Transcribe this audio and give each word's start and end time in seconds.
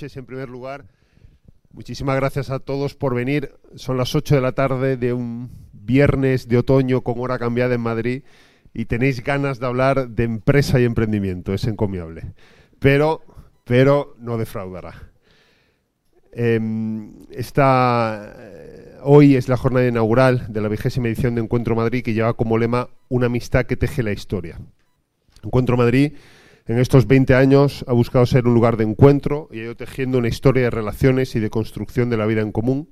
En 0.00 0.26
primer 0.26 0.48
lugar, 0.48 0.84
muchísimas 1.72 2.14
gracias 2.14 2.50
a 2.50 2.60
todos 2.60 2.94
por 2.94 3.16
venir. 3.16 3.54
Son 3.74 3.96
las 3.96 4.14
8 4.14 4.36
de 4.36 4.40
la 4.40 4.52
tarde 4.52 4.96
de 4.96 5.12
un 5.12 5.50
viernes 5.72 6.46
de 6.46 6.56
otoño 6.56 7.00
con 7.00 7.18
hora 7.18 7.36
cambiada 7.36 7.74
en 7.74 7.80
Madrid 7.80 8.22
y 8.72 8.84
tenéis 8.84 9.24
ganas 9.24 9.58
de 9.58 9.66
hablar 9.66 10.10
de 10.10 10.22
empresa 10.22 10.78
y 10.78 10.84
emprendimiento. 10.84 11.52
Es 11.52 11.64
encomiable. 11.64 12.32
Pero, 12.78 13.22
pero 13.64 14.14
no 14.20 14.38
defraudará. 14.38 15.10
Em, 16.30 17.14
eh, 17.32 18.96
hoy 19.02 19.34
es 19.34 19.48
la 19.48 19.56
jornada 19.56 19.88
inaugural 19.88 20.46
de 20.48 20.60
la 20.60 20.68
vigésima 20.68 21.08
edición 21.08 21.34
de 21.34 21.40
Encuentro 21.40 21.74
Madrid 21.74 22.04
que 22.04 22.14
lleva 22.14 22.34
como 22.34 22.56
lema 22.56 22.88
Una 23.08 23.26
amistad 23.26 23.66
que 23.66 23.76
teje 23.76 24.04
la 24.04 24.12
historia. 24.12 24.60
Encuentro 25.42 25.76
Madrid 25.76 26.12
en 26.68 26.78
estos 26.78 27.06
20 27.06 27.34
años 27.34 27.82
ha 27.88 27.94
buscado 27.94 28.26
ser 28.26 28.46
un 28.46 28.52
lugar 28.52 28.76
de 28.76 28.84
encuentro 28.84 29.48
y 29.50 29.60
ha 29.60 29.64
ido 29.64 29.76
tejiendo 29.76 30.18
una 30.18 30.28
historia 30.28 30.64
de 30.64 30.70
relaciones 30.70 31.34
y 31.34 31.40
de 31.40 31.48
construcción 31.48 32.10
de 32.10 32.18
la 32.18 32.26
vida 32.26 32.42
en 32.42 32.52
común. 32.52 32.90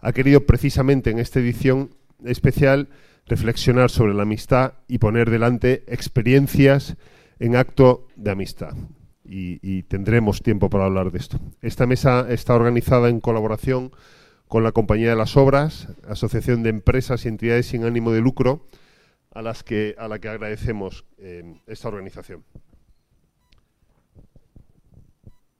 Ha 0.00 0.12
querido 0.12 0.44
precisamente 0.44 1.10
en 1.10 1.18
esta 1.18 1.40
edición 1.40 1.90
especial 2.24 2.90
reflexionar 3.24 3.90
sobre 3.90 4.12
la 4.12 4.24
amistad 4.24 4.74
y 4.86 4.98
poner 4.98 5.30
delante 5.30 5.82
experiencias 5.88 6.96
en 7.38 7.56
acto 7.56 8.06
de 8.16 8.30
amistad. 8.30 8.74
Y, 9.24 9.82
tendremos 9.84 10.42
tiempo 10.42 10.70
para 10.70 10.84
hablar 10.84 11.10
de 11.10 11.18
esto. 11.18 11.40
Esta 11.60 11.84
mesa 11.86 12.26
está 12.28 12.54
organizada 12.54 13.08
en 13.08 13.18
colaboración 13.18 13.90
con 14.46 14.62
la 14.62 14.70
Compañía 14.70 15.08
de 15.08 15.16
las 15.16 15.36
Obras, 15.36 15.88
Asociación 16.06 16.62
de 16.62 16.68
Empresas 16.70 17.24
y 17.24 17.28
Entidades 17.28 17.66
sin 17.66 17.82
ánimo 17.82 18.12
de 18.12 18.20
lucro, 18.20 18.68
a, 19.32 19.42
las 19.42 19.64
que, 19.64 19.96
a 19.98 20.06
la 20.06 20.20
que 20.20 20.28
agradecemos 20.28 21.06
eh, 21.18 21.56
esta 21.66 21.88
organización. 21.88 22.44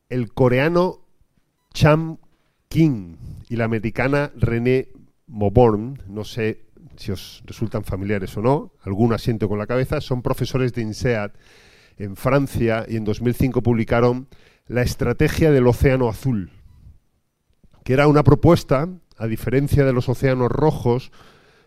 El 0.08 0.32
coreano 0.32 1.00
Cham 1.72 2.18
King 2.68 3.16
y 3.48 3.56
la 3.56 3.64
americana 3.64 4.32
René 4.36 4.88
Moborn, 5.26 6.02
no 6.08 6.24
sé 6.24 6.66
si 6.96 7.12
os 7.12 7.42
resultan 7.46 7.84
familiares 7.84 8.36
o 8.36 8.42
no, 8.42 8.72
alguno 8.82 9.14
asiento 9.14 9.48
con 9.48 9.58
la 9.58 9.66
cabeza, 9.66 10.00
son 10.00 10.22
profesores 10.22 10.72
de 10.72 10.82
INSEAD 10.82 11.32
en 11.98 12.16
Francia 12.16 12.86
y 12.88 12.96
en 12.96 13.04
2005 13.04 13.62
publicaron 13.62 14.28
La 14.66 14.82
Estrategia 14.82 15.50
del 15.50 15.66
Océano 15.66 16.08
Azul, 16.08 16.50
que 17.84 17.92
era 17.92 18.08
una 18.08 18.22
propuesta, 18.22 18.88
a 19.18 19.26
diferencia 19.26 19.84
de 19.84 19.92
los 19.92 20.08
océanos 20.08 20.50
rojos, 20.50 21.12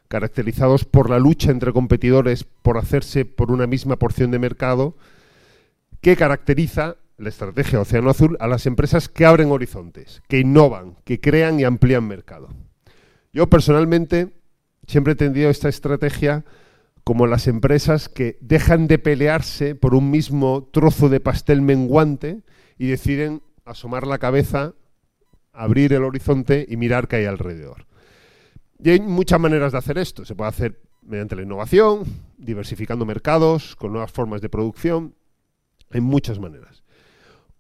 caracterizados 0.08 0.86
por 0.86 1.10
la 1.10 1.20
lucha 1.20 1.52
entre 1.52 1.72
competidores 1.72 2.44
por 2.44 2.78
hacerse 2.78 3.26
por 3.26 3.52
una 3.52 3.68
misma 3.68 3.98
porción 3.98 4.32
de 4.32 4.40
mercado, 4.40 4.96
que 6.02 6.16
caracteriza 6.16 6.98
la 7.20 7.30
estrategia 7.30 7.82
Océano 7.82 8.10
Azul 8.10 8.38
a 8.40 8.48
las 8.48 8.66
empresas 8.66 9.10
que 9.10 9.26
abren 9.26 9.52
horizontes, 9.52 10.22
que 10.28 10.40
innovan, 10.40 10.96
que 11.04 11.20
crean 11.20 11.60
y 11.60 11.66
amplían 11.66 12.08
mercado. 12.08 12.50
Yo 13.34 13.48
personalmente 13.48 14.34
siempre 14.88 15.12
he 15.12 15.14
entendido 15.14 15.50
esta 15.50 15.70
estrategia 15.70 16.46
como 17.04 17.28
las 17.28 17.48
empresas 17.48 18.10
que 18.10 18.38
dejan 18.42 18.88
de 18.88 19.00
pelearse 19.00 19.76
por 19.76 19.96
un 19.96 20.12
mismo 20.12 20.70
trozo 20.72 21.10
de 21.10 21.20
pastel 21.20 21.62
menguante 21.62 22.44
y 22.78 22.88
deciden 22.88 23.42
asomar 23.66 24.08
la 24.08 24.18
cabeza, 24.18 24.74
abrir 25.52 25.94
el 25.94 26.04
horizonte 26.04 26.66
y 26.70 26.78
mirar 26.78 27.08
qué 27.08 27.18
hay 27.18 27.26
alrededor. 27.26 27.86
Y 28.82 28.92
hay 28.92 29.00
muchas 29.02 29.40
maneras 29.40 29.74
de 29.74 29.78
hacer 29.78 29.98
esto. 29.98 30.24
Se 30.24 30.36
puede 30.36 30.50
hacer 30.50 30.82
mediante 31.02 31.36
la 31.36 31.42
innovación, 31.42 32.04
diversificando 32.38 33.06
mercados, 33.06 33.76
con 33.76 33.92
nuevas 33.92 34.12
formas 34.12 34.42
de 34.42 34.50
producción. 34.50 35.16
Hay 35.92 36.02
muchas 36.02 36.40
maneras. 36.40 36.79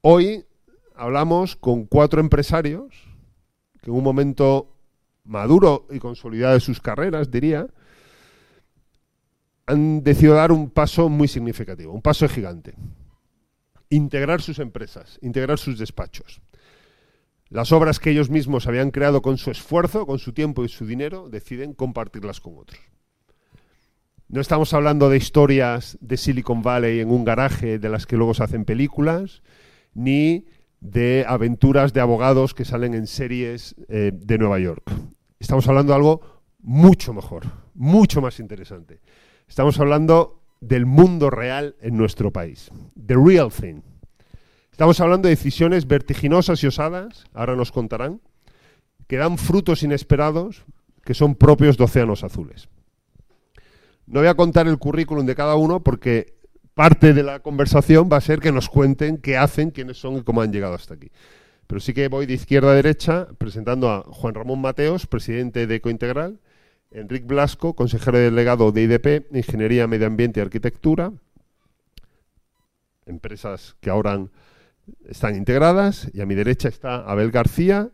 Hoy 0.01 0.45
hablamos 0.95 1.57
con 1.57 1.85
cuatro 1.85 2.21
empresarios 2.21 2.93
que 3.81 3.89
en 3.89 3.97
un 3.97 4.03
momento 4.03 4.75
maduro 5.25 5.87
y 5.91 5.99
consolidado 5.99 6.53
de 6.53 6.61
sus 6.61 6.79
carreras, 6.79 7.31
diría, 7.31 7.67
han 9.65 10.03
decidido 10.03 10.35
dar 10.35 10.51
un 10.51 10.69
paso 10.69 11.09
muy 11.09 11.27
significativo, 11.27 11.93
un 11.93 12.01
paso 12.01 12.27
gigante. 12.29 12.75
Integrar 13.89 14.41
sus 14.41 14.59
empresas, 14.59 15.19
integrar 15.21 15.59
sus 15.59 15.77
despachos. 15.77 16.41
Las 17.49 17.71
obras 17.71 17.99
que 17.99 18.11
ellos 18.11 18.29
mismos 18.29 18.67
habían 18.67 18.91
creado 18.91 19.21
con 19.21 19.37
su 19.37 19.51
esfuerzo, 19.51 20.05
con 20.05 20.19
su 20.19 20.33
tiempo 20.33 20.63
y 20.63 20.69
su 20.69 20.85
dinero, 20.85 21.29
deciden 21.29 21.73
compartirlas 21.73 22.39
con 22.39 22.57
otros. 22.57 22.79
No 24.27 24.39
estamos 24.39 24.73
hablando 24.73 25.09
de 25.09 25.17
historias 25.17 25.97
de 26.01 26.15
Silicon 26.15 26.61
Valley 26.61 26.99
en 26.99 27.09
un 27.09 27.25
garaje 27.25 27.79
de 27.79 27.89
las 27.89 28.05
que 28.05 28.15
luego 28.15 28.35
se 28.35 28.43
hacen 28.43 28.63
películas, 28.63 29.41
ni 29.93 30.45
de 30.81 31.25
aventuras 31.27 31.93
de 31.93 32.01
abogados 32.01 32.53
que 32.53 32.65
salen 32.65 32.93
en 32.93 33.07
series 33.07 33.75
eh, 33.87 34.11
de 34.13 34.37
Nueva 34.37 34.59
York. 34.59 34.83
Estamos 35.39 35.67
hablando 35.67 35.93
de 35.93 35.97
algo 35.97 36.21
mucho 36.61 37.13
mejor, 37.13 37.45
mucho 37.73 38.21
más 38.21 38.39
interesante. 38.39 38.99
Estamos 39.47 39.79
hablando 39.79 40.41
del 40.61 40.85
mundo 40.85 41.29
real 41.29 41.75
en 41.81 41.97
nuestro 41.97 42.31
país. 42.31 42.71
The 43.05 43.15
real 43.15 43.51
thing. 43.51 43.81
Estamos 44.71 44.99
hablando 45.01 45.27
de 45.27 45.35
decisiones 45.35 45.87
vertiginosas 45.87 46.63
y 46.63 46.67
osadas, 46.67 47.25
ahora 47.33 47.55
nos 47.55 47.71
contarán, 47.71 48.21
que 49.07 49.17
dan 49.17 49.37
frutos 49.37 49.83
inesperados 49.83 50.65
que 51.03 51.13
son 51.13 51.35
propios 51.35 51.77
de 51.77 51.83
océanos 51.83 52.23
azules. 52.23 52.69
No 54.05 54.19
voy 54.21 54.29
a 54.29 54.35
contar 54.35 54.67
el 54.67 54.77
currículum 54.77 55.25
de 55.25 55.35
cada 55.35 55.55
uno 55.55 55.83
porque 55.83 56.38
parte 56.79 57.13
de 57.13 57.23
la 57.23 57.41
conversación 57.41 58.07
va 58.09 58.15
a 58.15 58.21
ser 58.21 58.39
que 58.39 58.53
nos 58.53 58.69
cuenten 58.69 59.17
qué 59.17 59.35
hacen, 59.35 59.69
quiénes 59.69 59.97
son 59.97 60.15
y 60.15 60.21
cómo 60.23 60.41
han 60.41 60.53
llegado 60.53 60.75
hasta 60.75 60.93
aquí. 60.93 61.11
Pero 61.67 61.81
sí 61.81 61.93
que 61.93 62.07
voy 62.07 62.25
de 62.25 62.35
izquierda 62.35 62.71
a 62.71 62.73
derecha 62.73 63.27
presentando 63.37 63.89
a 63.89 64.03
Juan 64.03 64.33
Ramón 64.33 64.61
Mateos, 64.61 65.05
presidente 65.05 65.67
de 65.67 65.75
Ecointegral, 65.75 66.39
Enrique 66.91 67.25
Blasco, 67.25 67.75
consejero 67.75 68.17
delegado 68.17 68.71
de 68.71 68.83
IDP, 68.83 69.35
Ingeniería, 69.35 69.87
Medio 69.87 70.07
Ambiente 70.07 70.39
y 70.39 70.43
Arquitectura, 70.43 71.11
empresas 73.05 73.75
que 73.81 73.89
ahora 73.89 74.25
están 75.09 75.35
integradas, 75.35 76.09
y 76.13 76.21
a 76.21 76.25
mi 76.25 76.33
derecha 76.33 76.69
está 76.69 76.95
Abel 76.99 77.31
García, 77.31 77.89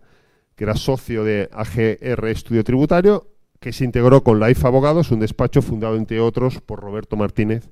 que 0.55 0.63
era 0.63 0.75
socio 0.75 1.23
de 1.23 1.49
AGR 1.51 2.27
Estudio 2.27 2.63
Tributario, 2.63 3.31
que 3.59 3.73
se 3.73 3.83
integró 3.83 4.23
con 4.23 4.39
la 4.39 4.51
IFA 4.51 4.67
Abogados, 4.67 5.09
un 5.09 5.21
despacho 5.21 5.63
fundado, 5.63 5.95
entre 5.95 6.19
otros, 6.19 6.61
por 6.61 6.81
Roberto 6.81 7.15
Martínez, 7.15 7.71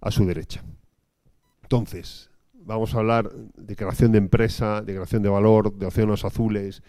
a 0.00 0.10
su 0.10 0.26
derecha. 0.26 0.62
Entonces, 1.62 2.30
vamos 2.52 2.94
a 2.94 2.98
hablar 2.98 3.30
de 3.32 3.76
creación 3.76 4.12
de 4.12 4.18
empresa, 4.18 4.82
de 4.82 4.94
creación 4.94 5.22
de 5.22 5.28
valor, 5.28 5.74
de 5.74 5.86
océanos 5.86 6.24
azules, 6.24 6.82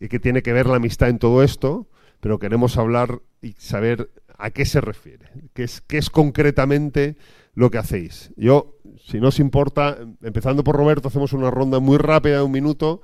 y 0.00 0.08
que 0.08 0.20
tiene 0.20 0.42
que 0.42 0.52
ver 0.52 0.66
la 0.66 0.76
amistad 0.76 1.08
en 1.08 1.18
todo 1.18 1.42
esto, 1.42 1.88
pero 2.20 2.38
queremos 2.38 2.76
hablar 2.76 3.22
y 3.40 3.52
saber 3.52 4.10
a 4.38 4.50
qué 4.50 4.64
se 4.64 4.80
refiere, 4.80 5.30
qué 5.54 5.64
es, 5.64 5.80
qué 5.80 5.98
es 5.98 6.10
concretamente 6.10 7.16
lo 7.54 7.70
que 7.70 7.78
hacéis. 7.78 8.32
Yo, 8.36 8.76
si 9.02 9.20
no 9.20 9.28
os 9.28 9.40
importa, 9.40 9.96
empezando 10.22 10.62
por 10.62 10.76
Roberto, 10.76 11.08
hacemos 11.08 11.32
una 11.32 11.50
ronda 11.50 11.80
muy 11.80 11.96
rápida 11.96 12.36
de 12.36 12.42
un 12.42 12.52
minuto, 12.52 13.00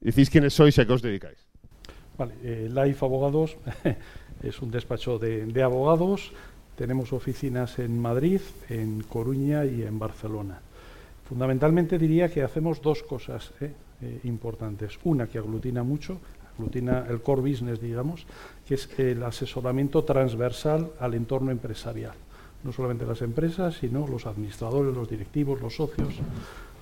decís 0.00 0.28
quiénes 0.28 0.54
sois 0.54 0.76
y 0.76 0.80
a 0.80 0.86
qué 0.86 0.92
os 0.92 1.02
dedicáis. 1.02 1.48
Eh, 2.42 2.68
Life 2.70 3.04
Abogados 3.04 3.56
es 4.42 4.60
un 4.60 4.70
despacho 4.70 5.18
de, 5.18 5.46
de 5.46 5.62
abogados 5.62 6.32
tenemos 6.76 7.12
oficinas 7.12 7.78
en 7.78 8.00
Madrid, 8.00 8.40
en 8.68 9.02
Coruña 9.02 9.64
y 9.64 9.82
en 9.82 9.98
Barcelona. 9.98 10.60
Fundamentalmente 11.28 11.98
diría 11.98 12.28
que 12.28 12.42
hacemos 12.42 12.82
dos 12.82 13.02
cosas 13.02 13.52
eh, 13.60 13.72
eh, 14.02 14.20
importantes. 14.24 14.98
Una 15.04 15.26
que 15.26 15.38
aglutina 15.38 15.82
mucho, 15.82 16.18
aglutina 16.58 17.06
el 17.08 17.22
core 17.22 17.42
business, 17.42 17.80
digamos, 17.80 18.26
que 18.66 18.74
es 18.74 18.88
el 18.98 19.22
asesoramiento 19.22 20.04
transversal 20.04 20.90
al 21.00 21.14
entorno 21.14 21.50
empresarial. 21.50 22.14
No 22.64 22.72
solamente 22.72 23.06
las 23.06 23.22
empresas, 23.22 23.76
sino 23.76 24.06
los 24.06 24.26
administradores, 24.26 24.94
los 24.94 25.08
directivos, 25.08 25.60
los 25.60 25.76
socios. 25.76 26.14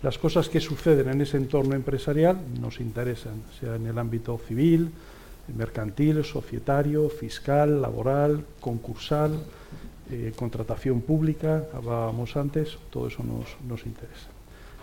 Las 0.02 0.18
cosas 0.18 0.48
que 0.48 0.60
suceden 0.60 1.08
en 1.08 1.20
ese 1.20 1.36
entorno 1.36 1.74
empresarial 1.74 2.38
nos 2.60 2.80
interesan, 2.80 3.42
sea 3.58 3.76
en 3.76 3.86
el 3.86 3.98
ámbito 3.98 4.38
civil, 4.38 4.90
mercantil, 5.56 6.24
societario, 6.24 7.08
fiscal, 7.08 7.82
laboral, 7.82 8.44
concursal, 8.60 9.42
eh, 10.10 10.32
contratación 10.36 11.00
pública, 11.00 11.66
hablábamos 11.72 12.36
antes, 12.36 12.78
todo 12.90 13.08
eso 13.08 13.22
nos, 13.22 13.56
nos 13.66 13.86
interesa. 13.86 14.28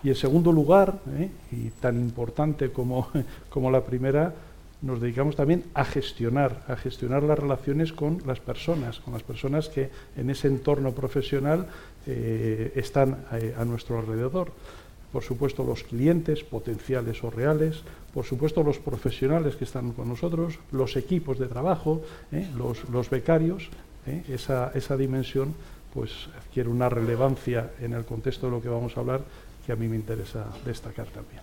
Y 0.02 0.08
en 0.10 0.14
segundo 0.14 0.52
lugar, 0.52 1.00
eh, 1.18 1.28
y 1.52 1.70
tan 1.80 1.98
importante 2.00 2.70
como, 2.70 3.08
como 3.50 3.70
la 3.70 3.84
primera, 3.84 4.34
nos 4.80 5.00
dedicamos 5.00 5.34
también 5.34 5.64
a 5.74 5.84
gestionar, 5.84 6.64
a 6.68 6.76
gestionar 6.76 7.24
las 7.24 7.38
relaciones 7.38 7.92
con 7.92 8.22
las 8.26 8.38
personas, 8.38 9.00
con 9.00 9.12
las 9.12 9.24
personas 9.24 9.68
que 9.68 9.90
en 10.16 10.30
ese 10.30 10.46
entorno 10.46 10.92
profesional 10.92 11.66
eh, 12.06 12.72
están 12.76 13.24
a 13.56 13.64
nuestro 13.64 13.98
alrededor 13.98 14.52
por 15.12 15.22
supuesto 15.22 15.64
los 15.64 15.84
clientes 15.84 16.44
potenciales 16.44 17.24
o 17.24 17.30
reales, 17.30 17.80
por 18.12 18.24
supuesto 18.24 18.62
los 18.62 18.78
profesionales 18.78 19.56
que 19.56 19.64
están 19.64 19.92
con 19.92 20.08
nosotros, 20.08 20.58
los 20.70 20.96
equipos 20.96 21.38
de 21.38 21.46
trabajo, 21.46 22.02
los, 22.56 22.88
los, 22.90 23.08
becarios, 23.08 23.70
¿eh? 24.06 24.24
esa, 24.28 24.70
esa 24.74 24.96
dimensión 24.96 25.54
pues 25.92 26.28
adquiere 26.36 26.68
una 26.68 26.88
relevancia 26.88 27.72
en 27.80 27.92
el 27.94 28.04
contexto 28.04 28.46
de 28.46 28.52
lo 28.52 28.62
que 28.62 28.68
vamos 28.68 28.96
a 28.96 29.00
hablar 29.00 29.22
que 29.66 29.72
a 29.72 29.76
mí 29.76 29.88
me 29.88 29.96
interesa 29.96 30.46
destacar 30.64 31.06
también. 31.08 31.42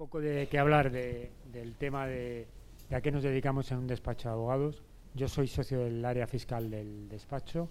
poco 0.00 0.18
de 0.18 0.48
que 0.48 0.58
hablar 0.58 0.90
del 0.90 1.74
tema 1.78 2.06
de, 2.06 2.46
a 2.90 3.02
qué 3.02 3.12
nos 3.12 3.22
dedicamos 3.22 3.70
en 3.70 3.78
un 3.78 3.86
despacho 3.86 4.30
de 4.30 4.32
abogados. 4.32 4.82
Yo 5.14 5.28
soy 5.28 5.46
socio 5.46 5.80
del 5.80 6.02
área 6.02 6.26
fiscal 6.26 6.70
del 6.70 7.06
despacho. 7.06 7.68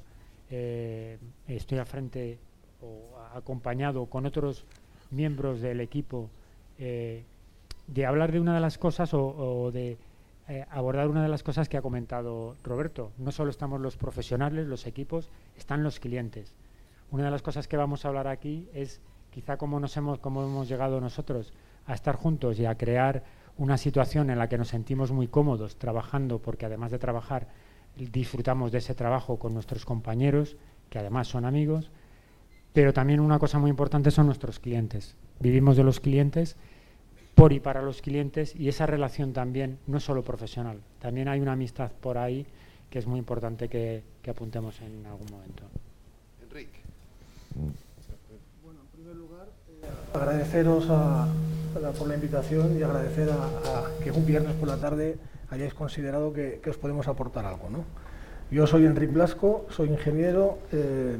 Eh, 0.47 1.17
estoy 1.47 1.79
a 1.79 1.85
frente 1.85 2.37
o 2.81 3.19
acompañado 3.33 4.05
con 4.05 4.25
otros 4.25 4.65
miembros 5.11 5.61
del 5.61 5.81
equipo 5.81 6.29
eh, 6.77 7.23
de 7.87 8.05
hablar 8.05 8.31
de 8.31 8.39
una 8.39 8.53
de 8.53 8.59
las 8.59 8.77
cosas 8.77 9.13
o, 9.13 9.71
de 9.71 9.97
eh, 10.47 10.65
abordar 10.69 11.07
una 11.07 11.23
de 11.23 11.29
las 11.29 11.43
cosas 11.43 11.67
que 11.67 11.77
ha 11.77 11.81
comentado 11.81 12.55
Roberto. 12.63 13.11
No 13.17 13.31
solo 13.31 13.49
estamos 13.49 13.81
los 13.81 13.97
profesionales, 13.97 14.67
los 14.67 14.85
equipos, 14.85 15.29
están 15.57 15.83
los 15.83 15.99
clientes. 15.99 16.53
Una 17.11 17.25
de 17.25 17.31
las 17.31 17.41
cosas 17.41 17.67
que 17.67 17.77
vamos 17.77 18.05
a 18.05 18.09
hablar 18.09 18.27
aquí 18.27 18.69
es 18.73 19.01
quizá 19.31 19.57
cómo 19.57 19.79
nos 19.79 19.95
hemos, 19.97 20.19
cómo 20.19 20.43
hemos 20.43 20.69
llegado 20.69 21.01
nosotros 21.01 21.53
a 21.87 21.93
estar 21.93 22.15
juntos 22.15 22.59
y 22.59 22.65
a 22.65 22.75
crear 22.75 23.23
una 23.57 23.77
situación 23.77 24.29
en 24.29 24.39
la 24.39 24.47
que 24.47 24.57
nos 24.57 24.69
sentimos 24.69 25.11
muy 25.11 25.27
cómodos 25.27 25.75
trabajando, 25.77 26.39
porque 26.39 26.65
además 26.65 26.91
de 26.91 26.99
trabajar 26.99 27.47
disfrutamos 27.95 28.71
de 28.71 28.77
ese 28.77 28.95
trabajo 28.95 29.37
con 29.37 29.53
nuestros 29.53 29.85
compañeros, 29.85 30.55
que 30.89 30.99
además 30.99 31.27
son 31.27 31.45
amigos, 31.45 31.91
pero 32.73 32.93
también 32.93 33.19
una 33.19 33.39
cosa 33.39 33.59
muy 33.59 33.69
importante 33.69 34.11
son 34.11 34.25
nuestros 34.25 34.59
clientes. 34.59 35.15
Vivimos 35.39 35.77
de 35.77 35.83
los 35.83 35.99
clientes 35.99 36.55
por 37.35 37.53
y 37.53 37.59
para 37.59 37.81
los 37.81 38.01
clientes 38.01 38.55
y 38.55 38.67
esa 38.67 38.85
relación 38.85 39.33
también 39.33 39.79
no 39.87 39.97
es 39.97 40.03
solo 40.03 40.23
profesional, 40.23 40.79
también 40.99 41.27
hay 41.27 41.39
una 41.39 41.53
amistad 41.53 41.91
por 42.01 42.17
ahí 42.17 42.45
que 42.89 42.99
es 42.99 43.07
muy 43.07 43.19
importante 43.19 43.69
que, 43.69 44.03
apuntemos 44.29 44.79
en 44.81 45.05
algún 45.07 45.27
momento. 45.31 45.63
Enrique. 46.43 46.79
Bueno, 48.63 48.79
en 48.81 48.87
primer 48.87 49.15
lugar, 49.15 49.47
eh, 49.81 49.87
agradeceros 50.13 50.85
por 51.97 52.07
la 52.07 52.15
invitación 52.15 52.77
y 52.77 52.83
agradecer 52.83 53.29
a, 53.31 53.85
que 54.03 54.11
un 54.11 54.25
viernes 54.25 54.53
por 54.55 54.67
la 54.67 54.77
tarde 54.77 55.17
hayáis 55.49 55.73
considerado 55.73 56.31
que, 56.33 56.61
os 56.69 56.77
podemos 56.77 57.07
aportar 57.07 57.45
algo. 57.45 57.69
¿no? 57.69 57.85
Yo 58.51 58.67
soy 58.67 58.85
Enrique 58.85 59.13
Blasco, 59.13 59.65
soy 59.69 59.89
ingeniero, 59.89 60.59
eh, 60.71 61.17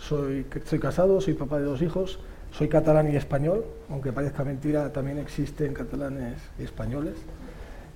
soy, 0.00 0.44
casado, 0.80 1.20
soy 1.20 1.34
papá 1.34 1.58
de 1.58 1.64
dos 1.64 1.82
hijos, 1.82 2.18
soy 2.52 2.68
catalán 2.68 3.12
y 3.12 3.16
español, 3.16 3.64
aunque 3.90 4.12
parezca 4.12 4.44
mentira, 4.44 4.92
también 4.92 5.18
existen 5.18 5.74
catalanes 5.74 6.38
y 6.58 6.64
españoles. 6.64 7.14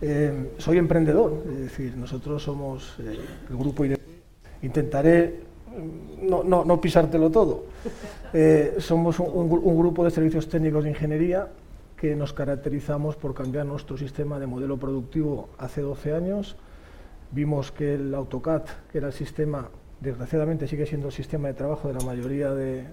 Eh, 0.01 0.53
soy 0.59 0.79
emprendedor, 0.79 1.43
es 1.51 1.61
decir, 1.61 1.97
nosotros 1.97 2.43
somos 2.43 2.97
eh, 3.01 3.19
el 3.49 3.57
grupo 3.57 3.85
IDP. 3.85 4.01
Intentaré 4.63 5.41
mm, 5.67 6.29
no, 6.29 6.45
no, 6.45 6.65
no 6.65 6.81
pisártelo 6.81 7.31
todo. 7.31 7.65
Eh, 8.33 8.77
somos 8.79 9.19
un, 9.19 9.51
un, 9.51 9.79
grupo 9.79 10.05
de 10.05 10.11
servicios 10.11 10.49
técnicos 10.49 10.85
de 10.85 10.91
ingeniería 10.91 11.49
que 11.97 12.15
nos 12.15 12.33
caracterizamos 12.33 13.17
por 13.17 13.35
cambiar 13.35 13.65
nuestro 13.65 13.97
sistema 13.97 14.39
de 14.39 14.47
modelo 14.47 14.77
productivo 14.77 15.49
hace 15.59 15.81
12 15.81 16.13
años. 16.13 16.57
Vimos 17.31 17.73
que 17.73 17.95
el 17.95 18.15
AutoCAD, 18.15 18.63
que 18.91 18.99
era 18.99 19.07
el 19.07 19.13
sistema 19.13 19.69
desgraciadamente 20.01 20.69
sigue 20.69 20.87
siendo 20.87 21.09
el 21.09 21.13
sistema 21.13 21.49
de 21.49 21.55
trabajo 21.55 21.89
de 21.89 21.95
la 21.95 22.05
mayoría 22.05 22.53
de, 22.53 22.87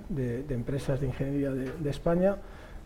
empresas 0.50 1.00
de 1.00 1.08
ingeniería 1.08 1.52
de, 1.52 1.90
España, 1.90 2.38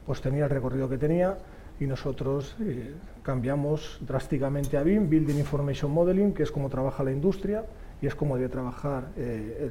pues 0.05 0.21
tenía 0.21 0.45
el 0.45 0.49
recorrido 0.49 0.89
que 0.89 0.97
tenía 0.97 1.37
y 1.79 1.85
nosotros 1.85 2.55
eh, 2.61 2.93
cambiamos 3.21 3.99
drásticamente 4.01 4.77
a 4.77 4.83
BIM, 4.83 5.09
Building 5.09 5.35
Information 5.35 5.91
Modeling, 5.91 6.33
que 6.33 6.43
es 6.43 6.51
como 6.51 6.69
trabaja 6.69 7.03
la 7.03 7.11
industria 7.11 7.65
y 8.01 8.07
es 8.07 8.15
como 8.15 8.35
debe 8.37 8.49
trabajar 8.49 9.09
eh, 9.17 9.69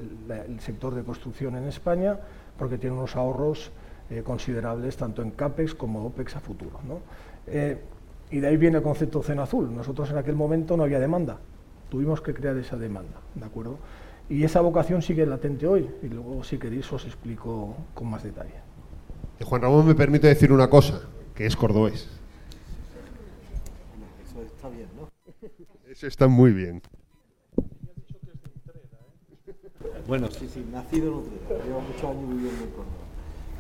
el, 0.49 0.61
sector 0.61 0.95
de 0.95 1.03
construcción 1.03 1.57
en 1.57 1.65
España, 1.65 2.19
porque 2.59 2.79
tiene 2.79 2.97
unos 2.97 3.17
ahorros 3.17 3.71
eh, 4.11 4.23
considerables 4.23 4.97
tanto 4.97 5.23
en 5.23 5.31
CAPEX 5.31 5.75
como 5.75 6.05
OPEX 6.07 6.37
a 6.37 6.41
futuro. 6.41 6.79
y 8.31 8.41
de 8.41 8.47
ahí 8.47 8.57
viene 8.57 8.79
el 8.79 8.83
concepto 8.83 9.23
Cena 9.23 9.45
Azul. 9.45 9.75
Nosotros 9.75 10.11
en 10.11 10.19
aquel 10.19 10.35
momento 10.35 10.77
no 10.77 10.83
había 10.83 10.99
demanda, 11.01 11.39
tuvimos 11.89 12.21
que 12.21 12.35
crear 12.35 12.57
esa 12.57 12.77
demanda, 12.77 13.21
¿de 13.35 13.45
acuerdo? 13.45 13.79
Y 14.29 14.43
esa 14.43 14.61
vocación 14.61 15.03
sigue 15.03 15.27
latente 15.27 15.67
hoy, 15.67 15.89
y 16.03 16.09
luego 16.09 16.43
si 16.45 16.59
queréis 16.59 16.91
os 16.93 17.05
explico 17.05 17.77
con 17.95 18.09
más 18.09 18.23
detalle. 18.23 18.55
Juan 19.43 19.61
Ramón 19.61 19.87
me 19.87 19.95
permite 19.95 20.29
decir 20.29 20.51
una 20.51 20.71
cosa, 20.71 21.03
que 21.35 21.45
es 21.45 21.55
cordobés. 21.55 22.09
Eso 24.25 24.43
está 24.43 24.69
bien, 24.71 24.89
¿no? 24.97 25.09
Eso 25.91 26.07
está 26.07 26.27
muy 26.27 26.53
bien. 26.53 26.81
Bueno, 30.07 30.31
sí, 30.31 30.49
sí, 30.53 30.67
nacido 30.71 31.09
en 31.09 31.15
Utrera, 31.15 31.65
llevo 31.65 31.81
muchos 31.81 32.05
años 32.05 32.29
viviendo 32.29 32.65
en 32.65 32.71
Córdoba. 32.71 33.05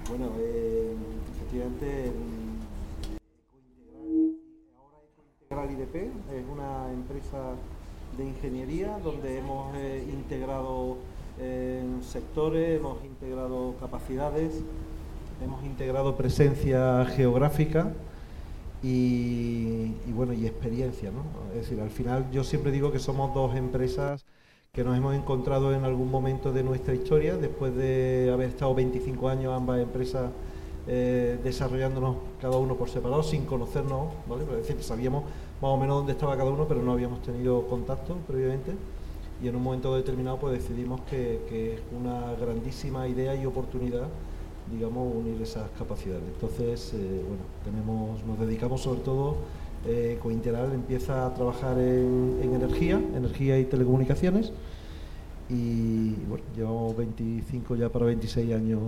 Bueno, 0.08 0.32
eh, 0.38 0.94
efectivamente, 1.36 2.12
ahora 5.48 5.66
Integral 5.66 5.70
IDP 5.70 5.94
es 6.34 6.44
una 6.52 6.92
empresa 6.92 7.54
de 8.16 8.24
ingeniería, 8.24 8.98
donde 9.02 9.38
hemos 9.38 9.74
eh, 9.76 10.04
integrado 10.12 10.98
eh, 11.38 11.82
sectores, 12.02 12.78
hemos 12.78 13.04
integrado 13.04 13.74
capacidades, 13.80 14.62
hemos 15.42 15.64
integrado 15.64 16.16
presencia 16.16 17.04
geográfica 17.06 17.92
y, 18.82 19.92
bueno, 20.12 20.32
y 20.32 20.46
experiencia. 20.46 21.10
¿no? 21.10 21.22
Es 21.50 21.62
decir, 21.62 21.80
al 21.80 21.90
final 21.90 22.30
yo 22.30 22.44
siempre 22.44 22.70
digo 22.70 22.92
que 22.92 22.98
somos 22.98 23.34
dos 23.34 23.56
empresas 23.56 24.24
que 24.72 24.84
nos 24.84 24.96
hemos 24.96 25.14
encontrado 25.14 25.72
en 25.72 25.84
algún 25.84 26.10
momento 26.10 26.52
de 26.52 26.62
nuestra 26.62 26.94
historia, 26.94 27.36
después 27.36 27.74
de 27.76 28.30
haber 28.32 28.50
estado 28.50 28.74
25 28.74 29.28
años 29.28 29.52
ambas 29.54 29.80
empresas 29.80 30.30
eh, 30.86 31.38
desarrollándonos 31.42 32.16
cada 32.40 32.58
uno 32.58 32.74
por 32.76 32.90
separado, 32.90 33.22
sin 33.22 33.46
conocernos, 33.46 34.12
¿vale? 34.28 34.42
Es 34.42 34.68
decir, 34.68 34.82
sabíamos 34.82 35.24
más 35.64 35.72
o 35.72 35.78
menos 35.78 35.96
dónde 35.96 36.12
estaba 36.12 36.36
cada 36.36 36.50
uno, 36.50 36.68
pero 36.68 36.82
no 36.82 36.92
habíamos 36.92 37.22
tenido 37.22 37.66
contacto 37.66 38.16
previamente. 38.26 38.72
Y 39.42 39.48
en 39.48 39.56
un 39.56 39.62
momento 39.62 39.96
determinado 39.96 40.36
pues 40.38 40.52
decidimos 40.52 41.00
que, 41.08 41.72
es 41.74 41.80
una 41.98 42.34
grandísima 42.34 43.08
idea 43.08 43.34
y 43.34 43.46
oportunidad 43.46 44.08
digamos 44.70 45.10
unir 45.14 45.40
esas 45.40 45.70
capacidades. 45.78 46.24
Entonces 46.34 46.92
eh, 46.92 47.24
bueno 47.26 47.42
tenemos 47.64 48.22
nos 48.24 48.38
dedicamos 48.38 48.82
sobre 48.82 49.00
todo 49.00 49.36
eh, 49.86 50.18
Cointeral 50.22 50.70
empieza 50.72 51.26
a 51.26 51.32
trabajar 51.32 51.78
en, 51.78 52.40
energía 52.42 53.00
energía 53.16 53.58
y 53.58 53.64
telecomunicaciones. 53.64 54.52
Y 55.48 56.10
bueno 56.28 56.44
llevamos 56.54 56.94
25 56.94 57.76
ya 57.76 57.88
para 57.88 58.04
26 58.04 58.52
años 58.52 58.80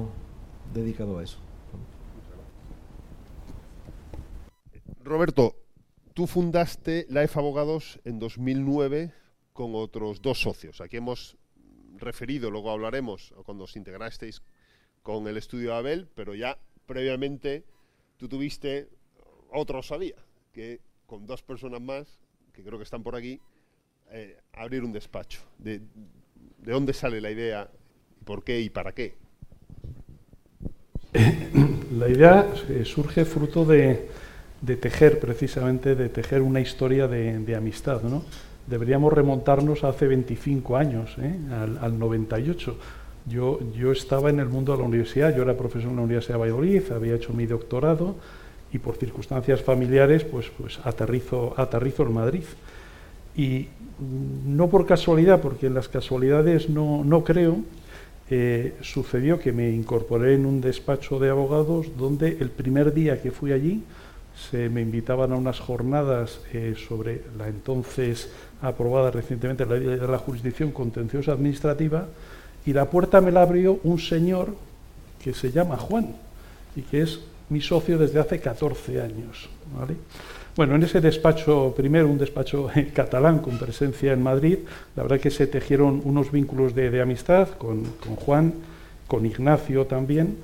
dedicado 0.75 1.19
a 1.19 1.25
eso. 1.25 1.39
Roberto 5.03 5.55
Tú 6.17 6.27
fundaste 6.27 7.05
la 7.11 7.23
EF 7.25 7.37
Abogados 7.37 8.01
en 8.07 8.19
2009 8.19 9.13
con 9.53 9.75
otros 9.75 10.23
dos 10.23 10.41
socios. 10.41 10.81
Aquí 10.81 10.97
hemos 10.97 11.37
referido, 11.99 12.51
luego 12.51 12.71
hablaremos, 12.71 13.35
cuando 13.45 13.65
os 13.65 13.77
integrasteis 13.77 14.41
con 15.03 15.29
el 15.29 15.37
estudio 15.37 15.75
Abel, 15.75 16.09
pero 16.15 16.35
ya 16.35 16.57
previamente 16.87 17.67
tú 18.17 18.31
tuviste, 18.31 18.89
otro 19.53 19.83
sabía, 19.83 20.15
que 20.55 20.81
con 21.05 21.27
dos 21.27 21.43
personas 21.43 21.83
más, 21.83 22.19
que 22.55 22.65
creo 22.65 22.79
que 22.79 22.85
están 22.85 23.03
por 23.03 23.15
aquí, 23.15 23.39
eh, 24.11 24.39
abrir 24.55 24.85
un 24.85 24.93
despacho. 24.93 25.43
De, 25.59 25.81
¿De 25.81 26.73
dónde 26.73 26.95
sale 26.95 27.21
la 27.21 27.31
idea? 27.31 27.71
¿Por 28.25 28.43
qué 28.43 28.63
y 28.63 28.71
para 28.71 28.93
qué? 28.93 29.17
La 31.93 32.09
idea 32.09 32.55
eh, 32.71 32.87
surge 32.87 33.27
fruto 33.27 33.67
de, 33.67 34.09
de 34.61 34.77
tejer 34.77 35.21
precisamente, 35.21 35.95
de 35.95 36.09
tejer 36.09 36.43
una 36.43 36.61
historia 36.61 37.09
de, 37.09 37.57
amistad. 37.57 38.03
¿no? 38.03 38.23
Deberíamos 38.67 39.13
remontarnos 39.13 39.85
hace 39.85 40.07
25 40.07 40.77
años, 40.77 41.17
¿eh? 41.19 41.37
al, 41.81 41.99
98. 41.99 42.77
Yo, 43.29 43.59
yo 43.77 43.93
estaba 43.93 44.31
en 44.31 44.41
el 44.41 44.49
mundo 44.49 44.73
de 44.73 44.79
la 44.79 44.85
universidad, 44.85 45.35
yo 45.35 45.43
era 45.43 45.57
profesor 45.57 45.91
en 45.91 45.97
la 45.97 46.03
Universidad 46.03 46.35
de 46.35 46.41
Valladolid, 46.41 46.83
había 46.93 47.17
hecho 47.17 47.33
mi 47.33 47.47
doctorado 47.47 48.15
y 48.73 48.79
por 48.79 48.97
circunstancias 48.97 49.63
familiares 49.63 50.25
pues, 50.25 50.51
pues 50.57 50.79
aterrizo, 50.85 51.55
aterrizo 51.57 52.05
en 52.05 52.13
Madrid. 52.13 52.45
Y 53.37 53.69
no 54.47 54.69
por 54.69 54.87
casualidad, 54.87 55.41
porque 55.41 55.67
en 55.67 55.75
las 55.75 55.89
casualidades 55.89 56.71
no, 56.71 57.05
no 57.05 57.23
creo, 57.25 57.59
eh, 58.29 58.75
sucedió 58.81 59.39
que 59.39 59.53
me 59.53 59.71
incorporé 59.71 60.35
en 60.35 60.47
un 60.47 60.61
despacho 60.61 61.19
de 61.19 61.31
abogados 61.31 61.87
donde 61.97 62.39
el 62.41 62.51
primer 62.51 62.93
día 62.93 63.23
que 63.23 63.31
fui 63.31 63.53
allí, 63.53 63.85
se 64.37 64.69
me 64.69 64.83
invitaban 64.83 65.33
a 65.33 65.37
unas 65.37 65.59
jornadas 65.61 66.41
eh, 66.53 66.75
sobre 66.89 67.23
la 67.39 67.49
entonces 67.49 68.31
aprobada 68.61 69.11
recientemente 69.11 69.65
la 69.65 69.77
ley 69.77 69.99
de 69.99 70.09
la 70.09 70.19
jurisdicción 70.19 70.73
contenciosa 70.73 71.33
administrativa 71.33 72.07
y 72.67 72.73
la 72.73 72.91
puerta 72.91 73.21
me 73.21 73.33
la 73.33 73.43
abrió 73.43 73.81
un 73.85 73.99
señor 73.99 74.55
que 75.23 75.33
se 75.33 75.51
llama 75.51 75.77
Juan 75.77 76.15
y 76.75 76.83
que 76.83 77.03
es 77.03 77.21
mi 77.49 77.61
socio 77.61 77.97
desde 77.97 78.21
hace 78.21 78.41
14 78.41 79.01
años. 79.01 79.49
Bueno, 80.57 80.75
en 80.75 80.83
ese 80.83 81.01
despacho, 81.01 81.73
primero 81.77 82.09
un 82.09 82.19
despacho 82.19 82.69
catalán 82.95 83.39
con 83.39 83.59
presencia 83.59 84.13
en 84.13 84.23
Madrid, 84.23 84.59
la 84.97 85.03
verdad 85.05 85.21
que 85.21 85.31
se 85.31 85.47
tejieron 85.47 86.03
unos 86.05 86.33
vínculos 86.33 86.75
de, 86.75 87.01
amistad 87.01 87.49
con, 87.51 87.85
con 88.05 88.17
Juan 88.17 88.55
con 89.07 89.25
Ignacio 89.25 89.87
también. 89.87 90.37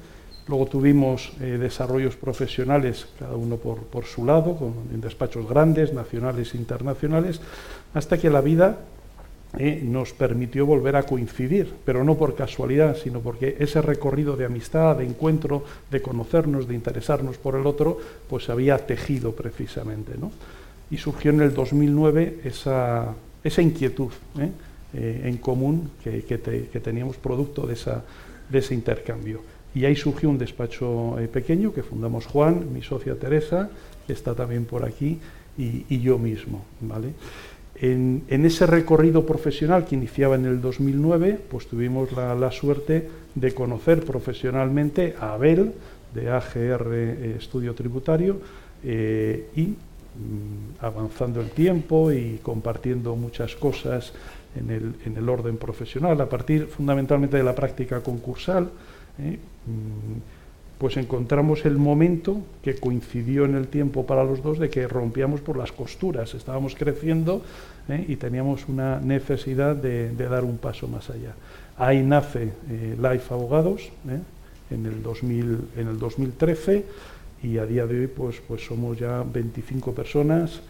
Luego 0.49 0.67
tuvimos 0.67 1.33
eh, 1.41 1.57
desarrollos 1.59 2.17
profesionales, 2.17 3.07
cada 3.19 3.37
uno 3.37 3.57
por, 3.57 4.05
su 4.05 4.25
lado, 4.25 4.57
con, 4.57 4.75
en 4.93 5.01
despachos 5.01 5.49
grandes, 5.49 5.93
nacionales 5.93 6.55
e 6.55 6.59
internacionales, 6.59 7.41
hasta 7.95 8.19
que 8.19 8.29
la 8.29 8.41
vida 8.41 8.79
eh, 9.59 9.81
nos 9.85 10.13
permitió 10.13 10.67
volver 10.67 10.97
a 10.97 11.05
coincidir, 11.05 11.73
pero 11.85 12.03
no 12.03 12.17
por 12.17 12.35
casualidad, 12.35 12.97
sino 12.97 13.21
porque 13.21 13.57
ese 13.61 13.81
recorrido 13.83 14.37
de 14.37 14.47
amistad, 14.47 14.97
de 14.97 15.05
encuentro, 15.05 15.65
de 15.91 16.03
conocernos, 16.03 16.67
de 16.67 16.75
interesarnos 16.75 17.39
por 17.39 17.55
el 17.55 17.67
otro, 17.67 17.99
pues 18.29 18.45
se 18.45 18.53
había 18.53 18.79
tejido 18.79 19.33
precisamente. 19.33 20.15
¿no? 20.19 20.33
Y 20.91 20.97
surgió 20.97 21.31
en 21.31 21.43
el 21.43 21.55
2009 21.55 22.41
esa, 22.45 23.15
inquietud 23.59 24.11
¿eh? 24.39 24.51
En 24.95 25.39
común 25.39 25.91
que, 26.05 26.23
que, 26.25 26.37
te, 26.37 26.67
que, 26.69 26.79
teníamos 26.79 27.17
producto 27.17 27.67
de 27.67 27.75
ese 28.59 28.75
intercambio. 28.75 29.41
Y 29.75 29.85
ahí 29.85 29.97
surgió 29.97 30.29
un 30.29 30.38
despacho 30.38 31.19
eh, 31.19 31.29
pequeño 31.29 31.73
que 31.73 31.83
fundamos 31.83 32.26
Juan, 32.26 32.73
mi 32.73 32.83
socia 32.83 33.14
Teresa, 33.19 33.71
que 34.07 34.12
está 34.12 34.35
también 34.35 34.64
por 34.64 34.85
aquí, 34.85 35.19
y, 35.57 36.00
yo 36.00 36.19
mismo. 36.19 36.64
¿vale? 36.81 37.12
En, 37.76 38.23
ese 38.29 38.67
recorrido 38.67 39.26
profesional 39.26 39.85
que 39.85 39.95
iniciaba 39.95 40.35
en 40.37 40.47
el 40.47 40.61
2009, 40.61 41.38
pues 41.50 41.67
tuvimos 41.67 42.12
la, 42.12 42.35
la 42.35 42.50
suerte 42.50 43.09
de 43.35 43.55
conocer 43.55 44.05
profesionalmente 44.05 45.14
a 45.19 45.35
Abel, 45.35 45.73
de 46.14 46.31
AGR 46.31 46.88
eh, 46.93 47.37
Estudio 47.38 47.75
Tributario, 47.75 48.41
eh, 48.85 49.49
y 49.57 49.62
mm, 49.62 49.76
avanzando 50.81 51.41
el 51.41 51.50
tiempo 51.50 52.12
y 52.12 52.41
compartiendo 52.43 53.17
muchas 53.17 53.55
cosas 53.57 54.12
en 54.57 54.71
el, 54.71 54.95
en 55.07 55.17
el, 55.17 55.29
orden 55.29 55.57
profesional, 55.57 56.21
a 56.21 56.29
partir 56.29 56.67
fundamentalmente 56.67 57.37
de 57.37 57.43
la 57.43 57.55
práctica 57.55 58.02
concursal, 58.02 58.71
eh, 59.23 59.38
pues 60.83 60.97
encontramos 60.97 61.64
el 61.64 61.79
momento 61.79 62.43
que 62.61 62.75
coincidió 62.75 63.45
en 63.45 63.55
el 63.55 63.69
tiempo 63.69 64.05
para 64.05 64.25
los 64.25 64.43
dos 64.43 64.59
de 64.59 64.69
que 64.69 64.88
rompíamos 64.88 65.41
por 65.41 65.57
las 65.57 65.71
costuras, 65.71 66.35
estábamos 66.35 66.75
creciendo 66.75 67.43
¿eh? 67.88 68.05
y 68.09 68.17
teníamos 68.17 68.69
una 68.69 68.99
necesidad 68.99 69.76
de, 69.76 70.11
dar 70.12 70.43
un 70.43 70.59
paso 70.59 70.88
más 70.88 71.09
allá. 71.09 71.35
Ahí 71.79 72.02
nace 72.02 72.50
eh, 72.69 72.97
Life 73.00 73.33
Abogados 73.33 73.91
en, 74.71 74.87
el 74.87 75.05
2000, 75.05 75.59
en 75.76 75.87
el 75.87 75.99
2013 76.00 76.85
y 77.45 77.59
a 77.59 77.67
día 77.67 77.87
de 77.87 78.00
hoy 78.00 78.07
pues, 78.09 78.43
pues 78.47 78.67
somos 78.67 78.99
ya 78.99 79.23
25 79.23 79.95
personas. 79.95 80.62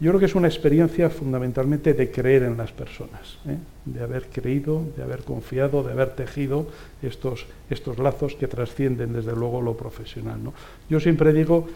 Yo 0.00 0.10
creo 0.10 0.20
que 0.20 0.26
es 0.26 0.34
una 0.36 0.46
experiencia 0.46 1.10
fundamentalmente 1.10 1.92
de 1.92 2.10
creer 2.10 2.44
en 2.44 2.56
las 2.56 2.70
personas, 2.70 3.38
¿eh? 3.48 3.56
de 3.84 4.00
haber 4.00 4.26
creído, 4.26 4.84
de 4.96 5.02
haber 5.02 5.24
confiado, 5.24 5.82
de 5.82 5.90
haber 5.90 6.10
tejido 6.10 6.68
estos, 7.02 7.46
estos 7.68 7.98
lazos 7.98 8.36
que 8.36 8.46
trascienden 8.46 9.12
desde 9.12 9.34
luego 9.34 9.60
lo 9.60 9.76
profesional. 9.76 10.38
Yo 10.88 11.00
siempre 11.00 11.32
digo 11.32 11.66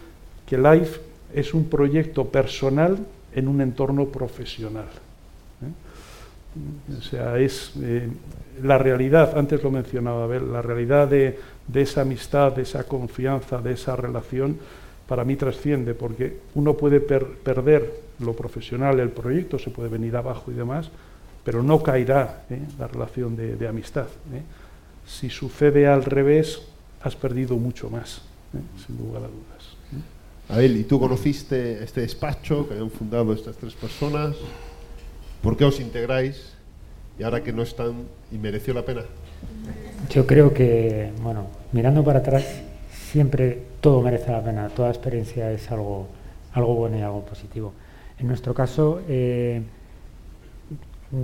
que 0.47 0.57
Life 0.57 1.01
es 1.33 1.53
un 1.53 1.65
proyecto 1.65 2.25
personal 2.25 2.97
en 3.35 3.47
un 3.49 3.59
entorno 3.59 4.05
profesional. 4.05 4.87
¿eh? 5.61 6.97
O 6.97 7.01
sea, 7.01 7.37
es 7.39 7.73
eh, 7.81 8.07
la 8.61 8.77
realidad, 8.77 9.37
antes 9.37 9.61
lo 9.61 9.71
mencionaba 9.71 10.23
Abel, 10.23 10.49
la 10.49 10.61
realidad 10.61 11.09
de, 11.09 11.37
de 11.67 11.81
esa 11.81 12.01
amistad, 12.01 12.53
de 12.53 12.61
esa 12.61 12.85
confianza, 12.85 13.59
de 13.59 13.73
esa 13.73 13.97
relación, 13.97 14.57
para 15.07 15.25
mí 15.25 15.35
trasciende, 15.35 15.93
porque 15.93 16.37
uno 16.55 16.75
puede 16.75 17.01
per 17.01 17.25
perder 17.25 17.91
lo 18.23 18.33
profesional, 18.33 18.99
el 18.99 19.09
proyecto, 19.09 19.59
se 19.59 19.69
puede 19.69 19.89
venir 19.89 20.15
abajo 20.15 20.51
y 20.51 20.53
demás, 20.53 20.89
pero 21.43 21.61
no 21.61 21.83
caerá 21.83 22.45
¿eh? 22.49 22.59
la 22.79 22.87
relación 22.87 23.35
de, 23.35 23.55
de 23.55 23.67
amistad. 23.67 24.07
¿eh? 24.33 24.41
Si 25.05 25.29
sucede 25.29 25.87
al 25.87 26.05
revés, 26.05 26.61
has 27.01 27.15
perdido 27.15 27.57
mucho 27.57 27.89
más, 27.89 28.21
¿eh? 28.53 28.85
sin 28.85 28.97
lugar 28.97 29.23
a 29.23 29.27
dudas. 29.27 29.73
Abel, 30.49 30.75
¿y 30.77 30.83
tú 30.83 30.99
conociste 30.99 31.83
este 31.83 32.01
despacho 32.01 32.67
que 32.67 32.73
habían 32.73 32.91
fundado 32.91 33.33
estas 33.33 33.55
tres 33.55 33.73
personas? 33.73 34.35
¿Por 35.41 35.55
qué 35.55 35.65
os 35.65 35.79
integráis? 35.79 36.53
Y 37.17 37.23
ahora 37.23 37.43
que 37.43 37.53
no 37.53 37.61
están, 37.61 37.93
¿y 38.31 38.37
mereció 38.37 38.73
la 38.73 38.83
pena? 38.83 39.03
Yo 40.09 40.25
creo 40.25 40.53
que, 40.53 41.11
bueno, 41.21 41.47
mirando 41.71 42.03
para 42.03 42.19
atrás, 42.19 42.45
siempre 42.91 43.63
todo 43.79 44.01
merece 44.01 44.31
la 44.31 44.43
pena, 44.43 44.69
toda 44.69 44.89
experiencia 44.89 45.51
es 45.51 45.69
algo, 45.71 46.07
algo 46.53 46.75
bueno 46.75 46.97
y 46.97 47.01
algo 47.01 47.23
positivo. 47.23 47.73
En 48.19 48.27
nuestro 48.27 48.53
caso, 48.53 49.01
eh, 49.07 49.61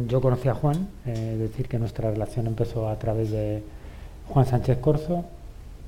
yo 0.07 0.21
conocí 0.21 0.47
a 0.47 0.53
Juan, 0.53 0.87
eh, 1.05 1.37
decir, 1.39 1.67
que 1.67 1.79
nuestra 1.79 2.11
relación 2.11 2.47
empezó 2.47 2.89
a 2.89 2.97
través 2.97 3.31
de 3.31 3.63
Juan 4.27 4.45
Sánchez 4.45 4.77
Corzo 4.79 5.25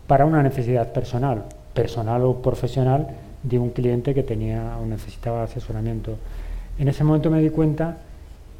para 0.07 0.25
una 0.25 0.41
necesidad 0.41 0.91
personal, 0.91 1.43
personal 1.73 2.23
o 2.23 2.41
profesional, 2.41 3.07
de 3.43 3.57
un 3.57 3.71
cliente 3.71 4.13
que 4.13 4.23
tenía 4.23 4.77
o 4.77 4.85
necesitaba 4.85 5.43
asesoramiento. 5.43 6.17
En 6.77 6.87
ese 6.87 7.03
momento 7.03 7.29
me 7.29 7.41
di 7.41 7.49
cuenta 7.49 7.97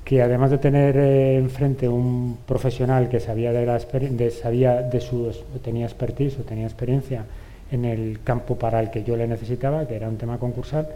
que 0.04 0.22
además 0.22 0.52
de 0.52 0.58
tener 0.58 0.98
eh, 0.98 1.38
enfrente 1.38 1.88
un 1.88 2.38
profesional 2.48 3.08
que 3.10 3.20
sabía 3.20 3.52
de, 3.52 3.66
la 3.66 3.78
de, 3.78 4.32
sabía 4.32 4.82
de 4.82 5.00
su 5.02 5.32
tenía 5.64 5.86
expertise 5.86 6.40
o 6.40 6.44
tenía 6.44 6.66
experiencia 6.66 7.26
en 7.72 7.86
el 7.86 8.20
campo 8.24 8.56
para 8.58 8.80
el 8.80 8.90
que 8.90 9.04
yo 9.04 9.16
le 9.16 9.28
necesitaba, 9.28 9.88
que 9.88 9.96
era 9.96 10.10
un 10.10 10.18
tema 10.18 10.38
concursal, 10.38 10.88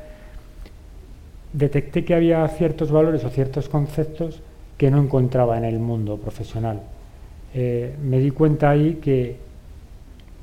detecté 1.55 2.03
que 2.03 2.13
había 2.13 2.47
ciertos 2.49 2.91
valores 2.91 3.23
o 3.23 3.29
ciertos 3.29 3.69
conceptos 3.69 4.41
que 4.77 4.91
no 4.91 5.01
encontraba 5.01 5.57
en 5.57 5.63
el 5.63 5.79
mundo 5.79 6.17
profesional. 6.17 6.81
Eh, 7.53 7.95
me 8.03 8.19
di 8.19 8.31
cuenta 8.31 8.69
ahí 8.69 8.95
que, 9.01 9.37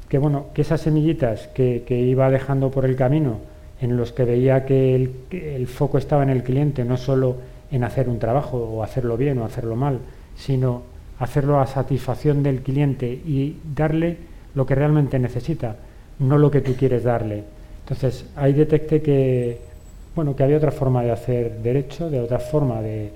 que, 0.08 0.18
bueno, 0.18 0.46
que 0.54 0.62
esas 0.62 0.80
semillitas 0.80 1.48
que, 1.48 1.84
que, 1.86 2.00
iba 2.00 2.30
dejando 2.30 2.70
por 2.70 2.86
el 2.86 2.96
camino, 2.96 3.38
en 3.80 3.96
los 3.96 4.12
que 4.12 4.24
veía 4.24 4.64
que 4.64 4.94
el, 4.94 5.10
que 5.28 5.54
el 5.56 5.66
foco 5.66 5.98
estaba 5.98 6.22
en 6.22 6.30
el 6.30 6.42
cliente, 6.42 6.84
no 6.84 6.96
solo 6.96 7.36
en 7.70 7.84
hacer 7.84 8.08
un 8.08 8.18
trabajo 8.18 8.56
o 8.56 8.82
hacerlo 8.82 9.16
bien 9.18 9.38
o 9.38 9.44
hacerlo 9.44 9.76
mal, 9.76 9.98
sino 10.36 10.82
hacerlo 11.18 11.60
a 11.60 11.66
satisfacción 11.66 12.42
del 12.42 12.62
cliente 12.62 13.06
y 13.06 13.58
darle 13.74 14.16
lo 14.54 14.64
que 14.64 14.74
realmente 14.74 15.18
necesita, 15.18 15.76
no 16.18 16.38
lo 16.38 16.50
que 16.50 16.62
tú 16.62 16.74
quieres 16.74 17.04
darle. 17.04 17.44
Entonces, 17.80 18.24
ahí 18.36 18.54
detecté 18.54 19.02
que, 19.02 19.71
bueno, 20.14 20.36
que 20.36 20.42
había 20.42 20.58
otra 20.58 20.70
forma 20.70 21.02
de 21.02 21.10
hacer 21.10 21.62
derecho, 21.62 22.10
de 22.10 22.20
otra 22.20 22.38
forma 22.38 22.82
de, 22.82 23.12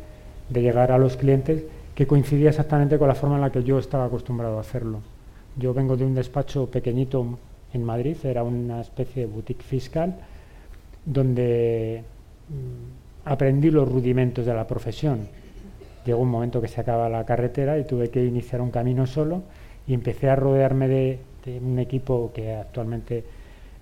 llegar 0.52 0.92
a 0.92 0.98
los 0.98 1.16
clientes 1.16 1.64
que 1.94 2.06
coincidía 2.06 2.50
exactamente 2.50 2.98
con 2.98 3.08
la 3.08 3.14
forma 3.14 3.36
en 3.36 3.42
la 3.42 3.50
que 3.50 3.64
yo 3.64 3.78
estaba 3.78 4.04
acostumbrado 4.04 4.58
a 4.58 4.60
hacerlo. 4.60 5.00
Yo 5.56 5.74
vengo 5.74 5.96
de 5.96 6.04
un 6.04 6.14
despacho 6.14 6.70
pequeñito 6.70 7.38
en 7.72 7.84
Madrid, 7.84 8.16
era 8.24 8.42
una 8.42 8.80
especie 8.80 9.26
de 9.26 9.32
boutique 9.32 9.62
fiscal, 9.62 10.16
donde 11.04 12.04
aprendí 13.24 13.70
los 13.70 13.90
rudimentos 13.90 14.46
de 14.46 14.54
la 14.54 14.66
profesión. 14.66 15.28
Llegó 16.04 16.20
un 16.20 16.30
momento 16.30 16.60
que 16.60 16.68
se 16.68 16.80
acaba 16.80 17.08
la 17.08 17.24
carretera 17.24 17.78
y 17.78 17.84
tuve 17.84 18.10
que 18.10 18.24
iniciar 18.24 18.60
un 18.60 18.70
camino 18.70 19.06
solo 19.06 19.42
y 19.86 19.94
empecé 19.94 20.28
a 20.28 20.36
rodearme 20.36 20.88
de, 20.88 21.18
de 21.44 21.58
un 21.58 21.78
equipo 21.78 22.30
que 22.34 22.54
actualmente 22.54 23.24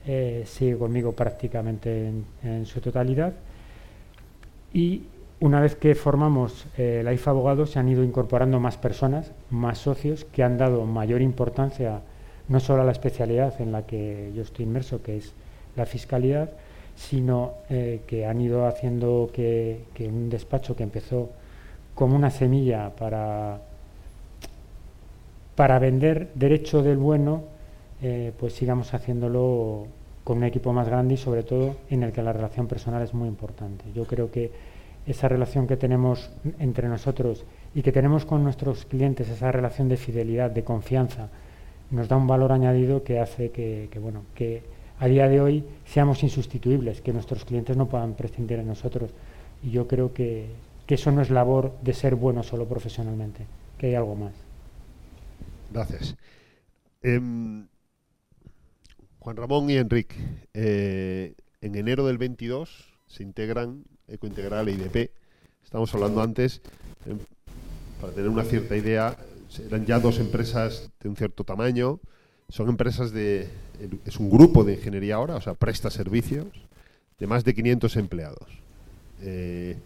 eh, 0.07 0.45
sigue 0.47 0.77
conmigo 0.77 1.13
prácticamente 1.13 2.13
en, 2.43 2.67
su 2.67 2.81
totalidad. 2.81 3.33
Y 4.73 5.03
una 5.41 5.61
vez 5.61 5.77
que 5.77 5.95
formamos 5.95 6.67
eh, 6.77 7.03
la 7.05 7.13
IFA 7.13 7.31
Abogados 7.31 7.71
se 7.71 7.79
han 7.79 7.89
ido 7.89 8.03
incorporando 8.03 8.61
más 8.61 8.77
personas, 8.77 9.33
más 9.51 9.79
socios, 9.79 10.25
que 10.25 10.43
han 10.43 10.59
dado 10.59 10.85
mayor 10.85 11.23
importancia 11.23 12.01
no 12.49 12.61
solo 12.61 12.83
a 12.83 12.85
la 12.85 12.93
especialidad 12.93 13.61
en 13.61 13.73
la 13.73 13.87
que 13.87 14.33
yo 14.35 14.43
estoy 14.43 14.65
inmerso, 14.67 15.03
que 15.03 15.17
es 15.17 15.33
la 15.77 15.87
fiscalidad, 15.87 16.51
sino 16.97 17.55
eh, 17.71 18.03
que 18.07 18.27
han 18.27 18.41
ido 18.41 18.67
haciendo 18.67 19.31
que, 19.33 19.85
que, 19.95 20.07
un 20.07 20.29
despacho 20.29 20.77
que 20.77 20.83
empezó 20.83 21.31
como 21.95 22.15
una 22.15 22.31
semilla 22.31 22.91
para, 22.91 23.61
para 25.57 25.79
vender 25.79 26.31
derecho 26.35 26.83
del 26.83 26.99
bueno, 26.99 27.54
eh, 28.07 28.35
pues 28.39 28.53
sigamos 28.53 28.93
haciéndolo 28.93 29.87
con 30.25 30.37
un 30.37 30.45
equipo 30.45 30.75
más 30.75 30.87
grande 30.87 31.15
y 31.15 31.17
sobre 31.17 31.43
todo 31.43 31.77
en 31.89 32.03
el 32.03 32.13
que 32.13 32.23
la 32.23 32.35
relación 32.35 32.67
personal 32.67 33.03
es 33.03 33.15
muy 33.15 33.29
importante. 33.29 33.87
Yo 33.95 34.05
creo 34.05 34.31
que 34.31 34.51
esa 35.07 35.27
relación 35.27 35.67
que 35.67 35.79
tenemos 35.79 36.31
entre 36.59 36.87
nosotros 36.87 37.47
y 37.75 37.81
que 37.81 37.93
tenemos 37.93 38.27
con 38.27 38.45
nuestros 38.45 38.85
clientes, 38.85 39.31
esa 39.31 39.51
relación 39.51 39.89
de 39.89 39.97
fidelidad, 39.97 40.51
de 40.51 40.65
confianza, 40.65 41.31
nos 41.91 42.07
da 42.07 42.19
un 42.19 42.27
valor 42.27 42.53
añadido 42.53 43.05
que 43.05 43.21
hace 43.21 43.51
que, 43.51 43.89
bueno, 44.03 44.25
que 44.35 44.63
a 44.99 45.07
día 45.07 45.27
de 45.27 45.41
hoy 45.41 45.65
seamos 45.87 46.23
insustituibles, 46.23 47.01
que 47.01 47.15
nuestros 47.15 47.47
clientes 47.47 47.75
no 47.75 47.87
puedan 47.87 48.13
prescindir 48.13 48.59
de 48.59 48.65
nosotros. 48.65 49.13
Y 49.63 49.71
yo 49.71 49.89
creo 49.89 50.13
que, 50.13 50.45
que 50.87 50.97
eso 50.97 51.11
no 51.11 51.23
es 51.23 51.31
labor 51.31 51.73
de 51.81 51.95
ser 51.95 52.17
bueno 52.17 52.43
solo 52.43 52.67
profesionalmente, 52.67 53.47
que 53.79 53.87
hay 53.87 53.95
algo 53.95 54.15
más. 54.15 54.35
Gracias. 55.73 56.15
Eh, 57.03 57.19
Juan 59.25 59.39
Ramón 59.39 59.71
y 59.71 59.79
Enrique, 59.79 60.17
eh, 60.53 61.33
en 61.63 61.75
enero 61.77 62.07
del 62.07 62.19
22 62.19 62.93
se 63.07 63.23
integran 63.23 63.83
Ecointegral 64.07 64.69
e 64.69 64.73
IDP. 64.73 65.13
Estamos 65.65 65.95
hablando 65.95 66.21
antes, 66.21 66.61
eh, 67.07 67.17
para 68.03 68.13
tener 68.13 68.29
una 68.29 68.45
cierta 68.45 68.77
idea, 68.77 69.17
eran 69.67 69.87
ya 69.87 69.99
dos 69.99 70.19
empresas 70.19 70.91
de 71.01 71.09
un 71.09 71.17
cierto 71.17 71.43
tamaño. 71.43 72.01
Son 72.51 72.69
empresas 72.69 73.13
de. 73.13 73.49
Es 74.05 74.21
un 74.21 74.29
grupo 74.29 74.63
de 74.63 74.75
ingeniería 74.75 75.15
ahora, 75.15 75.37
o 75.37 75.41
sea, 75.41 75.55
presta 75.55 75.89
servicios 75.89 76.49
de 77.19 77.27
más 77.27 77.45
de 77.45 77.55
500 77.55 77.97
empleados. 77.97 78.47
Eh, 79.23 79.79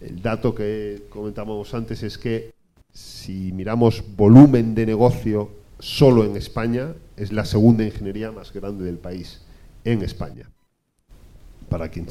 el 0.00 0.22
dato 0.22 0.56
que 0.56 1.04
comentábamos 1.08 1.72
antes 1.72 2.02
es 2.02 2.18
que 2.18 2.52
si 2.92 3.52
miramos 3.52 4.02
volumen 4.16 4.74
de 4.74 4.86
negocio 4.86 5.59
solo 5.80 6.24
en 6.24 6.36
España, 6.36 6.94
es 7.16 7.32
la 7.32 7.44
segunda 7.44 7.84
ingeniería 7.84 8.30
más 8.32 8.52
grande 8.52 8.84
del 8.84 8.98
país 8.98 9.40
en 9.84 10.02
España. 10.02 10.48
Para 11.68 11.88
quien 11.88 12.06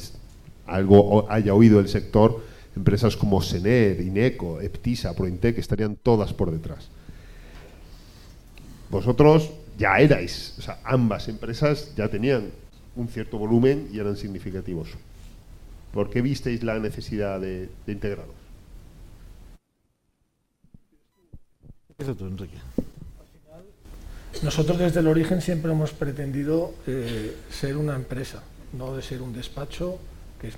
algo 0.66 1.30
haya 1.30 1.54
oído 1.54 1.80
el 1.80 1.88
sector, 1.88 2.42
empresas 2.76 3.16
como 3.16 3.42
Sener, 3.42 4.00
Ineco, 4.00 4.60
Eptisa, 4.60 5.14
Prointec 5.14 5.58
estarían 5.58 5.96
todas 5.96 6.32
por 6.32 6.50
detrás. 6.50 6.88
Vosotros 8.90 9.50
ya 9.78 9.98
erais, 9.98 10.54
o 10.58 10.62
sea, 10.62 10.80
ambas 10.84 11.28
empresas 11.28 11.94
ya 11.96 12.08
tenían 12.08 12.50
un 12.96 13.08
cierto 13.08 13.38
volumen 13.38 13.88
y 13.92 13.98
eran 13.98 14.16
significativos. 14.16 14.90
¿Por 15.92 16.10
qué 16.10 16.22
visteis 16.22 16.62
la 16.62 16.78
necesidad 16.78 17.40
de, 17.40 17.68
de 17.86 17.92
integrarlos? 17.92 18.34
Nosotros 24.42 24.78
desde 24.78 25.00
el 25.00 25.06
origen 25.06 25.42
siempre 25.42 25.70
hemos 25.70 25.92
pretendido 25.92 26.72
eh, 26.86 27.36
ser 27.50 27.76
una 27.76 27.94
empresa, 27.94 28.42
no 28.72 28.96
de 28.96 29.02
ser 29.02 29.20
un 29.20 29.34
despacho 29.34 29.98
que 30.40 30.48
es 30.48 30.54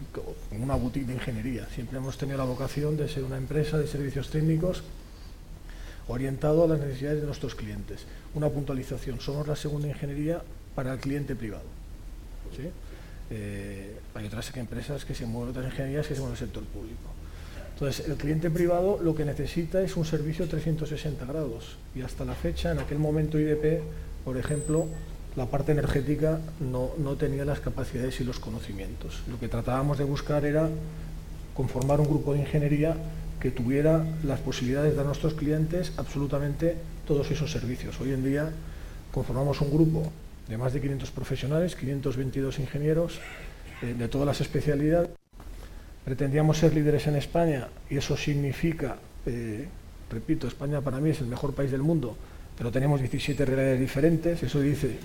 una 0.52 0.76
boutique 0.76 1.06
de 1.06 1.14
ingeniería. 1.14 1.66
Siempre 1.74 1.98
hemos 1.98 2.16
tenido 2.16 2.38
la 2.38 2.44
vocación 2.44 2.96
de 2.96 3.08
ser 3.08 3.24
una 3.24 3.36
empresa 3.36 3.78
de 3.78 3.88
servicios 3.88 4.30
técnicos 4.30 4.84
orientado 6.06 6.62
a 6.62 6.68
las 6.68 6.78
necesidades 6.78 7.22
de 7.22 7.26
nuestros 7.26 7.56
clientes. 7.56 8.06
Una 8.34 8.48
puntualización, 8.48 9.20
somos 9.20 9.48
la 9.48 9.56
segunda 9.56 9.88
ingeniería 9.88 10.42
para 10.76 10.92
el 10.92 11.00
cliente 11.00 11.34
privado. 11.34 11.64
Eh, 13.30 13.96
hay 14.14 14.26
otras 14.26 14.56
empresas 14.56 15.04
que 15.04 15.16
se 15.16 15.26
mueven, 15.26 15.50
otras 15.50 15.72
ingenierías 15.72 16.06
que 16.06 16.14
se 16.14 16.20
mueven 16.20 16.36
en 16.36 16.42
el 16.42 16.48
sector 16.48 16.64
público. 16.66 17.21
Entonces, 17.74 18.06
el 18.06 18.16
cliente 18.16 18.50
privado 18.50 19.00
lo 19.02 19.14
que 19.14 19.24
necesita 19.24 19.82
es 19.82 19.96
un 19.96 20.04
servicio 20.04 20.46
360 20.46 21.24
grados 21.24 21.76
y 21.94 22.02
hasta 22.02 22.24
la 22.24 22.34
fecha, 22.34 22.72
en 22.72 22.78
aquel 22.78 22.98
momento 22.98 23.38
IDP, 23.38 23.82
por 24.24 24.36
ejemplo, 24.36 24.86
la 25.36 25.46
parte 25.46 25.72
energética 25.72 26.40
no, 26.60 26.90
no, 26.98 27.16
tenía 27.16 27.44
las 27.44 27.60
capacidades 27.60 28.20
y 28.20 28.24
los 28.24 28.38
conocimientos. 28.38 29.22
Lo 29.28 29.38
que 29.40 29.48
tratábamos 29.48 29.98
de 29.98 30.04
buscar 30.04 30.44
era 30.44 30.68
conformar 31.54 32.00
un 32.00 32.06
grupo 32.06 32.34
de 32.34 32.40
ingeniería 32.40 32.96
que 33.40 33.50
tuviera 33.50 34.04
las 34.22 34.40
posibilidades 34.40 34.92
de 34.92 34.96
dar 34.96 35.06
a 35.06 35.08
nuestros 35.08 35.34
clientes 35.34 35.92
absolutamente 35.96 36.76
todos 37.06 37.30
esos 37.30 37.50
servicios. 37.50 37.98
Hoy 38.00 38.12
en 38.12 38.24
día 38.24 38.50
conformamos 39.10 39.60
un 39.60 39.72
grupo 39.72 40.12
de 40.48 40.58
más 40.58 40.72
de 40.72 40.80
500 40.80 41.10
profesionales, 41.10 41.74
522 41.74 42.58
ingenieros 42.58 43.18
eh, 43.82 43.94
de 43.98 44.08
todas 44.08 44.26
las 44.26 44.40
especialidades. 44.40 45.10
Pretendíamos 46.04 46.58
ser 46.58 46.74
líderes 46.74 47.06
en 47.06 47.16
España 47.16 47.68
y 47.88 47.96
eso 47.96 48.16
significa, 48.16 48.96
eh, 49.26 49.68
repito, 50.10 50.48
España 50.48 50.80
para 50.80 50.98
mí 50.98 51.10
es 51.10 51.20
el 51.20 51.26
mejor 51.26 51.54
país 51.54 51.70
del 51.70 51.82
mundo, 51.82 52.16
pero 52.58 52.72
tenemos 52.72 53.00
17 53.00 53.44
realidades 53.44 53.80
diferentes. 53.80 54.42
Eso 54.42 54.60
dice 54.60 54.98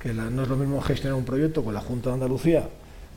que 0.00 0.12
no 0.12 0.42
es 0.42 0.48
lo 0.48 0.56
mismo 0.56 0.80
gestionar 0.80 1.16
un 1.16 1.24
proyecto 1.24 1.64
con 1.64 1.72
la 1.72 1.80
Junta 1.80 2.10
de 2.10 2.14
Andalucía 2.14 2.68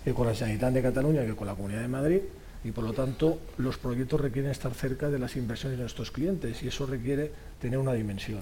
que 0.03 0.13
con 0.13 0.27
la 0.27 0.35
Sanidad 0.35 0.71
de 0.71 0.83
Cataluña 0.83 1.25
que 1.25 1.35
con 1.35 1.47
la 1.47 1.55
Comunidad 1.55 1.81
de 1.81 1.87
Madrid 1.87 2.19
y 2.63 2.71
por 2.71 2.83
lo 2.83 2.93
tanto 2.93 3.39
los 3.57 3.77
proyectos 3.77 4.21
requieren 4.21 4.51
estar 4.51 4.73
cerca 4.73 5.09
de 5.09 5.19
las 5.19 5.35
inversiones 5.35 5.77
de 5.77 5.83
nuestros 5.83 6.11
clientes 6.11 6.61
y 6.63 6.67
eso 6.67 6.85
requiere 6.85 7.31
tener 7.59 7.79
una 7.79 7.93
dimensión. 7.93 8.41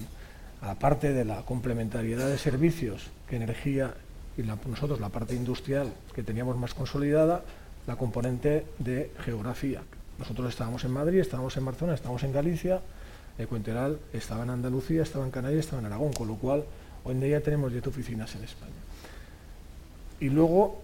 Aparte 0.60 1.12
de 1.12 1.24
la 1.24 1.42
complementariedad 1.42 2.28
de 2.28 2.38
servicios 2.38 3.06
que 3.28 3.36
energía 3.36 3.94
y 4.36 4.42
nosotros 4.42 5.00
la 5.00 5.10
parte 5.10 5.34
industrial 5.34 5.92
que 6.14 6.22
teníamos 6.22 6.56
más 6.56 6.74
consolidada, 6.74 7.44
la 7.86 7.96
componente 7.96 8.66
de 8.78 9.10
geografía. 9.24 9.82
Nosotros 10.18 10.48
estábamos 10.48 10.84
en 10.84 10.92
Madrid, 10.92 11.18
estábamos 11.18 11.56
en 11.56 11.64
Barcelona, 11.64 11.94
estábamos 11.94 12.22
en 12.22 12.32
Galicia, 12.32 12.80
Ecuenteral 13.38 13.98
estaba 14.12 14.44
en 14.44 14.50
Andalucía, 14.50 15.02
estaba 15.02 15.24
en 15.24 15.32
Canarias, 15.32 15.64
estaba 15.64 15.80
en 15.80 15.86
Aragón, 15.86 16.12
con 16.12 16.28
lo 16.28 16.36
cual 16.36 16.64
hoy 17.02 17.14
en 17.14 17.20
día 17.20 17.42
tenemos 17.42 17.72
10 17.72 17.88
oficinas 17.88 18.34
en 18.36 18.44
España. 18.44 18.72
Y 20.20 20.28
luego 20.28 20.82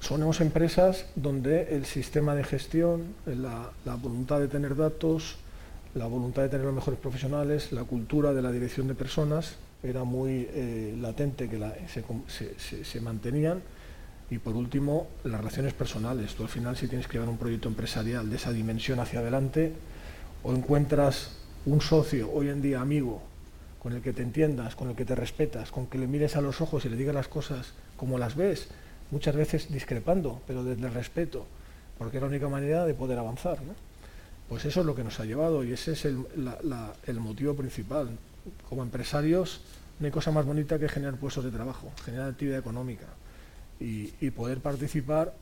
somos 0.00 0.40
empresas 0.40 1.06
donde 1.16 1.74
el 1.74 1.86
sistema 1.86 2.34
de 2.34 2.44
gestión, 2.44 3.14
la, 3.26 3.72
voluntad 3.96 4.38
de 4.38 4.48
tener 4.48 4.76
datos, 4.76 5.36
la 5.94 6.06
voluntad 6.06 6.42
de 6.42 6.50
tener 6.50 6.66
los 6.66 6.74
mejores 6.74 7.00
profesionales, 7.00 7.72
la 7.72 7.84
cultura 7.84 8.32
de 8.32 8.42
la 8.42 8.52
dirección 8.52 8.86
de 8.88 8.94
personas 8.94 9.56
era 9.82 10.04
muy 10.04 10.48
eh, 10.50 10.96
latente 11.00 11.48
que 11.48 11.60
se, 12.28 13.00
mantenían. 13.00 13.62
Y 14.30 14.38
por 14.38 14.56
último, 14.56 15.08
las 15.24 15.38
relaciones 15.38 15.74
personales. 15.74 16.34
Tú 16.34 16.44
al 16.44 16.48
final 16.48 16.76
si 16.76 16.88
tienes 16.88 17.06
que 17.06 17.14
llevar 17.14 17.28
un 17.28 17.38
proyecto 17.38 17.68
empresarial 17.68 18.30
de 18.30 18.36
esa 18.36 18.52
dimensión 18.52 19.00
hacia 19.00 19.20
adelante, 19.20 19.72
o 20.42 20.52
encuentras 20.52 21.32
un 21.66 21.80
socio 21.80 22.30
hoy 22.32 22.48
en 22.48 22.62
día 22.62 22.80
amigo 22.80 23.22
con 23.82 23.92
el 23.92 24.00
que 24.00 24.12
te 24.14 24.22
entiendas, 24.22 24.76
con 24.76 24.88
el 24.88 24.96
que 24.96 25.04
te 25.04 25.14
respetas, 25.14 25.70
con 25.70 25.86
que 25.86 25.98
le 25.98 26.06
mires 26.06 26.36
a 26.36 26.40
los 26.40 26.62
ojos 26.62 26.84
y 26.84 26.88
le 26.88 26.96
digas 26.96 27.14
las 27.14 27.28
cosas 27.28 27.74
como 27.98 28.18
las 28.18 28.34
ves, 28.34 28.68
muchas 29.10 29.36
veces 29.36 29.70
discrepando, 29.70 30.40
pero 30.46 30.64
desde 30.64 30.86
el 30.86 30.94
respeto, 30.94 31.46
porque 31.98 32.16
es 32.16 32.22
la 32.22 32.28
única 32.28 32.48
manera 32.48 32.86
de 32.86 32.94
poder 32.94 33.18
avanzar. 33.18 33.58
Pues 34.48 34.64
eso 34.64 34.80
es 34.80 34.86
lo 34.86 34.94
que 34.94 35.04
nos 35.04 35.20
ha 35.20 35.26
llevado 35.26 35.64
y 35.64 35.72
ese 35.72 35.92
es 35.92 36.06
el, 36.06 36.24
el 37.06 37.20
motivo 37.20 37.54
principal. 37.54 38.08
Como 38.68 38.82
empresarios 38.82 39.60
no 40.00 40.06
hay 40.06 40.12
cosa 40.12 40.30
más 40.30 40.46
bonita 40.46 40.78
que 40.78 40.88
generar 40.88 41.16
puestos 41.16 41.44
de 41.44 41.50
trabajo, 41.50 41.92
generar 42.04 42.30
actividad 42.30 42.58
económica 42.58 43.06
y, 43.80 44.30
poder 44.30 44.60
participar 44.60 45.34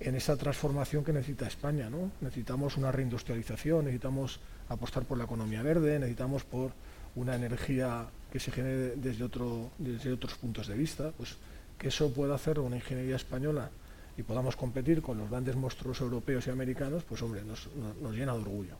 en 0.00 0.14
esa 0.14 0.36
transformación 0.36 1.04
que 1.04 1.12
necesita 1.12 1.46
España. 1.46 1.88
¿no? 1.88 2.10
Necesitamos 2.20 2.76
una 2.76 2.92
reindustrialización, 2.92 3.84
necesitamos 3.84 4.40
apostar 4.68 5.04
por 5.04 5.18
la 5.18 5.24
economía 5.24 5.62
verde, 5.62 5.98
necesitamos 5.98 6.44
por 6.44 6.72
una 7.14 7.34
energía 7.34 8.06
que 8.30 8.40
se 8.40 8.50
genere 8.50 8.96
desde, 8.96 9.24
otro, 9.24 9.70
desde 9.78 10.12
otros 10.12 10.34
puntos 10.34 10.66
de 10.66 10.74
vista, 10.74 11.12
pues 11.16 11.36
que 11.78 11.88
eso 11.88 12.12
pueda 12.12 12.34
hacer 12.34 12.58
una 12.58 12.76
ingeniería 12.76 13.16
española 13.16 13.70
y 14.16 14.22
podamos 14.22 14.56
competir 14.56 15.02
con 15.02 15.18
los 15.18 15.30
grandes 15.30 15.56
monstruos 15.56 16.00
europeos 16.00 16.46
y 16.46 16.50
americanos, 16.50 17.04
pues 17.04 17.20
hombre, 17.22 17.42
nos, 17.44 17.68
nos, 18.00 18.14
llena 18.14 18.32
de 18.32 18.40
orgullo. 18.40 18.76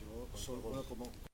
Yo 0.00 0.38
solo 0.38 0.84
como... 0.88 1.29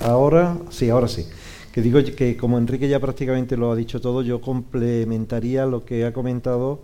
Ahora, 0.00 0.56
sí, 0.70 0.90
ahora 0.90 1.08
sí 1.08 1.26
que 1.76 1.82
digo 1.82 2.00
que 2.16 2.38
como 2.38 2.56
Enrique 2.56 2.88
ya 2.88 2.98
prácticamente 3.00 3.54
lo 3.54 3.70
ha 3.70 3.76
dicho 3.76 4.00
todo, 4.00 4.22
yo 4.22 4.40
complementaría 4.40 5.66
lo 5.66 5.84
que 5.84 6.06
ha 6.06 6.12
comentado 6.14 6.80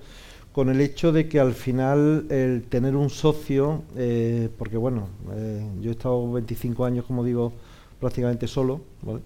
con 0.53 0.69
el 0.69 0.83
hecho 0.83 1.13
de 1.13 1.31
que 1.31 1.41
al 1.41 1.55
final 1.55 2.27
el 2.29 2.65
tener 2.69 2.95
un 2.95 3.09
socio, 3.09 3.85
eh, 3.97 4.51
porque 4.59 4.77
bueno, 4.77 5.09
eh, 5.35 5.67
yo 5.81 5.89
he 5.89 5.95
estado 5.95 6.31
25 6.31 6.85
años, 6.85 7.07
como 7.07 7.25
digo, 7.25 7.55
prácticamente 8.01 8.47
solo, 8.47 8.83
¿vale? 9.01 9.21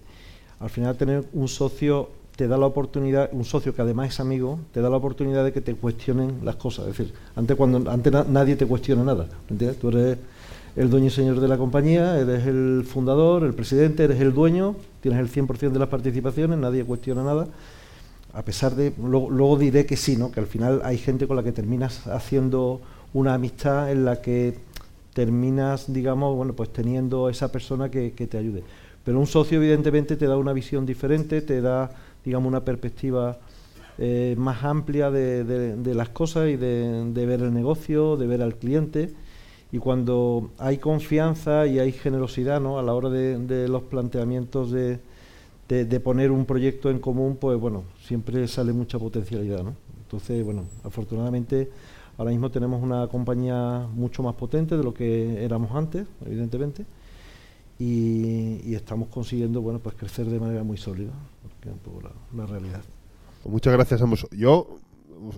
al 0.61 0.69
final 0.69 0.95
tener 0.95 1.25
un 1.33 1.49
socio 1.49 2.11
te 2.37 2.47
da 2.47 2.57
la 2.57 2.67
oportunidad, 2.67 3.29
un 3.33 3.43
socio 3.43 3.75
que 3.75 3.81
además 3.81 4.07
es 4.07 4.21
amigo, 4.21 4.59
te 4.71 4.79
da 4.79 4.89
la 4.89 4.95
oportunidad 4.95 5.43
de 5.43 5.51
que 5.51 5.59
te 5.59 5.75
cuestionen 5.75 6.45
las 6.45 6.55
cosas. 6.55 6.87
Es 6.87 6.97
decir, 6.97 7.13
antes 7.35 7.57
cuando 7.57 7.91
antes 7.91 8.13
na, 8.13 8.23
nadie 8.23 8.55
te 8.55 8.65
cuestiona 8.65 9.03
nada, 9.03 9.27
¿entiendes? 9.49 9.79
Tú 9.79 9.89
eres 9.89 10.17
el 10.77 10.91
dueño 10.91 11.07
y 11.07 11.09
señor 11.09 11.39
de 11.39 11.47
la 11.47 11.57
compañía, 11.57 12.19
eres 12.19 12.45
el 12.45 12.85
fundador, 12.87 13.43
el 13.43 13.55
presidente, 13.55 14.03
eres 14.03 14.21
el 14.21 14.31
dueño, 14.31 14.75
tienes 15.01 15.19
el 15.19 15.27
100% 15.27 15.71
de 15.71 15.79
las 15.79 15.89
participaciones, 15.89 16.59
nadie 16.59 16.85
cuestiona 16.85 17.23
nada. 17.23 17.47
A 18.31 18.43
pesar 18.43 18.75
de, 18.75 18.93
luego, 19.03 19.31
luego, 19.31 19.57
diré 19.57 19.87
que 19.87 19.97
sí, 19.97 20.17
¿no? 20.17 20.31
que 20.31 20.39
al 20.39 20.45
final 20.45 20.81
hay 20.83 20.99
gente 20.99 21.25
con 21.25 21.35
la 21.35 21.41
que 21.41 21.51
terminas 21.51 22.05
haciendo 22.05 22.79
una 23.13 23.33
amistad 23.33 23.91
en 23.91 24.05
la 24.05 24.21
que 24.21 24.53
terminas, 25.13 25.91
digamos, 25.91 26.35
bueno, 26.35 26.53
pues 26.53 26.71
teniendo 26.71 27.27
esa 27.27 27.51
persona 27.51 27.89
que, 27.89 28.11
te 28.11 28.37
ayude. 28.37 28.63
Pero 29.03 29.19
un 29.19 29.25
socio, 29.25 29.57
evidentemente, 29.57 30.15
te 30.15 30.27
da 30.27 30.37
una 30.37 30.53
visión 30.53 30.85
diferente, 30.85 31.41
te 31.41 31.59
da, 31.59 31.89
digamos, 32.23 32.47
una 32.47 32.63
perspectiva 32.63 33.39
eh, 33.97 34.35
más 34.37 34.63
amplia 34.63 35.09
de, 35.09 35.93
las 35.95 36.09
cosas 36.09 36.49
y 36.49 36.55
de 36.55 37.25
ver 37.25 37.41
el 37.41 37.51
negocio, 37.51 38.15
de 38.15 38.27
ver 38.27 38.43
al 38.43 38.57
cliente 38.57 39.15
y 39.71 39.79
cuando 39.79 40.51
hay 40.57 40.77
confianza 40.77 41.67
y 41.67 41.79
hay 41.79 41.91
generosidad 41.91 42.61
¿no? 42.61 42.79
a 42.79 42.83
la 42.83 42.93
hora 42.93 43.09
de, 43.09 43.67
los 43.67 43.83
planteamientos 43.83 44.71
de, 44.71 44.99
poner 45.99 46.31
un 46.31 46.45
proyecto 46.45 46.89
en 46.89 46.99
común, 46.99 47.37
pues 47.39 47.59
bueno, 47.59 47.83
siempre 48.01 48.47
sale 48.47 48.71
mucha 48.71 48.97
potencialidad. 48.97 49.63
¿no? 49.63 49.75
Entonces, 50.03 50.43
bueno, 50.43 50.63
afortunadamente 50.83 51.69
ahora 52.17 52.31
mismo 52.31 52.49
tenemos 52.49 52.81
una 52.81 53.07
compañía 53.07 53.87
mucho 53.93 54.23
más 54.23 54.35
potente 54.35 54.77
de 54.77 54.83
lo 54.83 54.93
que 54.93 55.43
éramos 55.43 55.71
antes, 55.75 56.07
evidentemente, 56.25 56.85
y, 57.77 58.73
estamos 58.73 59.09
consiguiendo 59.09 59.61
bueno, 59.61 59.79
pues 59.79 59.95
crecer 59.95 60.27
de 60.27 60.39
manera 60.39 60.63
muy 60.63 60.77
sólida, 60.77 61.11
porque 61.41 61.69
es 61.69 61.73
un 61.73 61.79
poco 61.79 62.01
la, 62.01 62.11
la 62.35 62.45
realidad. 62.47 62.81
Pues 63.43 63.51
muchas 63.51 63.73
gracias 63.73 63.99
a 63.99 64.05
ambos. 64.05 64.27
Yo 64.31 64.79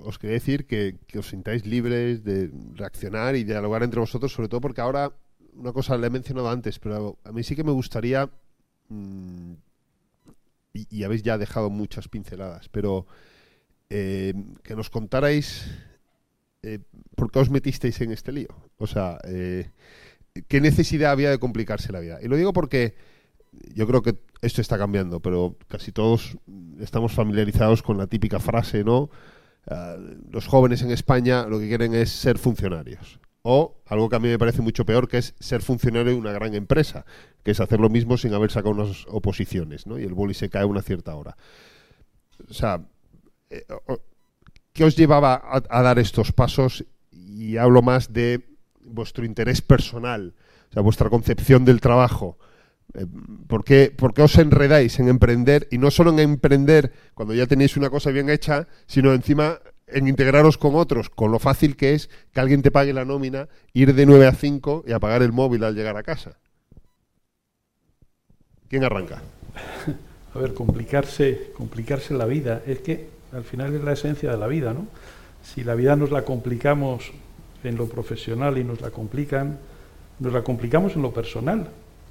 os, 0.04 0.20
quería 0.20 0.36
decir 0.36 0.66
que, 0.66 0.98
os 1.18 1.30
sintáis 1.30 1.66
libres 1.66 2.24
de 2.24 2.52
reaccionar 2.76 3.36
y 3.36 3.44
dialogar 3.44 3.84
entre 3.84 4.00
vosotros, 4.00 4.32
sobre 4.32 4.50
todo 4.50 4.62
porque 4.62 4.82
ahora, 4.82 5.14
una 5.54 5.74
cosa 5.74 5.98
le 5.98 6.08
he 6.08 6.10
mencionado 6.10 6.50
antes, 6.50 6.80
pero 6.80 7.18
a 7.24 7.32
mí 7.32 7.44
sí 7.44 7.56
que 7.56 7.64
me 7.64 7.72
gustaría, 7.72 8.30
mm, 8.90 9.54
y, 10.74 11.04
habéis 11.04 11.24
ya 11.24 11.38
dejado 11.38 11.70
muchas 11.70 12.08
pinceladas, 12.08 12.70
pero 12.70 13.08
eh, 13.90 14.34
que 14.64 14.76
nos 14.76 14.90
contarais 14.90 15.66
eh, 16.62 16.80
por 17.16 17.32
qué 17.32 17.40
os 17.40 17.50
metisteis 17.50 18.00
en 18.02 18.12
este 18.12 18.32
lío. 18.32 18.50
O 18.78 18.88
sea, 18.88 19.18
eh, 19.24 19.72
¿qué 20.48 20.62
necesidad 20.62 21.12
había 21.12 21.32
de 21.32 21.40
complicarse 21.40 21.92
la 21.92 22.00
vida? 22.00 22.20
Y 22.22 22.28
lo 22.28 22.36
digo 22.36 22.54
porque 22.54 22.96
yo 23.74 23.88
creo 23.88 24.02
que 24.02 24.16
esto 24.42 24.62
está 24.62 24.78
cambiando, 24.78 25.20
pero 25.20 25.58
casi 25.68 25.92
todos 25.92 26.38
estamos 26.80 27.14
familiarizados 27.14 27.82
con 27.82 27.98
la 27.98 28.08
típica 28.08 28.40
frase, 28.40 28.84
¿no? 28.84 29.10
Ah, 29.70 29.98
los 30.32 30.48
jóvenes 30.48 30.82
en 30.82 30.92
España 30.92 31.46
lo 31.46 31.60
que 31.60 31.68
quieren 31.68 31.94
es 31.94 32.10
ser 32.10 32.38
funcionarios. 32.38 33.20
O 33.42 33.82
algo 33.86 34.10
que 34.10 34.16
a 34.16 34.20
mí 34.20 34.28
me 34.28 34.40
parece 34.40 34.62
mucho 34.62 34.86
peor, 34.86 35.08
que 35.08 35.18
es 35.18 35.36
ser 35.40 35.62
funcionario 35.62 36.12
de 36.12 36.18
una 36.18 36.32
gran 36.32 36.54
empresa, 36.56 37.06
que 37.44 37.52
es 37.52 37.60
hacer 37.60 37.80
lo 37.80 37.90
mismo 37.90 38.18
sin 38.18 38.34
haber 38.34 38.52
sacado 38.52 38.74
unas 38.76 39.06
oposiciones, 39.08 39.88
¿no? 39.88 39.98
Y 39.98 40.04
el 40.04 40.14
boli 40.14 40.34
se 40.34 40.50
cae 40.50 40.64
a 40.64 40.68
una 40.68 40.82
cierta 40.82 41.16
hora. 41.16 41.38
O 42.50 42.54
sea, 42.54 42.82
eh, 43.50 43.66
¿qué 44.74 44.84
os 44.84 44.96
llevaba 44.96 45.36
a, 45.36 45.64
a 45.70 45.82
dar 45.82 46.00
estos 46.00 46.32
pasos? 46.32 46.84
Y 47.12 47.58
hablo 47.58 47.82
más 47.82 48.12
de 48.12 48.46
vuestro 48.82 49.24
interés 49.24 49.62
personal, 49.62 50.34
o 50.70 50.74
sea, 50.74 50.82
vuestra 50.82 51.10
concepción 51.10 51.64
del 51.64 51.80
trabajo 51.80 52.38
eh, 52.94 53.06
¿Por 53.48 53.64
qué, 53.64 53.94
os 54.18 54.38
enredáis 54.38 55.00
en 55.00 55.10
emprender? 55.10 55.68
Y 55.72 55.78
no 55.78 55.92
solo 55.92 56.12
en 56.12 56.20
emprender 56.20 56.92
cuando 57.14 57.34
ya 57.34 57.46
tenéis 57.46 57.78
una 57.78 57.90
cosa 57.90 58.12
bien 58.12 58.30
hecha, 58.30 58.68
sino 58.88 59.14
encima 59.14 59.60
en 59.88 60.08
integraros 60.08 60.58
con 60.58 60.76
otros, 60.76 61.10
con 61.10 61.32
lo 61.32 61.40
fácil 61.40 61.76
que 61.76 61.94
es 61.94 62.10
que 62.32 62.40
alguien 62.40 62.62
te 62.62 62.72
pague 62.72 62.94
la 62.94 63.06
nómina, 63.06 63.48
ir 63.74 63.94
de 63.94 64.06
9 64.06 64.28
a 64.28 64.34
5 64.34 64.86
y 64.88 64.92
apagar 64.92 65.22
el 65.24 65.32
móvil 65.32 65.64
al 65.64 65.76
llegar 65.76 65.98
a 65.98 66.04
casa. 66.04 66.38
¿Quién 68.68 68.84
arranca? 68.84 69.22
A 70.36 70.38
ver, 70.38 70.54
complicarse, 70.54 71.52
complicarse 71.58 72.14
la 72.14 72.26
vida. 72.26 72.62
Es 72.68 72.80
que 72.80 73.10
al 73.32 73.44
final 73.44 73.74
es 73.74 73.84
la 73.84 73.94
esencia 73.94 74.30
de 74.32 74.38
la 74.38 74.46
vida, 74.46 74.74
¿no? 74.74 74.86
Si 75.42 75.64
la 75.64 75.74
vida 75.74 75.96
nos 75.96 76.12
la 76.12 76.24
complicamos 76.24 77.12
en 77.64 77.76
lo 77.76 77.88
profesional 77.88 78.60
y 78.60 78.64
nos 78.64 78.80
la 78.80 78.92
complican, 78.92 79.58
nos 80.20 80.32
la 80.32 80.44
complicamos 80.44 80.96
en 80.96 81.02
lo 81.02 81.12
personal 81.12 81.70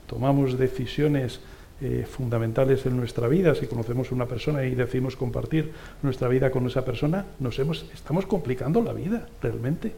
tomamos 0.08 0.58
decisiones 0.58 1.40
eh, 1.80 2.04
fundamentales 2.10 2.84
en 2.86 2.96
nuestra 2.96 3.28
vida, 3.28 3.54
si 3.54 3.66
conocemos 3.66 4.10
una 4.10 4.26
persona 4.26 4.64
y 4.64 4.74
decidimos 4.74 5.14
compartir 5.14 5.70
nuestra 6.02 6.26
vida 6.26 6.50
con 6.50 6.66
esa 6.66 6.84
persona, 6.84 7.24
nos 7.38 7.60
estamos 7.60 8.26
complicando 8.26 8.82
la 8.82 8.92
vida, 8.92 9.28
realmente. 9.40 9.92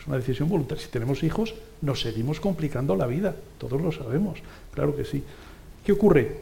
Es 0.00 0.06
una 0.06 0.16
decisión 0.16 0.48
voluntaria. 0.48 0.82
Si 0.82 0.90
tenemos 0.90 1.22
hijos, 1.22 1.54
nos 1.82 2.00
seguimos 2.00 2.40
complicando 2.40 2.96
la 2.96 3.06
vida, 3.06 3.36
todos 3.58 3.82
lo 3.82 3.92
sabemos, 3.92 4.38
claro 4.72 4.96
que 4.96 5.04
sí. 5.04 5.22
¿Qué 5.84 5.92
ocurre? 5.92 6.38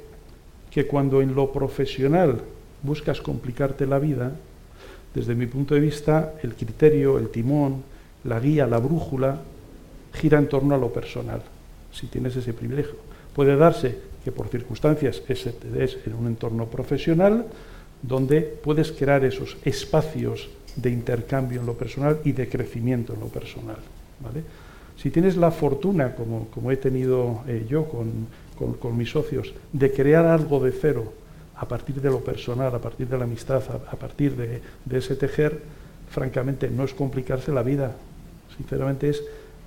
Que 0.70 0.86
cuando 0.86 1.22
en 1.22 1.34
lo 1.34 1.50
profesional 1.50 2.42
buscas 2.82 3.20
complicarte 3.20 3.86
la 3.86 3.98
vida, 3.98 4.32
desde 5.12 5.34
mi 5.34 5.46
punto 5.46 5.74
de 5.74 5.80
vista, 5.80 6.34
el 6.42 6.54
criterio, 6.54 7.18
el 7.18 7.30
timón, 7.30 7.82
la 8.24 8.38
guía, 8.38 8.66
la 8.66 8.78
brújula, 8.78 9.40
gira 10.12 10.38
en 10.38 10.48
torno 10.48 10.74
a 10.74 10.78
lo 10.78 10.92
personal, 10.92 11.42
si 11.92 12.06
tienes 12.06 12.36
ese 12.36 12.52
privilegio. 12.52 13.03
Puede 13.34 13.56
darse 13.56 13.98
que 14.24 14.32
por 14.32 14.48
circunstancias 14.48 15.22
des 15.26 15.98
en 16.06 16.14
un 16.14 16.26
entorno 16.26 16.66
profesional 16.66 17.46
donde 18.00 18.40
puedes 18.40 18.92
crear 18.92 19.24
esos 19.24 19.56
espacios 19.64 20.48
de 20.76 20.90
intercambio 20.90 21.60
en 21.60 21.66
lo 21.66 21.74
personal 21.74 22.18
y 22.24 22.32
de 22.32 22.48
crecimiento 22.48 23.14
en 23.14 23.20
lo 23.20 23.28
personal. 23.28 23.76
Si 24.96 25.10
tienes 25.10 25.36
la 25.36 25.50
fortuna, 25.50 26.14
como, 26.14 26.48
como 26.48 26.70
he 26.70 26.76
tenido 26.76 27.42
eh, 27.46 27.66
yo 27.68 27.86
con, 27.86 28.26
con, 28.78 28.96
mis 28.96 29.10
socios, 29.10 29.52
de 29.72 29.92
crear 29.92 30.24
algo 30.24 30.60
de 30.60 30.72
cero 30.72 31.12
a 31.56 31.66
partir 31.66 32.00
de 32.00 32.10
lo 32.10 32.20
personal, 32.20 32.74
a 32.74 32.78
partir 32.78 33.08
de 33.08 33.18
la 33.18 33.24
amistad, 33.24 33.62
a, 33.90 33.96
partir 33.96 34.36
de, 34.36 34.60
de, 34.84 34.98
ese 34.98 35.16
tejer, 35.16 35.60
francamente 36.10 36.70
no 36.70 36.84
es 36.84 36.94
complicarse 36.94 37.52
la 37.52 37.62
vida, 37.62 37.96
sinceramente 38.56 39.10
es, 39.10 39.22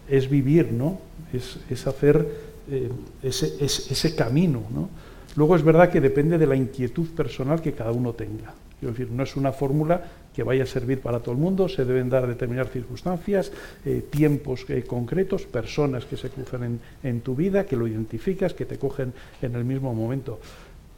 es 0.10 0.30
vivir, 0.30 0.72
¿no? 0.72 1.00
es, 1.34 1.60
es 1.70 1.86
hacer 1.88 2.47
eh, 2.70 2.92
ese, 3.24 3.64
ese, 3.64 4.16
camino. 4.16 4.64
¿no? 4.74 4.90
Luego 5.36 5.56
es 5.56 5.64
verdad 5.64 5.90
que 5.90 6.02
depende 6.02 6.38
de 6.38 6.48
la 6.48 6.56
inquietud 6.56 7.08
personal 7.10 7.62
que 7.62 7.74
cada 7.74 7.92
uno 7.92 8.14
tenga. 8.14 8.54
Quiero 8.80 8.94
decir, 8.94 9.12
no 9.12 9.24
es 9.24 9.36
una 9.36 9.52
fórmula 9.52 10.02
que 10.36 10.44
vaya 10.44 10.64
a 10.64 10.68
servir 10.68 11.02
para 11.02 11.20
todo 11.20 11.32
el 11.32 11.40
mundo, 11.40 11.68
se 11.68 11.84
deben 11.84 12.10
dar 12.10 12.28
determinadas 12.28 12.72
circunstancias, 12.72 13.52
eh, 13.86 14.06
tiempos 14.10 14.66
eh, 14.70 14.84
concretos, 14.84 15.46
personas 15.46 16.06
que 16.06 16.16
se 16.16 16.30
cruzan 16.30 16.64
en, 16.64 16.80
en, 17.02 17.22
tu 17.22 17.36
vida, 17.36 17.66
que 17.66 17.76
lo 17.76 17.88
identificas, 17.88 18.54
que 18.54 18.66
te 18.66 18.78
cogen 18.78 19.14
en 19.42 19.56
el 19.56 19.66
mismo 19.66 19.96
momento. 19.96 20.40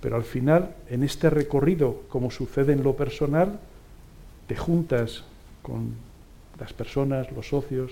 Pero 0.02 0.18
al 0.18 0.24
final, 0.24 0.76
en 0.90 1.04
este 1.04 1.30
recorrido, 1.30 2.04
como 2.10 2.32
sucede 2.32 2.74
en 2.74 2.84
lo 2.84 2.96
personal, 2.96 3.60
te 4.48 4.56
juntas 4.56 5.24
con 5.62 5.94
las 6.60 6.74
personas, 6.74 7.32
los 7.32 7.48
socios. 7.48 7.92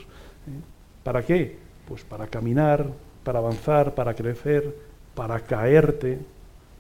¿Para 1.04 1.24
qué? 1.24 1.58
Pues 1.88 2.04
para 2.04 2.28
caminar, 2.28 2.90
para 3.28 3.40
avanzar, 3.40 3.94
para 3.94 4.14
crecer, 4.14 4.74
para 5.14 5.42
caerte, 5.42 6.18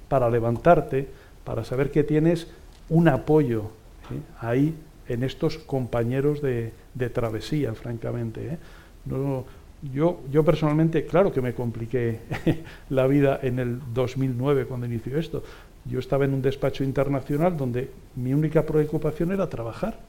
para 0.07 0.29
levantarte, 0.29 1.05
para 1.43 1.65
saber 1.65 1.91
que 1.91 2.05
tienes 2.05 2.47
un 2.87 3.09
apoyo 3.09 3.63
¿eh? 4.09 4.21
ahí 4.39 4.73
en 5.09 5.23
estos 5.23 5.57
compañeros 5.57 6.41
de, 6.41 6.71
travesía, 7.13 7.73
francamente. 7.73 8.47
¿eh? 8.47 8.57
yo, 9.93 10.21
yo 10.31 10.45
personalmente, 10.45 11.05
claro 11.05 11.33
que 11.33 11.41
me 11.41 11.53
compliqué 11.53 12.21
la 12.91 13.07
vida 13.07 13.41
en 13.43 13.59
el 13.59 13.81
2009 13.93 14.67
cuando 14.67 14.85
inició 14.85 15.17
esto. 15.17 15.43
Yo 15.83 15.99
estaba 15.99 16.23
en 16.23 16.33
un 16.33 16.41
despacho 16.41 16.85
internacional 16.85 17.57
donde 17.57 17.91
mi 18.15 18.33
única 18.33 18.65
preocupación 18.65 19.33
era 19.33 19.49
trabajar 19.49 19.99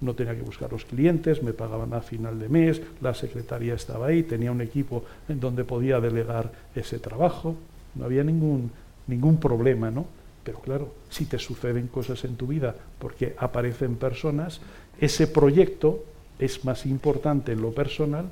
no 0.00 0.14
tenía 0.14 0.34
que 0.34 0.42
buscar 0.42 0.70
los 0.72 0.84
clientes, 0.84 1.42
me 1.42 1.52
pagaban 1.52 1.94
a 1.94 2.00
final 2.00 2.38
de 2.38 2.48
mes, 2.48 2.82
la 3.00 3.14
secretaría 3.14 3.74
estaba 3.74 4.08
ahí, 4.08 4.22
tenía 4.22 4.52
un 4.52 4.60
equipo 4.60 5.04
en 5.28 5.40
donde 5.40 5.64
podía 5.64 6.00
delegar 6.00 6.52
ese 6.74 6.98
trabajo, 6.98 7.56
no 7.94 8.04
había 8.04 8.24
ningún, 8.24 8.70
ningún 9.06 9.38
problema, 9.38 9.90
¿no? 9.90 10.06
Pero 10.42 10.58
claro, 10.60 10.94
si 11.08 11.24
te 11.24 11.38
suceden 11.38 11.88
cosas 11.88 12.24
en 12.24 12.36
tu 12.36 12.46
vida 12.46 12.74
porque 12.98 13.34
aparecen 13.38 13.96
personas, 13.96 14.60
ese 15.00 15.26
proyecto 15.26 16.04
es 16.38 16.64
más 16.64 16.84
importante 16.86 17.52
en 17.52 17.62
lo 17.62 17.72
personal 17.72 18.26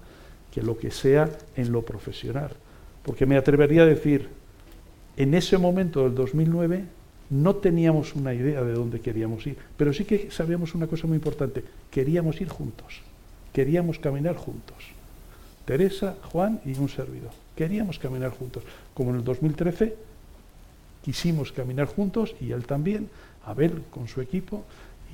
que 0.53 0.63
lo 0.63 0.77
que 0.77 0.91
sea 0.91 1.31
en 1.57 1.73
lo 1.73 1.83
profesional. 1.83 2.51
Porque 3.03 3.25
me 3.25 3.37
atrevería 3.37 3.83
a 3.83 3.87
decir, 3.87 4.29
en 5.17 5.35
ese 5.35 5.57
momento 5.59 6.05
del 6.05 6.15
2009, 6.15 6.85
no 7.33 7.57
teníamos 7.57 8.15
una 8.15 8.35
idea 8.35 8.63
de 8.63 8.75
dónde 8.75 9.01
queríamos 9.01 9.47
ir, 9.47 9.57
pero 9.79 9.95
sí 9.95 10.05
que 10.05 10.31
sabíamos 10.31 10.75
una 10.75 10.87
cosa 10.87 11.07
muy 11.07 11.17
importante, 11.17 11.65
queríamos 11.91 12.39
ir 12.43 12.49
juntos, 12.51 13.01
queríamos 13.55 13.99
caminar 13.99 14.37
juntos. 14.37 14.77
Teresa, 15.65 16.17
Juan 16.25 16.61
y 16.67 16.77
un 16.77 16.91
servidor. 16.91 17.31
Queríamos 17.57 17.99
caminar 17.99 18.33
juntos. 18.33 18.65
Como 18.93 19.11
en 19.11 19.17
el 19.17 19.25
2013 19.25 19.97
quisimos 21.03 21.53
caminar 21.53 21.87
juntos 21.87 22.35
y 22.39 22.53
él 22.53 22.67
también, 22.67 23.09
Abel 23.47 23.83
con 23.91 24.09
su 24.09 24.21
equipo 24.21 24.65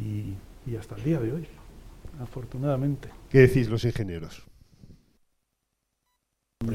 y, 0.01 0.35
y 0.69 0.77
hasta 0.77 0.97
el 0.97 1.05
día 1.05 1.21
de 1.21 1.33
hoy, 1.33 1.47
afortunadamente. 2.21 3.11
¿Qué 3.31 3.41
decís 3.41 3.69
los 3.69 3.85
ingenieros? 3.85 4.43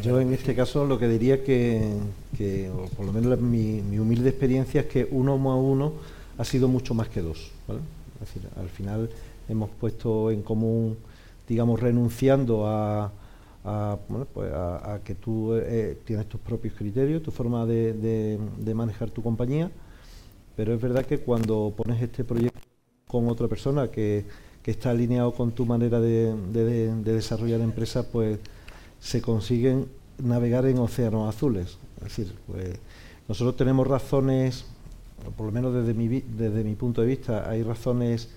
Yo 0.01 0.21
en 0.21 0.33
este 0.33 0.55
caso 0.55 0.85
lo 0.85 0.97
que 0.97 1.09
diría 1.09 1.43
que, 1.43 1.99
o 2.73 2.85
por 2.95 3.05
lo 3.05 3.11
menos 3.11 3.37
mi, 3.41 3.81
humilde 3.99 4.29
experiencia 4.29 4.81
es 4.81 4.87
que 4.87 5.07
uno 5.11 5.37
más 5.37 5.57
uno 5.57 5.93
ha 6.37 6.45
sido 6.45 6.69
mucho 6.69 6.93
más 6.93 7.09
que 7.09 7.21
dos. 7.21 7.51
Al 8.55 8.69
final 8.69 9.09
hemos 9.49 9.69
puesto 9.71 10.31
en 10.31 10.41
común, 10.41 10.97
digamos, 11.47 11.81
renunciando 11.81 12.65
a, 12.65 13.11
pues 14.33 14.49
que 15.03 15.15
tú 15.15 15.53
eh, 15.55 15.97
tienes 16.05 16.27
tus 16.29 16.39
propios 16.39 16.75
criterios, 16.75 17.21
tu 17.21 17.31
forma 17.31 17.65
de, 17.65 18.39
manejar 18.73 19.09
tu 19.09 19.21
compañía, 19.21 19.69
pero 20.55 20.73
es 20.73 20.81
verdad 20.81 21.05
que 21.05 21.19
cuando 21.19 21.73
pones 21.75 22.01
este 22.01 22.23
proyecto 22.23 22.59
con 23.05 23.27
otra 23.27 23.49
persona 23.49 23.91
que, 23.91 24.25
está 24.63 24.91
alineado 24.91 25.33
con 25.33 25.51
tu 25.51 25.65
manera 25.65 25.99
de, 25.99 26.33
desarrollar 27.03 27.59
empresa, 27.59 28.09
pues 28.09 28.39
se 29.03 29.21
consiguen 29.21 29.87
navegar 30.17 30.65
en 30.65 30.77
océanos 30.79 31.27
azules. 31.27 31.77
Es 31.97 32.03
decir, 32.03 32.33
pues, 32.47 32.79
nosotros 33.27 33.57
tenemos 33.57 33.85
razones, 33.85 34.65
por 35.35 35.45
lo 35.45 35.51
menos 35.51 35.73
desde 35.73 35.93
mi, 35.93 36.07
desde 36.07 36.63
mi 36.63 36.75
punto 36.75 37.01
de 37.01 37.07
vista, 37.07 37.49
hay 37.49 37.63
razones 37.63 38.29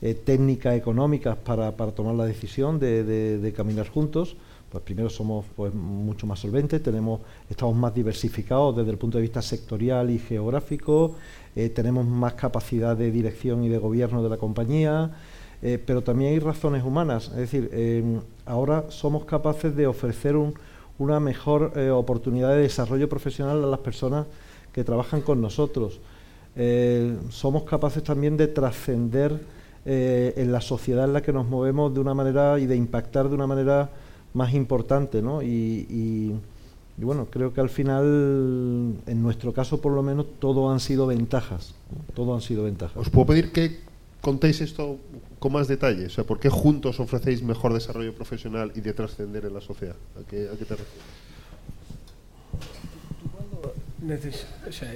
eh, 0.00 0.14
técnicas, 0.14 0.76
económicas 0.76 1.36
para, 1.36 1.72
tomar 1.72 2.14
la 2.14 2.24
decisión 2.24 2.78
de, 2.78 3.52
caminar 3.56 3.88
juntos. 3.88 4.36
Pues 4.70 4.84
primero 4.84 5.10
somos 5.10 5.44
pues, 5.56 5.74
mucho 5.74 6.26
más 6.26 6.38
solventes, 6.38 6.82
tenemos, 6.82 7.20
estamos 7.50 7.76
más 7.76 7.94
diversificados 7.94 8.76
desde 8.76 8.92
el 8.92 8.98
punto 8.98 9.18
de 9.18 9.22
vista 9.22 9.42
sectorial 9.42 10.08
y 10.08 10.18
geográfico, 10.18 11.16
eh, 11.54 11.68
tenemos 11.68 12.06
más 12.06 12.34
capacidad 12.34 12.96
de 12.96 13.10
dirección 13.10 13.64
y 13.64 13.68
de 13.68 13.76
gobierno 13.76 14.22
de 14.22 14.30
la 14.30 14.38
compañía, 14.38 15.10
eh, 15.62 15.82
pero 15.84 16.02
también 16.02 16.32
hay 16.32 16.38
razones 16.38 16.84
humanas. 16.84 17.28
Es 17.28 17.36
decir, 17.36 17.70
em, 17.72 18.20
ahora 18.46 18.86
somos 18.88 19.24
capaces 19.24 19.74
de 19.76 19.86
ofrecer 19.86 20.36
una 20.98 21.20
mejor 21.20 21.72
eh, 21.76 21.90
oportunidad 21.90 22.50
de 22.50 22.62
desarrollo 22.62 23.08
profesional 23.08 23.62
a 23.62 23.66
las 23.66 23.80
personas 23.80 24.26
que 24.72 24.84
trabajan 24.84 25.20
con 25.22 25.40
nosotros. 25.40 26.00
Eh, 26.56 27.16
somos 27.30 27.62
capaces 27.64 28.02
también 28.02 28.36
de 28.36 28.48
trascender 28.48 29.62
en 29.84 30.52
la 30.52 30.60
sociedad 30.60 31.06
en 31.06 31.12
la 31.12 31.22
que 31.22 31.32
nos 31.32 31.48
movemos 31.48 31.92
de 31.92 31.98
una 31.98 32.14
manera 32.14 32.56
y 32.60 32.66
de 32.66 32.76
impactar 32.76 33.28
de 33.28 33.34
una 33.34 33.48
manera 33.48 33.90
más 34.32 34.54
importante, 34.54 35.20
¿no? 35.20 35.42
y 35.42 36.36
y 36.98 37.04
bueno, 37.04 37.26
creo 37.30 37.52
que 37.52 37.60
al 37.60 37.70
final, 37.70 38.94
en 39.06 39.22
nuestro 39.22 39.52
caso 39.52 39.80
por 39.80 39.92
lo 39.92 40.02
menos, 40.02 40.26
todo 40.38 40.70
han 40.70 40.80
sido 40.80 41.06
ventajas. 41.06 41.74
Todo 42.14 42.34
han 42.34 42.42
sido 42.42 42.64
ventajas. 42.64 42.96
¿Os 42.96 43.10
puedo 43.10 43.26
pedir 43.26 43.52
que 43.52 43.80
contéis 44.22 44.62
esto 44.62 44.98
con 45.38 45.52
más 45.52 45.68
detalle? 45.68 46.06
O 46.06 46.10
sea, 46.10 46.24
¿por 46.24 46.40
qué 46.40 46.48
juntos 46.48 47.00
ofrecéis 47.00 47.42
mejor 47.42 47.74
desarrollo 47.74 48.14
profesional 48.14 48.72
y 48.74 48.80
de 48.80 48.94
trascender 48.94 49.44
en 49.44 49.52
la 49.52 49.60
sociedad? 49.60 49.96
¿A 50.16 50.22
qué, 50.26 50.46
te 50.46 50.76
refieres? 50.76 51.02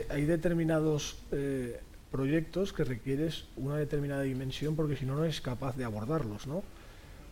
hay 0.09 0.25
determinados 0.25 1.17
eh, 1.33 1.79
proyectos 2.11 2.73
que 2.73 2.85
requieres 2.85 3.45
una 3.57 3.77
determinada 3.77 4.23
dimensión 4.23 4.75
porque 4.75 4.97
si 4.97 5.05
no, 5.05 5.17
no 5.17 5.25
eres 5.25 5.41
capaz 5.41 5.77
de 5.77 5.85
abordarlos, 5.85 6.47
¿no? 6.47 6.63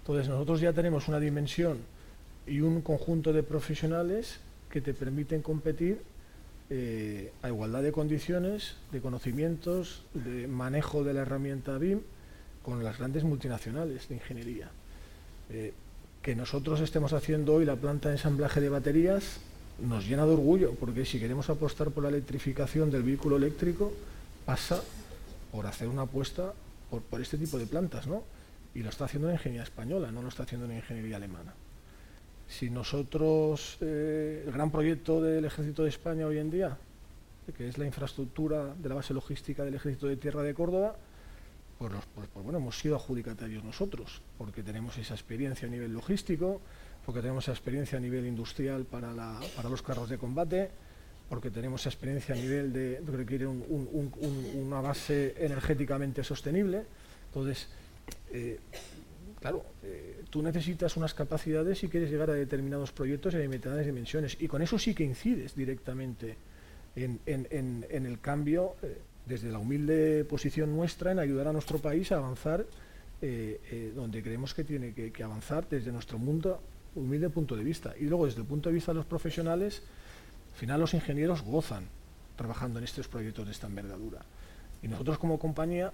Entonces 0.01 0.29
nosotros 0.29 0.61
ya 0.61 0.73
tenemos 0.73 1.09
una 1.09 1.19
dimensión 1.19 1.79
y 2.47 2.61
un 2.61 2.83
conjunto 2.83 3.33
de 3.33 3.43
profesionales 3.43 4.41
que 4.69 4.81
te 4.81 4.93
permiten 4.93 5.41
competir 5.41 6.03
eh, 6.77 7.33
a 7.43 7.47
igualdad 7.47 7.85
de 7.85 7.93
condiciones, 7.93 8.75
de 8.91 9.01
conocimientos, 9.01 10.03
de 10.13 10.49
manejo 10.49 11.05
de 11.05 11.15
la 11.15 11.21
herramienta 11.21 11.79
BIM 11.79 12.01
con 12.65 12.83
las 12.83 12.99
grandes 12.99 13.23
multinacionales 13.23 14.09
de 14.09 14.17
ingeniería. 14.17 14.71
Eh, 15.51 15.73
que 16.21 16.35
nosotros 16.35 16.81
estemos 16.81 17.13
haciendo 17.13 17.55
hoy 17.55 17.65
la 17.65 17.77
planta 17.77 18.09
de 18.09 18.17
ensamblaje 18.17 18.61
de 18.61 18.71
baterías 18.71 19.37
nos 19.87 20.05
llena 20.09 20.27
de 20.27 20.33
orgullo, 20.33 20.73
porque 20.75 21.05
si 21.05 21.21
queremos 21.21 21.49
apostar 21.49 21.93
por 21.93 22.03
la 22.03 22.09
electrificación 22.09 22.91
del 22.91 23.05
vehículo 23.05 23.37
eléctrico, 23.37 23.93
pasa 24.45 24.83
por 25.53 25.67
hacer 25.67 25.87
una 25.87 26.03
apuesta 26.03 26.55
por, 26.91 27.21
este 27.21 27.39
tipo 27.39 27.57
de 27.57 27.67
plantas, 27.67 28.09
¿no? 28.09 28.25
Y 28.75 28.81
lo 28.81 28.91
está 28.91 29.05
haciendo 29.05 29.29
la 29.29 29.35
ingeniería 29.35 29.63
española, 29.63 30.11
no 30.11 30.23
lo 30.23 30.29
está 30.29 30.43
haciendo 30.43 30.67
la 30.67 30.75
ingeniería 30.75 31.19
alemana. 31.19 31.55
Si 32.49 32.71
nosotros, 32.71 33.79
eh, 33.81 34.45
el 34.47 34.53
gran 34.53 34.71
proyecto 34.71 35.21
del 35.21 35.45
Ejército 35.45 35.83
de 35.83 35.89
España 35.89 36.27
hoy 36.27 36.39
en 36.39 36.51
día, 36.51 36.77
que 37.57 37.69
es 37.69 37.79
la 37.79 37.87
infraestructura 37.87 38.75
de 38.75 38.89
la 38.89 38.95
base 38.95 39.13
logística 39.15 39.65
del 39.65 39.75
Ejército 39.75 40.07
de 40.07 40.17
Tierra 40.17 40.43
de 40.43 40.55
Córdoba, 40.55 40.97
pues, 41.79 41.93
pues, 42.15 42.29
pues, 42.33 42.45
bueno, 42.45 42.59
hemos 42.59 42.79
sido 42.79 42.97
adjudicatarios 42.97 43.65
nosotros, 43.65 44.23
porque 44.39 44.63
tenemos 44.63 44.97
esa 44.99 45.15
experiencia 45.15 45.67
a 45.69 45.71
nivel 45.71 45.93
logístico, 45.93 46.61
porque 47.05 47.21
tenemos 47.21 47.45
esa 47.45 47.53
experiencia 47.53 47.99
a 47.99 48.01
nivel 48.01 48.27
industrial 48.27 48.85
para, 48.85 49.13
los 49.69 49.83
carros 49.83 50.09
de 50.09 50.19
combate, 50.19 50.71
porque 51.29 51.51
tenemos 51.51 51.83
esa 51.83 51.91
experiencia 51.91 52.35
a 52.35 52.39
nivel 52.39 52.73
de, 52.73 53.03
que 53.05 53.13
requiere 53.13 53.47
una 53.47 54.81
base 54.81 55.35
energéticamente 55.39 56.23
sostenible. 56.23 56.85
Entonces, 57.27 57.69
eh, 58.33 58.61
claro, 59.41 59.65
eh, 59.83 60.24
tú 60.35 60.43
necesitas 60.43 60.97
unas 60.97 61.15
capacidades 61.15 61.85
y 61.85 61.89
quieres 61.89 62.11
llegar 62.11 62.29
a 62.29 62.33
determinados 62.35 62.91
proyectos 62.91 63.37
a 63.37 63.39
determinadas 63.39 63.87
dimensiones. 63.87 64.37
Y 64.41 64.49
con 64.49 64.63
eso 64.63 64.81
sí 64.81 64.93
que 64.93 65.05
incides 65.05 65.55
directamente 65.55 66.37
en, 66.97 67.21
el 67.89 68.19
cambio, 68.19 68.75
eh, 68.83 68.99
desde 69.27 69.53
la 69.53 69.61
humilde 69.61 70.25
posición 70.25 70.75
nuestra, 70.75 71.13
en 71.13 71.21
ayudar 71.21 71.47
a 71.47 71.53
nuestro 71.53 71.79
país 71.79 72.11
a 72.11 72.17
avanzar 72.17 72.67
eh, 73.23 73.93
donde 73.95 74.25
creemos 74.25 74.55
que 74.55 74.65
tiene 74.65 74.93
que, 74.93 75.23
avanzar 75.23 75.69
desde 75.69 75.93
nuestro 75.93 76.19
mundo, 76.19 76.61
humilde 76.97 77.31
punto 77.31 77.55
de 77.55 77.63
vista. 77.63 77.95
Y 78.01 78.07
luego, 78.07 78.27
desde 78.27 78.41
el 78.41 78.47
punto 78.49 78.71
de 78.71 78.75
vista 78.75 78.91
de 78.91 78.97
los 78.97 79.07
profesionales, 79.07 79.85
al 80.53 80.59
final 80.59 80.81
los 80.81 80.95
ingenieros 80.95 81.43
gozan 81.43 81.85
trabajando 82.35 82.81
en 82.81 82.87
estos 82.87 83.07
proyectos 83.07 83.47
de 83.47 83.53
esta 83.53 83.69
envergadura. 83.69 84.23
Y 84.83 84.89
nosotros 84.89 85.17
como 85.17 85.39
compañía 85.39 85.93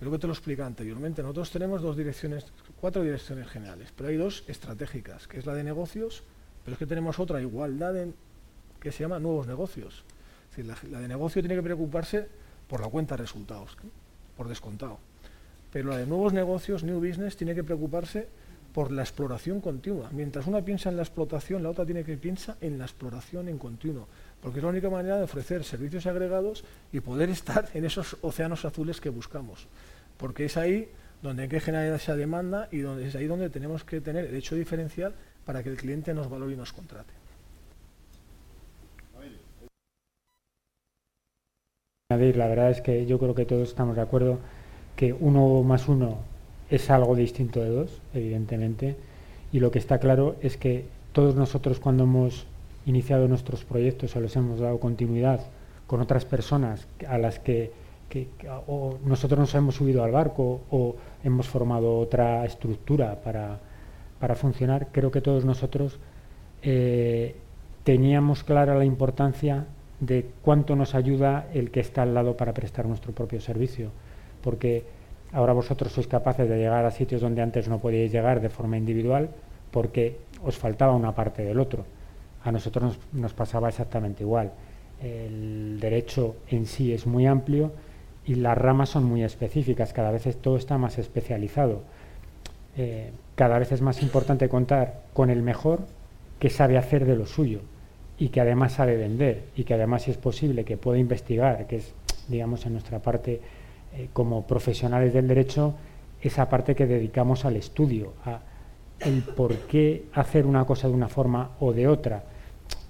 Creo 0.00 0.12
que 0.12 0.18
te 0.18 0.26
lo 0.26 0.32
expliqué 0.32 0.62
anteriormente. 0.62 1.20
Nosotros 1.20 1.50
tenemos 1.50 1.82
dos 1.82 1.94
direcciones, 1.94 2.46
cuatro 2.80 3.02
direcciones 3.02 3.46
generales, 3.48 3.92
pero 3.94 4.08
hay 4.08 4.16
dos 4.16 4.44
estratégicas, 4.48 5.28
que 5.28 5.38
es 5.38 5.44
la 5.44 5.52
de 5.52 5.62
negocios, 5.62 6.22
pero 6.64 6.72
es 6.72 6.78
que 6.78 6.86
tenemos 6.86 7.18
otra 7.18 7.38
igualdad 7.42 7.92
que 8.80 8.92
se 8.92 9.02
llama 9.02 9.18
nuevos 9.18 9.46
negocios. 9.46 10.04
Es 10.56 10.64
la, 10.64 11.00
de 11.00 11.06
negocio 11.06 11.42
tiene 11.42 11.54
que 11.54 11.62
preocuparse 11.62 12.26
por 12.66 12.80
la 12.80 12.88
cuenta 12.88 13.14
de 13.14 13.24
resultados, 13.24 13.76
por 14.38 14.48
descontado. 14.48 14.98
Pero 15.70 15.90
la 15.90 15.98
de 15.98 16.06
nuevos 16.06 16.32
negocios, 16.32 16.82
new 16.82 16.98
business, 16.98 17.36
tiene 17.36 17.54
que 17.54 17.62
preocuparse 17.62 18.26
por 18.72 18.90
la 18.92 19.02
exploración 19.02 19.60
continua. 19.60 20.08
Mientras 20.12 20.46
una 20.46 20.62
piensa 20.62 20.88
en 20.88 20.96
la 20.96 21.02
explotación, 21.02 21.62
la 21.62 21.70
otra 21.70 21.84
tiene 21.84 22.04
que 22.04 22.16
pensar 22.16 22.56
en 22.62 22.78
la 22.78 22.86
exploración 22.86 23.48
en 23.48 23.58
continuo, 23.58 24.08
porque 24.40 24.60
es 24.60 24.62
la 24.62 24.70
única 24.70 24.88
manera 24.88 25.18
de 25.18 25.24
ofrecer 25.24 25.62
servicios 25.62 26.06
agregados 26.06 26.64
y 26.90 27.00
poder 27.00 27.28
estar 27.28 27.68
en 27.74 27.84
esos 27.84 28.16
océanos 28.22 28.64
azules 28.64 28.98
que 28.98 29.10
buscamos 29.10 29.68
porque 30.20 30.44
es 30.44 30.56
ahí 30.58 30.88
donde 31.22 31.44
hay 31.44 31.48
que 31.48 31.60
generar 31.60 31.92
esa 31.94 32.14
demanda 32.14 32.68
y 32.70 32.84
es 33.02 33.16
ahí 33.16 33.26
donde 33.26 33.48
tenemos 33.48 33.84
que 33.84 34.00
tener 34.00 34.26
el 34.26 34.36
hecho 34.36 34.54
diferencial 34.54 35.14
para 35.44 35.62
que 35.62 35.70
el 35.70 35.76
cliente 35.76 36.12
nos 36.12 36.28
valore 36.28 36.52
y 36.52 36.56
nos 36.56 36.72
contrate. 36.72 37.12
La 42.10 42.16
verdad 42.48 42.70
es 42.70 42.80
que 42.80 43.06
yo 43.06 43.18
creo 43.18 43.34
que 43.34 43.46
todos 43.46 43.68
estamos 43.68 43.96
de 43.96 44.02
acuerdo 44.02 44.40
que 44.96 45.12
uno 45.12 45.62
más 45.62 45.88
uno 45.88 46.18
es 46.68 46.90
algo 46.90 47.14
distinto 47.14 47.60
de 47.60 47.70
dos, 47.70 48.02
evidentemente, 48.12 48.96
y 49.52 49.60
lo 49.60 49.70
que 49.70 49.78
está 49.78 49.98
claro 49.98 50.36
es 50.42 50.56
que 50.56 50.86
todos 51.12 51.34
nosotros 51.34 51.80
cuando 51.80 52.04
hemos 52.04 52.46
iniciado 52.84 53.28
nuestros 53.28 53.64
proyectos 53.64 54.16
o 54.16 54.20
les 54.20 54.34
hemos 54.36 54.60
dado 54.60 54.78
continuidad 54.80 55.40
con 55.86 56.00
otras 56.00 56.24
personas 56.24 56.86
a 57.08 57.16
las 57.18 57.38
que 57.38 57.72
que, 58.10 58.28
o 58.66 58.98
nosotros 59.04 59.38
nos 59.38 59.54
hemos 59.54 59.76
subido 59.76 60.04
al 60.04 60.10
barco 60.10 60.60
o 60.70 60.96
hemos 61.24 61.48
formado 61.48 61.98
otra 61.98 62.44
estructura 62.44 63.22
para, 63.22 63.58
para 64.18 64.34
funcionar, 64.34 64.88
creo 64.92 65.10
que 65.10 65.22
todos 65.22 65.46
nosotros 65.46 65.98
eh, 66.62 67.36
teníamos 67.84 68.44
clara 68.44 68.74
la 68.74 68.84
importancia 68.84 69.66
de 70.00 70.26
cuánto 70.42 70.76
nos 70.76 70.94
ayuda 70.94 71.46
el 71.54 71.70
que 71.70 71.80
está 71.80 72.02
al 72.02 72.12
lado 72.12 72.36
para 72.36 72.52
prestar 72.52 72.86
nuestro 72.86 73.12
propio 73.12 73.40
servicio, 73.40 73.90
porque 74.42 74.84
ahora 75.32 75.52
vosotros 75.52 75.92
sois 75.92 76.08
capaces 76.08 76.48
de 76.48 76.58
llegar 76.58 76.84
a 76.84 76.90
sitios 76.90 77.20
donde 77.20 77.42
antes 77.42 77.68
no 77.68 77.78
podíais 77.78 78.10
llegar 78.12 78.40
de 78.40 78.50
forma 78.50 78.76
individual 78.76 79.30
porque 79.70 80.18
os 80.42 80.58
faltaba 80.58 80.92
una 80.92 81.14
parte 81.14 81.44
del 81.44 81.60
otro. 81.60 81.84
A 82.42 82.50
nosotros 82.50 82.82
nos, 82.82 82.98
nos 83.12 83.32
pasaba 83.34 83.68
exactamente 83.68 84.24
igual. 84.24 84.50
El 85.00 85.78
derecho 85.78 86.36
en 86.48 86.66
sí 86.66 86.92
es 86.92 87.06
muy 87.06 87.26
amplio, 87.26 87.72
y 88.30 88.36
las 88.36 88.56
ramas 88.56 88.90
son 88.90 89.06
muy 89.06 89.24
específicas, 89.24 89.92
cada 89.92 90.12
vez 90.12 90.36
todo 90.36 90.56
está 90.56 90.78
más 90.78 90.98
especializado. 90.98 91.82
Eh, 92.76 93.10
cada 93.34 93.58
vez 93.58 93.72
es 93.72 93.82
más 93.82 94.02
importante 94.02 94.48
contar 94.48 95.02
con 95.12 95.30
el 95.30 95.42
mejor 95.42 95.80
que 96.38 96.48
sabe 96.48 96.78
hacer 96.78 97.06
de 97.06 97.16
lo 97.16 97.26
suyo 97.26 97.58
y 98.18 98.28
que 98.28 98.40
además 98.40 98.74
sabe 98.74 98.96
vender 98.96 99.46
y 99.56 99.64
que 99.64 99.74
además 99.74 100.02
si 100.02 100.12
es 100.12 100.16
posible 100.16 100.64
que 100.64 100.76
pueda 100.76 101.00
investigar, 101.00 101.66
que 101.66 101.78
es, 101.78 101.92
digamos, 102.28 102.64
en 102.66 102.74
nuestra 102.74 103.00
parte 103.00 103.40
eh, 103.96 104.10
como 104.12 104.46
profesionales 104.46 105.12
del 105.12 105.26
derecho, 105.26 105.74
esa 106.22 106.48
parte 106.48 106.76
que 106.76 106.86
dedicamos 106.86 107.44
al 107.44 107.56
estudio, 107.56 108.12
a 108.24 108.42
el 109.00 109.22
por 109.22 109.56
qué 109.66 110.04
hacer 110.12 110.46
una 110.46 110.64
cosa 110.66 110.86
de 110.86 110.94
una 110.94 111.08
forma 111.08 111.50
o 111.58 111.72
de 111.72 111.88
otra. 111.88 112.22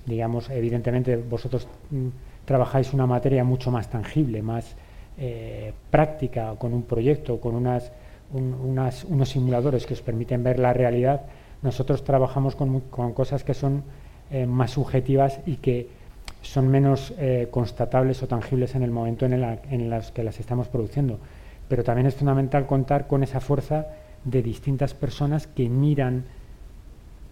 Digamos, 0.05 0.51
evidentemente 0.51 1.17
vosotros 1.17 1.67
mm, 1.89 2.09
trabajáis 2.45 2.93
una 2.93 3.07
materia 3.07 3.43
mucho 3.43 3.71
más 3.71 3.89
tangible, 3.89 4.43
más 4.43 4.77
eh, 5.19 5.73
práctica, 5.91 6.55
con 6.59 6.73
un 6.73 6.83
proyecto, 6.83 7.41
con 7.41 7.55
unas, 7.55 7.93
unos 8.33 9.29
simuladores 9.29 9.87
que 9.87 9.95
os 9.95 10.03
permiten 10.03 10.43
ver 10.43 10.59
la 10.59 10.73
realidad, 10.73 11.23
nosotros 11.63 12.05
trabajamos 12.05 12.57
con, 12.57 12.81
cosas 12.81 13.45
que 13.45 13.55
son 13.55 13.83
eh, 14.31 14.47
más 14.47 14.73
subjetivas 14.73 15.41
y 15.47 15.57
que 15.57 15.89
son 16.43 16.69
menos 16.69 17.13
eh, 17.19 17.49
constatables 17.51 18.23
o 18.23 18.29
tangibles 18.29 18.75
en 18.75 18.83
el 18.83 18.91
momento 18.91 19.27
en, 19.27 19.35
el, 19.35 19.59
en 19.71 19.91
las 19.91 20.11
que 20.11 20.23
las 20.23 20.41
estamos 20.41 20.69
produciendo. 20.69 21.19
Pero 21.69 21.85
también 21.85 22.07
es 22.07 22.15
fundamental 22.15 22.67
contar 22.67 23.07
con 23.07 23.23
esa 23.23 23.41
fuerza 23.41 23.89
de 24.25 24.43
distintas 24.43 24.95
personas 24.95 25.47
que 25.47 25.69
miran 25.69 26.25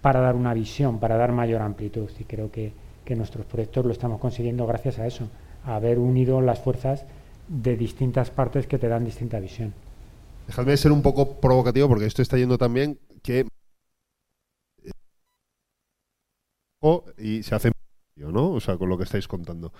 para 0.03 0.21
dar 0.21 0.37
una 0.37 0.55
visión, 0.55 0.99
para 0.99 1.17
dar 1.17 1.33
mayor 1.33 1.63
amplitud. 1.63 2.11
Y 2.19 2.25
creo 2.25 2.51
que, 2.51 2.73
que 3.05 3.17
nuestros 3.17 3.47
proyectos 3.47 3.85
lo 3.87 3.93
estamos 3.93 4.21
consiguiendo 4.21 4.67
gracias 4.67 4.99
a 4.99 5.07
eso, 5.07 5.29
a 5.65 5.77
haber 5.77 5.99
unido 5.99 6.41
las 6.41 6.59
fuerzas 6.59 7.05
de 7.49 7.77
distintas 7.77 8.31
partes 8.31 8.67
que 8.67 8.79
te 8.79 8.89
dan 8.89 9.05
distinta 9.05 9.41
visión. 9.41 9.75
Dejadme 10.47 10.77
ser 10.77 10.93
un 10.93 11.03
poco 11.03 11.41
provocativo 11.41 11.89
porque 11.89 12.07
esto 12.07 12.23
está 12.23 12.37
yendo 12.39 12.59
también 12.59 12.99
que 13.23 13.47
y 17.19 17.43
se 17.43 17.55
hace 17.55 17.73
¿no? 18.17 18.51
O 18.51 18.61
sea, 18.61 18.77
con 18.77 18.89
lo 18.89 18.97
que 18.97 19.05
estáis 19.05 19.27
contando. 19.29 19.73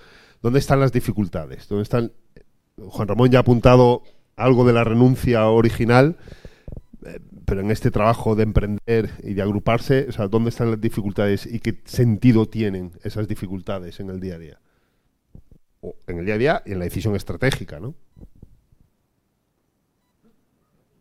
¿Dónde 0.43 0.59
están 0.59 0.81
las 0.81 0.93
dificultades? 0.93 1.69
¿Dónde 1.69 1.83
están 1.83 2.13
Juan 2.77 3.09
Ramón 3.09 3.31
ya 3.31 3.39
ha 3.39 3.41
apuntado 3.43 4.03
algo 4.37 4.65
de 4.65 4.73
la 4.73 4.85
renuncia 4.85 5.49
original, 5.49 6.17
Eh, 7.07 7.21
pero 7.45 7.61
en 7.61 7.71
este 7.71 7.91
trabajo 7.91 8.35
de 8.35 8.43
emprender 8.43 9.11
y 9.23 9.35
de 9.35 9.43
agruparse, 9.43 10.07
o 10.09 10.13
sea, 10.13 10.27
¿dónde 10.27 10.51
están 10.51 10.71
las 10.73 10.81
dificultades 10.81 11.47
y 11.47 11.61
qué 11.61 11.81
sentido 11.85 12.47
tienen 12.47 12.91
esas 13.05 13.29
dificultades 13.29 14.01
en 14.01 14.11
el 14.11 14.19
día 14.19 14.35
a 14.35 14.39
día? 14.39 14.59
En 16.07 16.19
el 16.19 16.25
día 16.25 16.35
a 16.35 16.39
día 16.39 16.63
y 16.67 16.73
en 16.73 16.79
la 16.79 16.85
decisión 16.85 17.15
estratégica, 17.15 17.79
¿no? 17.79 17.95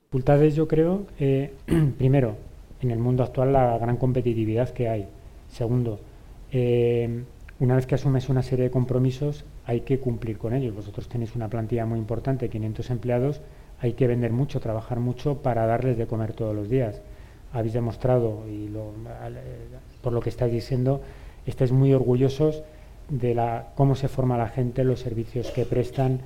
Dificultades, 0.04 0.56
yo 0.56 0.68
creo, 0.68 1.06
eh, 1.20 1.54
primero, 1.98 2.38
en 2.82 2.92
el 2.92 3.00
mundo 3.00 3.24
actual 3.24 3.54
la 3.54 3.78
gran 3.78 3.98
competitividad 3.98 4.70
que 4.70 4.88
hay. 4.88 5.08
Segundo, 5.50 6.00
eh, 6.52 7.24
una 7.60 7.76
vez 7.76 7.88
que 7.88 7.96
asumes 7.96 8.30
una 8.30 8.44
serie 8.44 8.66
de 8.66 8.72
compromisos, 8.72 9.46
hay 9.66 9.82
que 9.82 10.00
cumplir 10.00 10.38
con 10.38 10.54
ellos. 10.54 10.76
Vosotros 10.76 11.10
tenéis 11.10 11.36
una 11.36 11.50
plantilla 11.50 11.86
muy 11.86 12.00
importante, 12.00 12.50
500 12.50 12.90
empleados, 12.92 13.42
hay 13.80 13.94
que 13.94 14.08
vender 14.08 14.32
mucho, 14.32 14.60
trabajar 14.60 15.00
mucho 15.00 15.42
para 15.42 15.66
darles 15.66 15.98
de 15.98 16.08
comer 16.08 16.34
todos 16.34 16.56
los 16.56 16.70
días. 16.70 17.02
Habéis 17.52 17.74
demostrado, 17.74 18.44
y 18.48 18.70
por 20.02 20.14
lo 20.14 20.22
que 20.22 20.30
estáis 20.30 20.54
diciendo, 20.54 21.02
estáis 21.46 21.72
muy 21.72 21.94
orgullosos 21.94 22.64
de 23.10 23.34
la, 23.34 23.68
cómo 23.76 23.96
se 23.96 24.08
forma 24.08 24.38
la 24.38 24.50
gente, 24.50 24.84
los 24.84 25.00
servicios 25.00 25.52
que 25.52 25.66
prestan, 25.66 26.20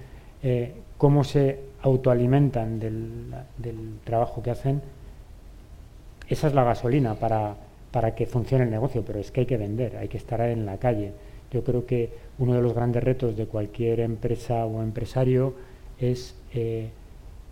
eh, 0.44 0.74
cómo 0.98 1.24
se 1.24 1.60
autoalimentan 1.82 2.80
del, 2.80 3.34
del, 3.58 4.00
trabajo 4.04 4.42
que 4.42 4.52
hacen. 4.52 4.82
Esa 6.28 6.48
es 6.48 6.54
la 6.54 6.64
gasolina 6.64 7.16
para, 7.16 7.56
para 7.92 8.16
que 8.16 8.26
funcione 8.26 8.64
el 8.64 8.72
negocio, 8.72 9.04
pero 9.06 9.20
es 9.20 9.32
que 9.32 9.42
hay 9.42 9.46
que 9.46 9.58
vender, 9.58 9.98
hay 9.98 10.08
que 10.08 10.18
estar 10.18 10.42
en 10.42 10.66
la 10.66 10.78
calle. 10.78 11.12
Yo 11.52 11.64
creo 11.64 11.86
que 11.86 12.12
uno 12.40 12.54
de 12.54 12.62
los 12.62 12.74
grandes 12.74 13.04
retos 13.04 13.36
de 13.36 13.46
cualquier 13.46 14.00
empresa 14.00 14.66
o 14.66 14.82
empresario 14.82 15.54
es 16.00 16.36
eh, 16.54 16.90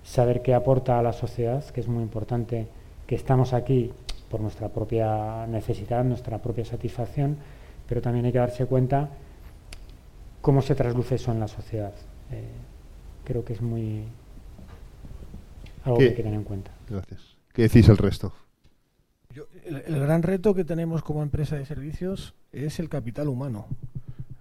saber 0.04 0.42
qué 0.42 0.54
aporta 0.54 0.98
a 0.98 1.04
la 1.04 1.13
sociedad, 1.13 1.63
que 1.65 1.82
es 1.82 1.88
muy 1.88 2.02
importante, 2.02 2.68
que 3.06 3.15
estamos 3.15 3.54
aquí 3.54 3.92
por 4.30 4.39
nuestra 4.39 4.70
propia 4.70 5.46
necesidad, 5.48 6.04
nuestra 6.04 6.38
propia 6.38 6.63
satisfacción, 6.63 7.38
pero 7.89 8.02
también 8.02 8.25
hay 8.25 8.32
que 8.32 8.38
darse 8.38 8.67
cuenta 8.67 9.10
cómo 10.41 10.62
se 10.62 10.75
trasluce 10.75 11.15
eso 11.15 11.32
en 11.32 11.39
la 11.39 11.47
sociedad. 11.47 11.93
Eh, 12.32 12.47
creo 13.25 13.43
que 13.43 13.54
es 13.54 13.62
muy 13.62 14.04
algo 15.84 15.97
que 15.97 16.04
hay 16.06 16.15
que 16.15 16.23
tener 16.23 16.36
en 16.36 16.43
cuenta. 16.43 16.71
Gracias. 16.88 17.36
¿Qué 17.52 17.63
decís 17.63 17.89
el 17.89 17.97
resto? 17.97 18.32
el, 19.65 19.99
gran 19.99 20.23
reto 20.23 20.54
que 20.54 20.65
tenemos 20.65 21.04
como 21.04 21.23
empresa 21.23 21.56
de 21.56 21.65
servicios 21.65 22.36
es 22.52 22.80
el 22.80 22.89
capital 22.89 23.28
humano. 23.28 23.65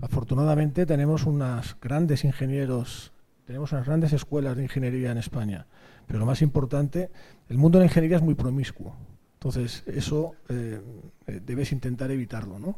Afortunadamente 0.02 0.86
tenemos 0.86 1.24
unas 1.24 1.76
grandes 1.80 2.24
ingenieros, 2.24 3.12
tenemos 3.46 3.72
unas 3.72 3.86
grandes 3.86 4.12
escuelas 4.12 4.56
de 4.56 4.64
ingeniería 4.64 5.10
en 5.10 5.18
España, 5.18 5.66
pero 6.06 6.18
lo 6.18 6.26
más 6.26 6.42
importante, 6.42 7.10
el 7.48 7.58
mundo 7.58 7.78
de 7.78 7.84
la 7.84 7.90
ingeniería 7.90 8.18
es 8.18 8.22
muy 8.22 8.34
promiscuo. 8.34 8.94
Entonces, 9.34 9.84
eso 9.86 10.34
eh, 10.48 10.80
eh, 11.26 11.40
debes 11.44 11.72
intentar 11.72 12.10
evitarlo, 12.10 12.58
¿no? 12.58 12.76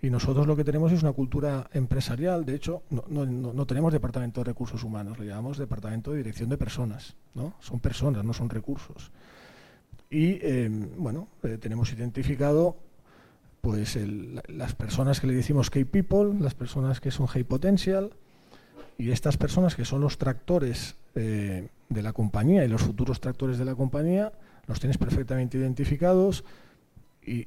Y 0.00 0.10
nosotros 0.10 0.46
lo 0.46 0.54
que 0.54 0.62
tenemos 0.62 0.92
es 0.92 1.02
una 1.02 1.12
cultura 1.12 1.68
empresarial. 1.72 2.44
De 2.44 2.54
hecho, 2.54 2.82
no, 2.90 3.04
no, 3.08 3.26
no, 3.26 3.66
tenemos 3.66 3.92
departamento 3.92 4.40
de 4.40 4.44
recursos 4.44 4.84
humanos, 4.84 5.18
le 5.18 5.26
llamamos 5.26 5.58
departamento 5.58 6.12
de 6.12 6.18
dirección 6.18 6.48
de 6.48 6.56
personas. 6.56 7.16
¿no? 7.34 7.54
Son 7.60 7.80
personas, 7.80 8.24
no 8.24 8.32
son 8.32 8.48
recursos. 8.48 9.10
Y 10.08 10.38
em, 10.46 10.88
bueno, 10.96 11.28
eh, 11.42 11.58
tenemos 11.60 11.92
identificado 11.92 12.76
pues 13.60 13.98
las 14.48 14.74
personas 14.74 15.20
que 15.20 15.26
le 15.26 15.34
decimos 15.34 15.68
key 15.68 15.84
people, 15.84 16.40
las 16.40 16.54
personas 16.54 17.00
que 17.00 17.10
son 17.10 17.26
high 17.26 17.42
potential 17.42 18.12
y 18.96 19.10
estas 19.10 19.36
personas 19.36 19.74
que 19.74 19.84
son 19.84 20.00
los 20.00 20.16
tractores 20.16 20.96
eh, 21.16 21.68
de 21.88 22.02
la 22.02 22.12
compañía 22.12 22.64
y 22.64 22.68
los 22.68 22.82
futuros 22.82 23.20
tractores 23.20 23.58
de 23.58 23.64
la 23.64 23.74
compañía, 23.74 24.32
los 24.68 24.78
tienes 24.78 24.96
perfectamente 24.96 25.58
identificados 25.58 26.44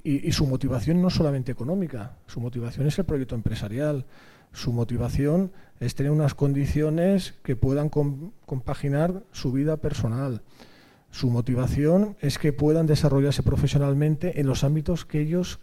y, 0.03 0.31
su 0.31 0.47
motivación 0.47 1.01
no 1.01 1.09
solamente 1.09 1.51
económica, 1.51 2.17
su 2.27 2.39
motivación 2.39 2.87
es 2.87 2.97
el 2.99 3.05
proyecto 3.05 3.35
empresarial, 3.35 4.05
su 4.53 4.71
motivación 4.71 5.51
es 5.79 5.95
tener 5.95 6.11
unas 6.11 6.35
condiciones 6.35 7.35
que 7.43 7.55
puedan 7.55 7.89
compaginar 7.89 9.23
su 9.31 9.51
vida 9.51 9.77
personal 9.77 10.41
su 11.11 11.29
motivación 11.29 12.15
es 12.21 12.39
que 12.39 12.53
puedan 12.53 12.87
desarrollarse 12.87 13.43
profesionalmente 13.43 14.39
en 14.39 14.47
los 14.47 14.63
ámbitos 14.63 15.05
que 15.05 15.19
ellos 15.19 15.59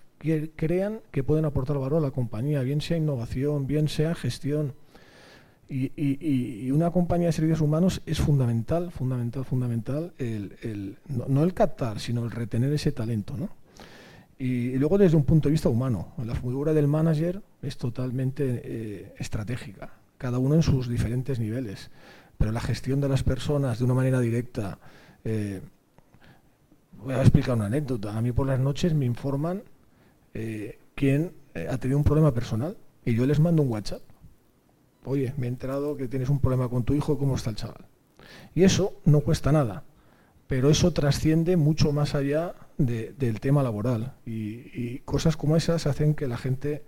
crean 0.57 1.01
que 1.11 1.25
pueden 1.25 1.47
aportar 1.47 1.79
valor 1.79 2.03
a 2.03 2.07
la 2.07 2.11
compañía, 2.11 2.63
bien 2.63 2.81
sea 2.81 2.97
innovación, 2.97 3.67
bien 3.67 3.89
sea 3.89 4.15
gestión. 4.15 4.75
Y, 5.71 6.71
una 6.71 6.91
compañía 6.91 7.29
de 7.29 7.33
servicios 7.33 7.61
humanos 7.61 8.03
es 8.07 8.19
fundamental, 8.21 8.91
fundamental, 8.91 9.45
fundamental, 9.45 10.13
el, 10.19 10.99
no, 11.09 11.43
el 11.43 11.55
captar, 11.55 11.99
sino 11.99 12.25
el 12.25 12.31
retener 12.31 12.73
ese 12.73 12.93
talento. 12.93 13.37
¿no? 13.37 13.49
Y, 14.39 14.79
luego 14.79 14.99
desde 14.99 15.17
un 15.17 15.25
punto 15.25 15.49
de 15.49 15.53
vista 15.53 15.69
humano, 15.69 16.13
la 16.25 16.35
figura 16.35 16.73
del 16.73 16.87
manager 16.87 17.43
es 17.61 17.77
totalmente 17.77 18.63
eh, 18.65 19.15
estratégica, 19.19 19.91
cada 20.17 20.39
uno 20.39 20.55
en 20.55 20.63
sus 20.63 20.89
diferentes 20.89 21.41
niveles, 21.41 21.91
pero 22.39 22.53
la 22.53 22.61
gestión 22.61 23.01
de 23.01 23.09
las 23.09 23.25
personas 23.25 23.79
de 23.79 23.85
una 23.85 23.95
manera 23.95 24.21
directa, 24.21 24.79
eh, 25.25 25.61
voy 27.03 27.15
a 27.15 27.21
explicar 27.21 27.57
una 27.57 27.67
anécdota. 27.67 28.17
A 28.17 28.23
mí 28.23 28.31
por 28.31 28.47
las 28.47 28.61
noches 28.61 28.95
me 28.95 29.07
informan 29.07 29.63
eh, 30.35 30.79
quién 30.95 31.33
ha 31.69 31.77
tenido 31.79 31.99
un 31.99 32.05
problema 32.05 32.33
personal 32.33 32.77
y 33.05 33.17
yo 33.17 33.27
les 33.27 33.41
mando 33.41 33.63
un 33.63 33.71
WhatsApp. 33.71 34.03
Oye, 35.05 35.35
me 35.37 35.47
he 35.47 35.49
enterado 35.49 35.97
que 35.97 36.07
tienes 36.07 36.29
un 36.29 36.39
problema 36.39 36.69
con 36.69 36.85
tu 36.85 36.95
hijo, 36.95 37.19
¿cómo 37.19 37.35
está 37.35 37.51
el 37.51 37.57
chaval? 37.57 37.87
Y 38.55 38.63
eso 38.63 39.01
no 39.05 39.21
cuesta 39.21 39.51
nada, 39.51 39.83
pero 40.49 40.71
eso 40.71 40.93
trasciende 40.93 41.57
mucho 41.57 41.93
más 41.93 42.15
allá 42.15 42.55
del 42.77 43.41
tema 43.41 43.63
laboral. 43.63 44.15
Y, 44.27 44.99
cosas 45.01 45.37
como 45.37 45.57
esas 45.57 45.87
hacen 45.87 46.15
que 46.15 46.27
la 46.27 46.37
gente 46.37 46.83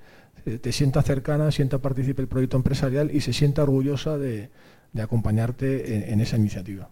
te 0.60 0.72
sienta 0.72 1.02
cercana, 1.02 1.52
sienta 1.52 1.78
participe 1.78 2.22
el 2.22 2.28
proyecto 2.28 2.56
empresarial 2.56 3.14
y 3.14 3.20
se 3.20 3.32
sienta 3.32 3.62
orgullosa 3.62 4.18
de, 4.18 4.50
acompañarte 4.98 6.12
en 6.12 6.20
esa 6.20 6.36
iniciativa. 6.36 6.90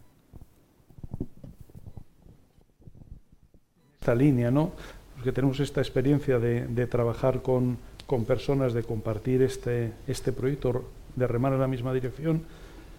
línea, 4.14 4.51
¿no? 4.51 4.73
Porque 5.14 5.33
tenemos 5.33 5.61
esta 5.61 5.81
experiencia 5.81 6.39
de, 6.39 6.87
trabajar 6.87 7.43
con, 7.43 7.79
personas, 8.27 8.73
de 8.73 8.83
compartir 8.83 9.43
este, 9.43 9.93
este 10.07 10.33
proyecto, 10.33 10.85
de 11.16 11.27
remar 11.27 11.53
en 11.53 11.61
la 11.61 11.66
misma 11.66 11.93
dirección. 11.93 12.43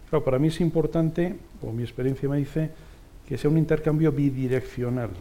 Claro, 0.09 0.25
para 0.25 0.39
mí 0.39 0.49
es 0.49 0.59
importante, 0.59 1.37
o 1.61 1.71
mi 1.71 1.83
experiencia 1.83 2.27
me 2.27 2.37
dice, 2.37 2.71
que 3.29 3.37
sea 3.37 3.51
un 3.51 3.59
intercambio 3.59 4.11
bidireccional, 4.11 5.11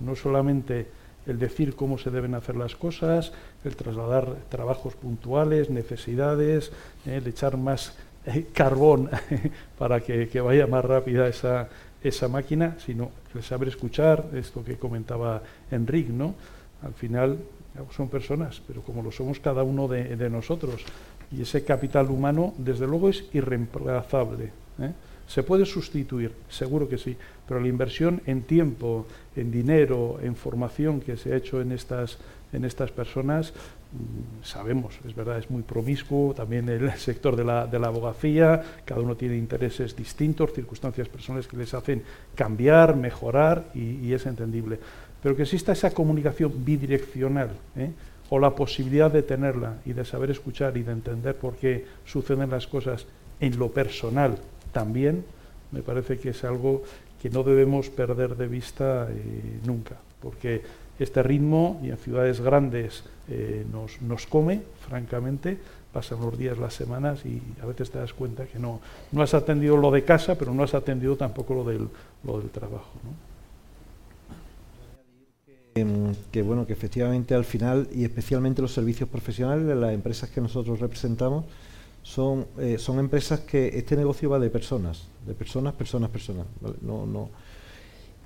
no 0.00 0.16
solamente 0.16 0.86
el 1.26 1.38
decir 1.38 1.76
cómo 1.76 1.98
se 1.98 2.10
deben 2.10 2.34
hacer 2.34 2.56
las 2.56 2.74
cosas, 2.74 3.32
el 3.64 3.76
trasladar 3.76 4.34
trabajos 4.48 4.94
puntuales, 4.94 5.68
necesidades, 5.68 6.72
el 7.04 7.26
echar 7.26 7.58
más 7.58 7.96
eh, 8.24 8.46
carbón 8.54 9.10
para 9.78 10.00
que, 10.00 10.40
vaya 10.40 10.66
más 10.66 10.86
rápida 10.86 11.28
esa, 11.28 11.68
máquina, 12.28 12.76
sino 12.78 13.10
el 13.34 13.42
saber 13.42 13.68
escuchar, 13.68 14.24
esto 14.34 14.64
que 14.64 14.76
comentaba 14.76 15.42
Enrique, 15.70 16.12
¿no? 16.12 16.34
Al 16.82 16.94
final 16.94 17.38
son 17.94 18.08
personas, 18.08 18.62
pero 18.66 18.80
como 18.80 19.02
lo 19.02 19.12
somos 19.12 19.38
cada 19.38 19.62
uno 19.62 19.86
de, 19.86 20.30
nosotros, 20.30 20.82
y 21.30 21.42
ese 21.42 21.62
capital 21.62 22.10
humano, 22.10 22.54
desde 22.56 22.86
luego, 22.86 23.10
es 23.10 23.24
irreemplazable. 23.34 24.50
¿eh? 24.80 24.92
Se 25.26 25.42
puede 25.42 25.64
sustituir, 25.64 26.32
seguro 26.48 26.88
que 26.88 26.98
sí, 26.98 27.16
pero 27.48 27.60
la 27.60 27.68
inversión 27.68 28.22
en 28.26 28.42
tiempo, 28.42 29.06
en 29.36 29.50
dinero, 29.50 30.18
en 30.22 30.36
formación 30.36 31.00
que 31.00 31.16
se 31.16 31.32
ha 31.32 31.36
hecho 31.36 31.60
en 31.60 31.72
estas, 31.72 32.18
en 32.52 32.64
estas 32.64 32.90
personas, 32.90 33.52
Mm, 33.94 34.42
sabemos, 34.42 34.98
es 35.06 35.14
verdad, 35.14 35.38
es 35.38 35.48
muy 35.50 35.62
promiscuo, 35.62 36.34
también 36.34 36.68
el 36.68 36.90
sector 36.98 37.36
de 37.36 37.44
la, 37.44 37.66
de 37.66 37.78
la, 37.78 37.88
abogacía, 37.88 38.62
cada 38.84 39.00
uno 39.00 39.14
tiene 39.14 39.36
intereses 39.36 39.94
distintos, 39.94 40.52
circunstancias 40.52 41.08
personales 41.08 41.46
que 41.46 41.56
les 41.56 41.72
hacen 41.74 42.02
cambiar, 42.34 42.96
mejorar 42.96 43.70
y, 43.72 44.12
es 44.12 44.26
entendible. 44.26 44.80
Pero 45.22 45.36
que 45.36 45.42
exista 45.42 45.72
esa 45.72 45.92
comunicación 45.92 46.64
bidireccional, 46.64 47.50
¿eh? 47.76 47.90
o 48.30 48.38
la 48.40 48.50
posibilidad 48.50 49.12
de 49.12 49.22
tenerla 49.22 49.76
y 49.86 49.92
de 49.92 50.04
saber 50.04 50.30
escuchar 50.30 50.76
y 50.76 50.82
de 50.82 50.92
entender 50.92 51.36
por 51.36 51.54
qué 51.54 51.86
suceden 52.04 52.50
las 52.50 52.66
cosas 52.66 53.06
en 53.38 53.58
lo 53.58 53.70
personal 53.70 54.38
también, 54.74 55.24
me 55.72 55.80
parece 55.80 56.18
que 56.18 56.30
es 56.30 56.44
algo 56.44 56.82
que 57.22 57.30
no 57.30 57.42
debemos 57.42 57.88
perder 57.88 58.36
de 58.36 58.46
vista 58.46 59.08
eh, 59.10 59.60
nunca, 59.64 59.96
porque 60.20 60.60
este 60.98 61.22
ritmo 61.22 61.80
y 61.82 61.88
en 61.88 61.96
ciudades 61.96 62.42
grandes 62.42 63.02
eh, 63.28 63.64
nos, 63.72 64.02
nos, 64.02 64.26
come, 64.26 64.60
francamente, 64.86 65.56
pasan 65.92 66.20
los 66.20 66.36
días, 66.36 66.58
las 66.58 66.74
semanas 66.74 67.24
y 67.24 67.40
a 67.62 67.66
veces 67.66 67.90
te 67.90 67.98
das 67.98 68.12
cuenta 68.12 68.44
que 68.44 68.58
no, 68.58 68.80
no 69.12 69.22
has 69.22 69.32
atendido 69.32 69.78
lo 69.78 69.90
de 69.90 70.04
casa, 70.04 70.36
pero 70.36 70.52
no 70.52 70.62
has 70.62 70.74
atendido 70.74 71.16
tampoco 71.16 71.54
lo 71.54 71.64
del, 71.64 71.88
lo 72.24 72.40
del 72.40 72.50
trabajo. 72.50 72.92
Em, 75.76 76.14
que 76.30 76.42
bueno, 76.42 76.66
que 76.66 76.72
efectivamente 76.72 77.34
al 77.34 77.44
final 77.44 77.88
y 77.92 78.04
especialmente 78.04 78.62
los 78.62 78.72
servicios 78.72 79.08
profesionales 79.08 79.66
de 79.66 79.74
las 79.74 79.92
empresas 79.92 80.30
que 80.30 80.40
nosotros 80.40 80.78
representamos 80.78 81.46
son, 82.04 82.46
eh, 82.58 82.76
son 82.78 82.98
empresas 83.00 83.40
que 83.40 83.76
este 83.78 83.96
negocio 83.96 84.30
va 84.30 84.38
de 84.38 84.50
personas, 84.50 85.04
de 85.26 85.34
personas, 85.34 85.72
personas, 85.72 86.10
personas. 86.10 86.46
No, 86.82 87.06
no, 87.06 87.30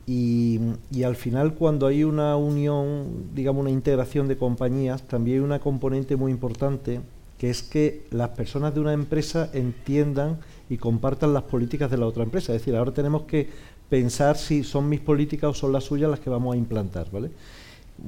Y, 0.06 0.58
y, 0.90 1.04
al 1.04 1.14
final 1.14 1.54
cuando 1.54 1.86
hay 1.86 2.02
una 2.02 2.36
unión, 2.36 3.30
digamos 3.34 3.62
una 3.62 3.70
integración 3.70 4.26
de 4.26 4.36
compañías, 4.36 5.02
también 5.04 5.38
hay 5.38 5.44
una 5.44 5.60
componente 5.60 6.16
muy 6.16 6.32
importante, 6.32 7.00
que 7.38 7.50
es 7.50 7.62
que 7.62 8.04
las 8.10 8.30
personas 8.30 8.74
de 8.74 8.80
una 8.80 8.92
empresa 8.92 9.48
entiendan 9.52 10.40
y 10.68 10.76
compartan 10.76 11.32
las 11.32 11.44
políticas 11.44 11.88
de 11.88 11.98
la 11.98 12.06
otra 12.06 12.24
empresa. 12.24 12.52
Es 12.52 12.60
decir, 12.60 12.74
ahora 12.74 12.90
tenemos 12.90 13.22
que 13.22 13.48
pensar 13.88 14.36
si 14.36 14.64
son 14.64 14.88
mis 14.88 15.00
políticas 15.00 15.50
o 15.50 15.54
son 15.54 15.72
las 15.72 15.84
suyas 15.84 16.10
las 16.10 16.18
que 16.18 16.30
vamos 16.30 16.54
a 16.54 16.58
implantar, 16.58 17.10
¿vale? 17.12 17.30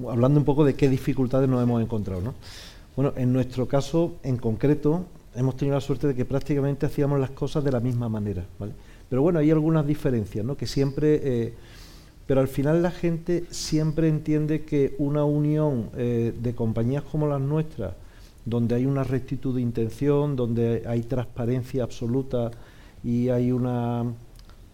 Hablando 0.08 0.40
un 0.40 0.44
poco 0.44 0.64
de 0.64 0.74
qué 0.74 0.88
dificultades 0.88 1.48
nos 1.48 1.62
hemos 1.62 1.80
encontrado, 1.80 2.20
¿no? 2.20 2.34
Bueno, 2.96 3.12
en 3.16 3.32
nuestro 3.32 3.68
caso 3.68 4.16
en 4.24 4.36
concreto 4.36 5.06
hemos 5.35 5.57
tenido 5.57 5.76
la 5.76 5.81
suerte 5.81 6.09
de 6.09 6.14
que 6.14 6.24
prácticamente 6.24 6.87
hacíamos 6.87 7.20
las 7.20 7.31
cosas 7.31 7.62
de 7.64 7.72
la 7.72 7.81
misma 7.81 8.09
manera, 8.09 8.45
¿vale? 8.59 8.72
Pero 9.09 9.22
bueno, 9.22 9.39
hay 9.39 9.51
algunas 9.51 9.87
diferencias, 9.87 10.45
¿no? 10.45 10.57
Que 10.57 10.66
siempre... 10.66 11.20
Eh, 11.22 11.55
pero 12.26 12.41
al 12.41 12.49
final 12.49 12.81
la 12.81 12.93
gente 12.93 13.43
siempre 13.51 14.07
entiende 14.07 14.62
que 14.62 14.95
una 14.99 15.24
unión 15.24 15.91
eh, 15.97 16.33
de 16.41 16.55
compañías 16.55 17.03
como 17.03 17.26
las 17.26 17.41
nuestras, 17.41 17.95
donde 18.45 18.76
hay 18.76 18.87
una 18.87 19.03
rectitud 19.03 19.57
de 19.57 19.61
intención, 19.61 20.37
donde 20.37 20.85
hay 20.87 21.03
transparencia 21.03 21.83
absoluta 21.83 22.53
y 23.03 23.31
hay 23.31 23.51
una, 23.51 24.05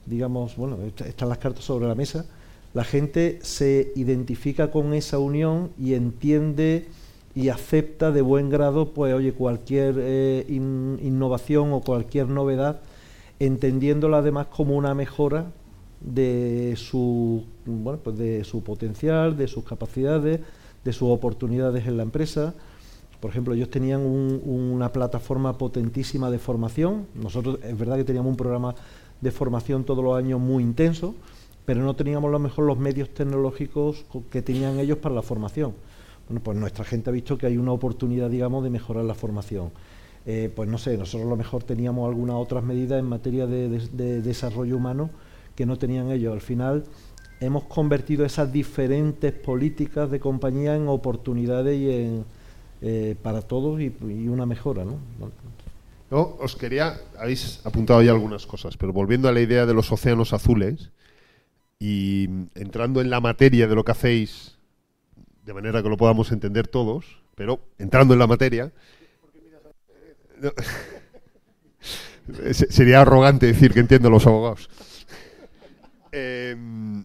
digamos, 0.05 0.55
bueno, 0.57 0.77
están 1.07 1.31
las 1.31 1.39
cartas 1.39 1.65
sobre 1.65 1.87
la 1.87 1.95
mesa, 1.95 2.27
la 2.75 2.85
gente 2.85 3.39
se 3.41 3.91
identifica 3.97 4.71
con 4.71 4.93
esa 4.93 5.19
unión 5.19 5.71
y 5.79 5.95
entiende 5.95 6.89
y 7.37 7.51
acepta 7.51 8.12
de 8.12 8.22
buen 8.22 8.49
grado, 8.49 8.95
pues, 8.95 9.12
oye, 9.12 9.34
cualquier 9.34 9.97
eh, 9.99 10.47
innovación 10.49 11.70
o 11.74 11.82
cualquier 11.82 12.28
novedad, 12.28 12.80
entendiéndola 13.39 14.18
además 14.18 14.47
como 14.47 14.74
una 14.74 14.95
mejora 14.95 15.53
de 16.01 16.72
su, 16.78 17.45
bueno, 17.66 18.01
pues 18.03 18.16
de 18.16 18.43
su 18.43 18.62
potencial, 18.62 19.37
de 19.37 19.49
sus 19.49 19.64
capacidades, 19.64 20.41
de 20.82 20.93
sus 20.95 21.11
oportunidades 21.11 21.87
en 21.87 21.99
la 21.99 22.05
empresa. 22.05 22.55
Por 23.20 23.32
ejemplo, 23.32 23.53
ellos 23.53 23.68
tenían 23.68 24.01
una 24.01 24.91
plataforma 24.91 25.59
potentísima 25.59 26.30
de 26.30 26.39
formación. 26.39 27.07
Nosotros 27.14 27.59
es 27.62 27.78
verdad 27.78 27.97
que 27.97 28.05
teníamos 28.05 28.30
un 28.30 28.37
programa 28.37 28.74
de 29.20 29.30
formación 29.30 29.84
todos 29.84 30.03
los 30.03 30.16
años 30.16 30.41
muy 30.41 30.62
intenso, 30.62 31.14
pero 31.66 31.82
no 31.82 31.95
teníamos 31.97 32.28
a 32.28 32.32
lo 32.32 32.39
mejor 32.39 32.64
los 32.64 32.78
medios 32.78 33.11
tecnológicos 33.11 34.07
que 34.30 34.41
tenían 34.41 34.78
ellos 34.78 34.97
para 34.97 35.14
la 35.14 35.22
formación. 35.22 35.74
Bueno, 36.29 36.43
pues 36.43 36.57
nuestra 36.57 36.85
gente 36.85 37.11
ha 37.11 37.12
visto 37.12 37.39
que 37.39 37.47
hay 37.47 37.57
una 37.57 37.72
oportunidad, 37.72 38.31
digamos, 38.31 38.64
de 38.64 38.70
mejorar 38.70 39.05
la 39.05 39.14
formación. 39.14 39.70
Eh, 40.24 40.51
pues 40.55 40.68
no 40.68 40.77
sé, 40.77 40.97
nosotros 40.99 41.27
a 41.27 41.31
lo 41.31 41.37
mejor 41.37 41.62
teníamos 41.62 42.09
algunas 42.09 42.37
otras 42.37 42.64
medidas 42.64 42.99
en 42.99 43.07
materia 43.07 43.47
de 43.47 44.22
desarrollo 44.22 44.77
humano 44.77 45.11
que 45.55 45.66
no 45.66 45.79
tenían 45.79 46.11
ellos. 46.11 46.33
Al 46.33 46.41
final 46.41 46.85
hemos 47.41 47.64
convertido 47.64 48.24
esas 48.24 48.53
diferentes 48.53 49.33
políticas 49.33 50.11
de 50.11 50.20
compañía 50.20 50.77
en 50.77 50.89
oportunidades 50.89 51.79
y 51.79 51.91
en, 51.91 52.24
eh, 52.83 53.16
para 53.22 53.43
todos 53.43 53.81
y, 53.81 53.89
una 54.29 54.47
mejora. 54.47 54.85
¿no? 54.85 54.99
Yo 56.11 56.37
os 56.41 56.57
quería, 56.57 56.97
habéis 57.18 57.61
apuntado 57.64 58.03
ya 58.03 58.12
algunas 58.12 58.47
cosas, 58.47 58.77
pero 58.77 58.93
volviendo 58.93 59.29
a 59.29 59.33
la 59.33 59.41
idea 59.41 59.66
de 59.66 59.74
los 59.74 59.91
océanos 59.91 60.33
azules 60.33 60.91
y 61.79 62.29
entrando 62.55 63.01
en 63.01 63.11
la 63.11 63.20
materia 63.20 63.66
de 63.66 63.74
lo 63.74 63.85
que 63.85 63.93
hacéis, 63.93 64.56
de 65.47 65.55
manera 65.55 65.82
que 65.82 65.88
lo 65.88 65.97
podamos 65.97 66.32
entender 66.32 66.66
todos, 66.66 67.22
pero 67.36 67.61
entrando 67.78 68.12
en 68.12 68.18
la 68.18 68.26
materia, 68.26 68.72
sería 72.51 73.01
arrogante 73.01 73.47
decir 73.47 73.72
que 73.72 73.78
entiendo 73.78 74.11
los 74.11 74.26
abogados. 74.26 74.68
Em, 76.11 77.05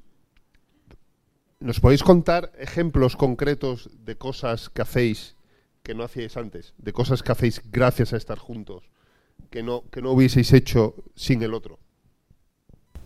¿Nos 1.60 1.80
podéis 1.80 2.02
contar 2.02 2.52
ejemplos 2.58 3.16
concretos 3.16 3.92
de 4.04 4.18
cosas 4.18 4.70
que 4.70 4.82
hacéis 4.82 5.36
que 5.84 5.94
no 5.94 6.04
hacíais 6.04 6.36
antes? 6.36 6.74
De 6.80 6.94
cosas 6.94 7.22
que 7.22 7.32
hacéis 7.32 7.62
gracias 7.72 8.14
a 8.14 8.18
estar 8.18 8.40
juntos, 8.40 8.90
que 9.52 9.62
no, 9.62 9.84
que 9.92 10.02
no 10.02 10.12
hubieseis 10.14 10.52
hecho 10.54 10.96
sin 11.14 11.44
el 11.44 11.54
otro. 11.54 11.78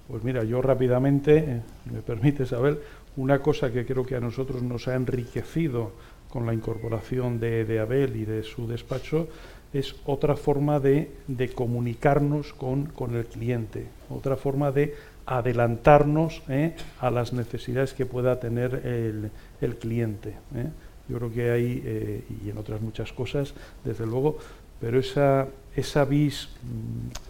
Pues 0.07 0.23
mira, 0.23 0.45
yo 0.45 0.61
rápidamente, 0.61 1.37
eh, 1.37 1.61
me 1.91 2.01
permite 2.01 2.45
saber, 2.45 2.81
una 3.17 3.39
cosa 3.39 3.71
que 3.71 3.85
creo 3.85 4.05
que 4.05 4.15
a 4.15 4.19
nosotros 4.19 4.61
nos 4.61 4.87
ha 4.87 4.95
enriquecido 4.95 5.91
con 6.29 6.45
la 6.45 6.53
incorporación 6.53 7.39
de, 7.39 7.79
Abel 7.79 8.15
y 8.15 8.25
de 8.25 8.43
su 8.43 8.67
despacho 8.67 9.27
es 9.73 9.95
otra 10.05 10.35
forma 10.35 10.79
de, 10.79 11.11
comunicarnos 11.53 12.53
con, 12.53 12.91
el 13.13 13.25
cliente, 13.25 13.87
otra 14.09 14.35
forma 14.35 14.71
de 14.71 14.95
adelantarnos 15.25 16.43
¿eh? 16.49 16.75
a 16.99 17.09
las 17.09 17.33
necesidades 17.33 17.93
que 17.93 18.05
pueda 18.05 18.39
tener 18.39 19.31
el, 19.61 19.75
cliente. 19.77 20.29
¿eh? 20.55 20.69
Yo 21.07 21.17
creo 21.17 21.31
que 21.31 21.51
hay, 21.51 21.81
eh, 21.85 22.23
y 22.43 22.49
en 22.49 22.57
otras 22.57 22.81
muchas 22.81 23.11
cosas, 23.13 23.53
desde 23.83 24.05
luego, 24.05 24.37
pero 24.79 24.99
esa, 24.99 25.47
esa 25.75 26.05
vis 26.05 26.49
mm, 26.63 27.24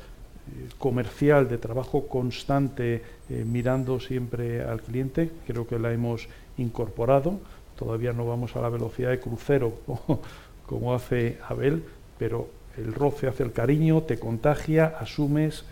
comercial 0.78 1.48
de 1.48 1.58
trabajo 1.58 2.08
constante, 2.08 3.02
mirando 3.30 4.00
siempre 4.00 4.64
al 4.64 4.82
cliente, 4.82 5.32
creo 5.48 5.68
que 5.68 5.80
la 5.80 5.92
hemos 5.92 6.28
incorporado. 6.58 7.40
Todavía 7.78 8.14
no 8.14 8.26
vamos 8.26 8.56
a 8.56 8.62
la 8.62 8.70
velocidad 8.70 9.10
de 9.10 9.20
crucero 9.20 9.74
como, 10.66 10.94
hace 10.94 11.38
Abel, 11.48 11.84
pero 12.18 12.48
el 12.78 12.94
roce 12.94 13.28
hace 13.28 13.44
el 13.44 13.52
cariño, 13.52 14.04
te 14.04 14.20
contagia, 14.20 14.96
asumes 15.00 15.66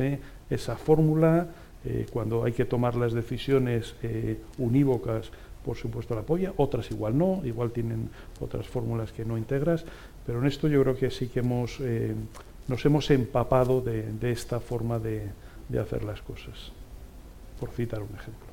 esa 0.49 0.75
fórmula, 0.75 1.47
eh, 1.85 2.05
cuando 2.11 2.45
hay 2.45 2.53
que 2.53 2.63
tomar 2.63 2.95
las 2.95 3.11
decisiones 3.11 3.95
eh, 4.03 4.37
unívocas, 4.57 5.31
por 5.65 5.75
supuesto 5.75 6.15
la 6.15 6.21
apoya, 6.21 6.53
otras 6.55 6.89
igual 6.91 7.17
no, 7.17 7.41
igual 7.43 7.71
tienen 7.71 8.09
otras 8.39 8.67
fórmulas 8.67 9.11
que 9.11 9.25
no 9.25 9.37
integras, 9.37 9.83
pero 10.25 10.39
en 10.39 10.45
esto 10.45 10.69
yo 10.69 10.81
creo 10.81 10.95
que 10.95 11.11
sí 11.11 11.27
que 11.27 11.39
hemos, 11.39 11.79
eh, 11.81 12.15
nos 12.67 12.85
hemos 12.85 13.09
empapado 13.11 13.81
de, 13.81 14.31
esta 14.31 14.59
forma 14.59 14.99
de, 14.99 15.29
hacer 15.79 16.03
las 16.03 16.21
cosas, 16.21 16.71
por 17.59 17.69
citar 17.71 18.01
un 18.01 18.15
ejemplo. 18.15 18.47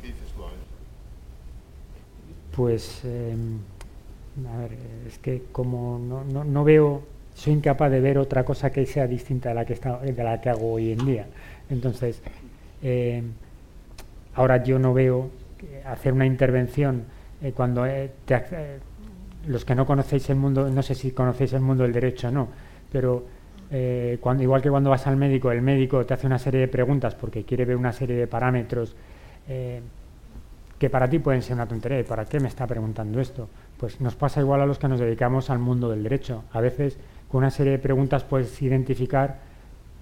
¿Qué 0.00 0.08
dices 0.08 0.28
tú, 0.34 0.42
Pues, 2.54 3.04
em, 3.04 3.58
a 4.46 4.56
ver, 4.58 4.78
es 5.06 5.18
que 5.18 5.44
como 5.52 5.98
no, 5.98 6.44
no 6.44 6.64
veo 6.64 7.14
soy 7.34 7.52
incapaz 7.54 7.90
de 7.90 8.00
ver 8.00 8.18
otra 8.18 8.44
cosa 8.44 8.70
que 8.70 8.86
sea 8.86 9.06
distinta 9.06 9.50
de 9.50 9.54
la 9.56 9.64
que, 9.64 9.72
está, 9.72 9.98
de 9.98 10.24
la 10.24 10.40
que 10.40 10.50
hago 10.50 10.72
hoy 10.72 10.92
en 10.92 11.04
día. 11.04 11.26
Entonces, 11.68 12.22
eh, 12.82 13.22
ahora 14.34 14.62
yo 14.62 14.78
no 14.78 14.94
veo 14.94 15.30
hacer 15.84 16.12
una 16.12 16.26
intervención 16.26 17.04
eh, 17.42 17.52
cuando 17.52 17.86
eh, 17.86 18.10
los 19.46 19.64
que 19.64 19.74
no 19.74 19.86
conocéis 19.86 20.28
el 20.30 20.36
mundo, 20.36 20.68
no 20.68 20.82
sé 20.82 20.94
si 20.94 21.10
conocéis 21.12 21.52
el 21.52 21.60
mundo 21.60 21.82
del 21.84 21.92
derecho 21.92 22.28
o 22.28 22.30
no, 22.30 22.48
pero 22.90 23.24
cuando, 24.20 24.42
igual 24.42 24.62
que 24.62 24.70
cuando 24.70 24.90
vas 24.90 25.06
al 25.06 25.16
médico, 25.16 25.50
el 25.50 25.60
médico 25.60 26.04
te 26.06 26.14
hace 26.14 26.26
una 26.26 26.38
serie 26.38 26.60
de 26.60 26.68
preguntas 26.68 27.14
porque 27.14 27.44
quiere 27.44 27.64
ver 27.64 27.76
una 27.76 27.92
serie 27.92 28.16
de 28.16 28.26
parámetros 28.26 28.94
que 29.46 30.90
para 30.90 31.08
ti 31.08 31.18
pueden 31.18 31.42
ser 31.42 31.54
una 31.54 31.66
tontería. 31.66 32.04
¿Para 32.04 32.24
qué 32.24 32.38
me 32.40 32.48
está 32.48 32.66
preguntando 32.66 33.20
esto? 33.20 33.48
Pues 33.78 34.00
nos 34.00 34.14
pasa 34.14 34.40
igual 34.40 34.60
a 34.60 34.66
los 34.66 34.78
que 34.78 34.86
nos 34.86 35.00
dedicamos 35.00 35.50
al 35.50 35.58
mundo 35.58 35.90
del 35.90 36.02
derecho. 36.02 36.44
A 36.52 36.60
veces 36.60 36.98
con 37.28 37.38
una 37.38 37.50
serie 37.50 37.72
de 37.72 37.78
preguntas 37.78 38.22
puedes 38.22 38.62
identificar 38.62 39.40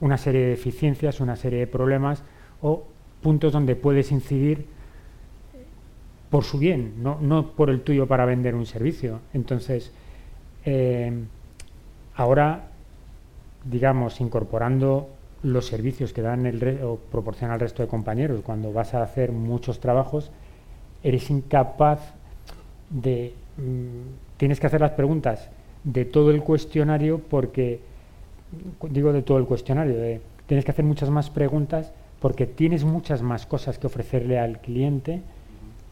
una 0.01 0.19
serie 0.19 0.43
de 0.43 0.49
deficiencias, 0.49 1.21
una 1.21 1.37
serie 1.37 1.61
de 1.61 1.67
problemas 1.67 2.23
o 2.61 2.85
puntos 3.23 3.53
donde 3.53 3.77
puedes 3.77 4.13
incidir 4.13 4.67
por 6.33 6.45
su 6.45 6.57
bien, 6.57 6.95
no, 7.03 7.47
por 7.49 7.69
el 7.69 7.83
tuyo 7.83 8.07
para 8.07 8.25
vender 8.25 8.55
un 8.55 8.65
servicio. 8.65 9.21
Entonces, 9.35 9.93
eh, 10.65 11.13
ahora, 12.17 12.71
digamos, 13.67 14.19
incorporando 14.19 15.11
los 15.43 15.67
servicios 15.67 16.15
que 16.15 16.23
dan 16.23 16.47
el 16.47 16.81
o 16.83 16.97
proporciona 16.97 17.53
el 17.53 17.61
resto 17.61 17.83
de 17.83 17.89
compañeros 17.89 18.41
cuando 18.43 18.73
vas 18.73 18.95
a 18.95 19.03
hacer 19.03 19.31
muchos 19.31 19.79
trabajos, 19.79 20.31
eres 21.03 21.29
incapaz 21.29 22.15
de... 22.89 23.35
Mm, 23.59 24.39
tienes 24.39 24.59
que 24.59 24.69
hacer 24.69 24.81
las 24.81 24.93
preguntas 24.93 25.51
de 25.85 26.07
todo 26.07 26.31
el 26.31 26.43
cuestionario 26.43 27.19
porque, 27.19 27.81
digo 28.89 29.13
de 29.13 29.21
todo 29.21 29.37
el 29.37 29.45
cuestionario, 29.45 30.19
tienes 30.47 30.65
que 30.65 30.71
hacer 30.71 30.87
muchas 30.87 31.11
más 31.11 31.29
preguntas 31.29 31.93
porque 32.21 32.47
tienes 32.47 32.85
muchas 32.85 33.21
más 33.21 33.45
cosas 33.45 33.79
que 33.79 33.87
ofrecerle 33.87 34.39
al 34.39 34.63
cliente 34.63 35.21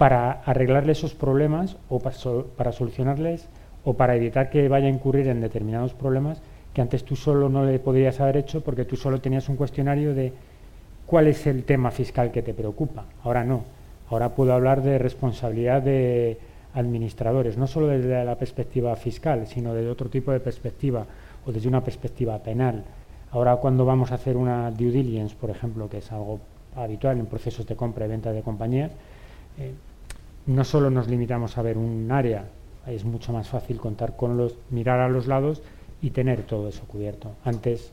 para 0.01 0.41
arreglarle 0.47 0.93
esos 0.93 1.13
problemas 1.13 1.77
o 1.91 1.99
para, 2.01 2.73
solucionarles 2.73 3.47
o 3.85 3.93
para 3.93 4.17
evitar 4.17 4.49
que 4.49 4.67
vaya 4.67 4.87
a 4.87 4.89
incurrir 4.97 5.29
en 5.29 5.43
determinados 5.43 5.93
problemas 5.93 6.41
que 6.73 6.81
antes 6.81 7.05
tú 7.05 7.17
solo 7.17 7.51
no 7.51 7.67
le 7.67 7.79
podrías 7.79 8.19
haber 8.19 8.39
hecho 8.39 8.63
porque 8.63 8.87
tú 8.87 8.97
solo 8.97 9.21
tenías 9.21 9.51
un 9.51 9.57
cuestionario 9.57 10.15
de 10.15 10.33
cuál 11.05 11.27
es 11.27 11.47
el 11.47 11.65
tema 11.65 11.91
fiscal 11.91 12.33
que 12.33 12.41
te 12.41 12.55
preocupa. 12.55 13.05
Ahora 13.23 13.45
no. 13.45 13.65
Ahora 14.09 14.31
puedo 14.31 14.55
hablar 14.55 14.81
de 14.81 14.97
responsabilidad 14.97 15.83
de 15.83 16.39
administradores, 16.73 17.59
no 17.59 17.67
solo 17.67 17.89
desde 17.89 18.25
la 18.25 18.37
perspectiva 18.37 18.97
fiscal, 18.97 19.47
sino 19.49 19.75
desde 19.75 19.91
otro 19.91 20.09
tipo 20.09 20.33
de 20.33 20.41
perspectiva 20.41 21.05
o 21.45 21.53
desde 21.53 21.69
una 21.69 21.85
perspectiva 21.85 22.39
penal. 22.39 22.85
Ahora 23.33 23.57
cuando 23.57 23.85
vamos 23.85 24.13
a 24.13 24.15
hacer 24.15 24.39
una 24.39 24.71
due 24.71 24.93
diligence, 24.93 25.37
por 25.39 25.51
ejemplo, 25.51 25.91
que 25.91 25.99
es 25.99 26.11
algo 26.11 26.41
habitual 26.75 27.19
en 27.19 27.27
procesos 27.27 27.67
de 27.67 27.77
compra 27.77 28.07
y 28.07 28.09
venta 28.09 28.33
de 28.33 28.41
compañías, 28.41 28.93
eh, 29.59 29.75
no 30.51 30.65
solo 30.65 30.91
nos 30.91 31.07
limitamos 31.07 31.57
a 31.57 31.63
ver 31.63 31.79
un 31.79 32.11
área, 32.11 32.49
es 32.87 33.05
mucho 33.05 33.33
más 33.33 33.49
fácil 33.49 33.79
contar 33.79 34.17
con 34.17 34.37
los, 34.37 34.57
mirar 34.71 34.99
a 34.99 35.09
los 35.09 35.29
lados 35.29 35.63
y 36.03 36.11
tener 36.11 36.43
todo 36.43 36.69
eso 36.69 36.83
cubierto. 36.87 37.37
Antes 37.45 37.93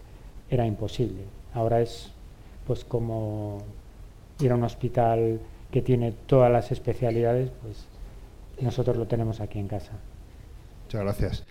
era 0.49 0.65
imposible, 0.65 1.23
ahora 1.53 1.81
es 1.81 2.11
pues 2.65 2.83
como 2.83 3.59
ir 4.39 4.51
a 4.51 4.55
un 4.55 4.63
hospital 4.63 5.39
que 5.71 5.83
tiene 5.83 6.13
todas 6.25 6.51
las 6.51 6.71
especialidades, 6.71 7.51
pues 7.61 7.85
nosotros 8.59 8.97
lo 8.97 9.05
tenemos 9.05 9.39
aquí 9.39 9.59
en 9.59 9.67
casa. 9.67 9.91
Muchas 10.85 11.01
gracias. 11.01 11.45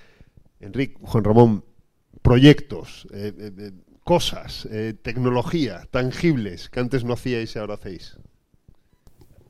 Enrique, 0.59 0.97
Juan 1.03 1.23
Ramón, 1.23 1.65
proyectos, 2.23 3.07
eh, 3.13 3.33
eh, 3.39 3.73
cosas, 4.03 4.67
eh, 4.73 4.95
tecnología, 5.01 5.87
tangibles, 5.93 6.69
que 6.69 6.81
antes 6.81 7.05
no 7.05 7.13
hacíais 7.13 7.55
y 7.55 7.59
ahora 7.61 7.75
hacéis. 7.75 8.19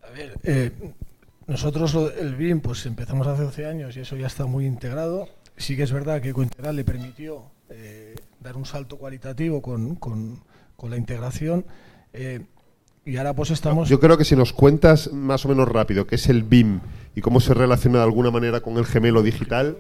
A 0.03 0.11
ver, 0.11 0.83
nosotros 1.47 1.97
el 2.19 2.35
BIM 2.35 2.61
pues 2.61 2.87
empezamos 2.87 3.27
hace 3.27 3.43
12 3.43 3.67
años 3.67 3.97
y 3.97 4.01
eso 4.01 4.17
ya 4.17 4.27
está 4.27 4.47
muy 4.47 4.67
integrado. 4.67 5.29
Sí 5.57 5.77
que 5.77 5.85
es 5.85 5.93
verdad 5.93 6.21
que 6.21 6.33
Cointegral 6.33 6.77
le 6.77 6.85
permitió 6.85 7.45
dar 8.41 8.57
un 8.57 8.67
salto 8.67 8.99
cualitativo 8.99 9.63
con, 9.63 9.97
con, 9.97 10.41
con 10.77 10.91
la 10.91 10.97
integración. 10.97 11.65
Y 13.07 13.17
ahora 13.19 13.35
pues 13.35 13.53
estamos... 13.53 13.89
Yo 13.89 14.01
creo 14.01 14.19
que 14.19 14.25
si 14.25 14.35
nos 14.35 14.53
cuentas 14.53 15.13
más 15.13 15.45
o 15.45 15.49
menos 15.49 15.69
rápido 15.69 16.09
qué 16.09 16.17
es 16.17 16.29
el 16.29 16.43
BIM 16.43 16.81
y 17.15 17.21
cómo 17.21 17.39
se 17.39 17.55
relaciona 17.55 17.99
de 17.99 18.05
alguna 18.05 18.33
manera 18.33 18.61
con 18.61 18.77
el 18.79 18.85
gemelo 18.85 19.23
digital, 19.23 19.79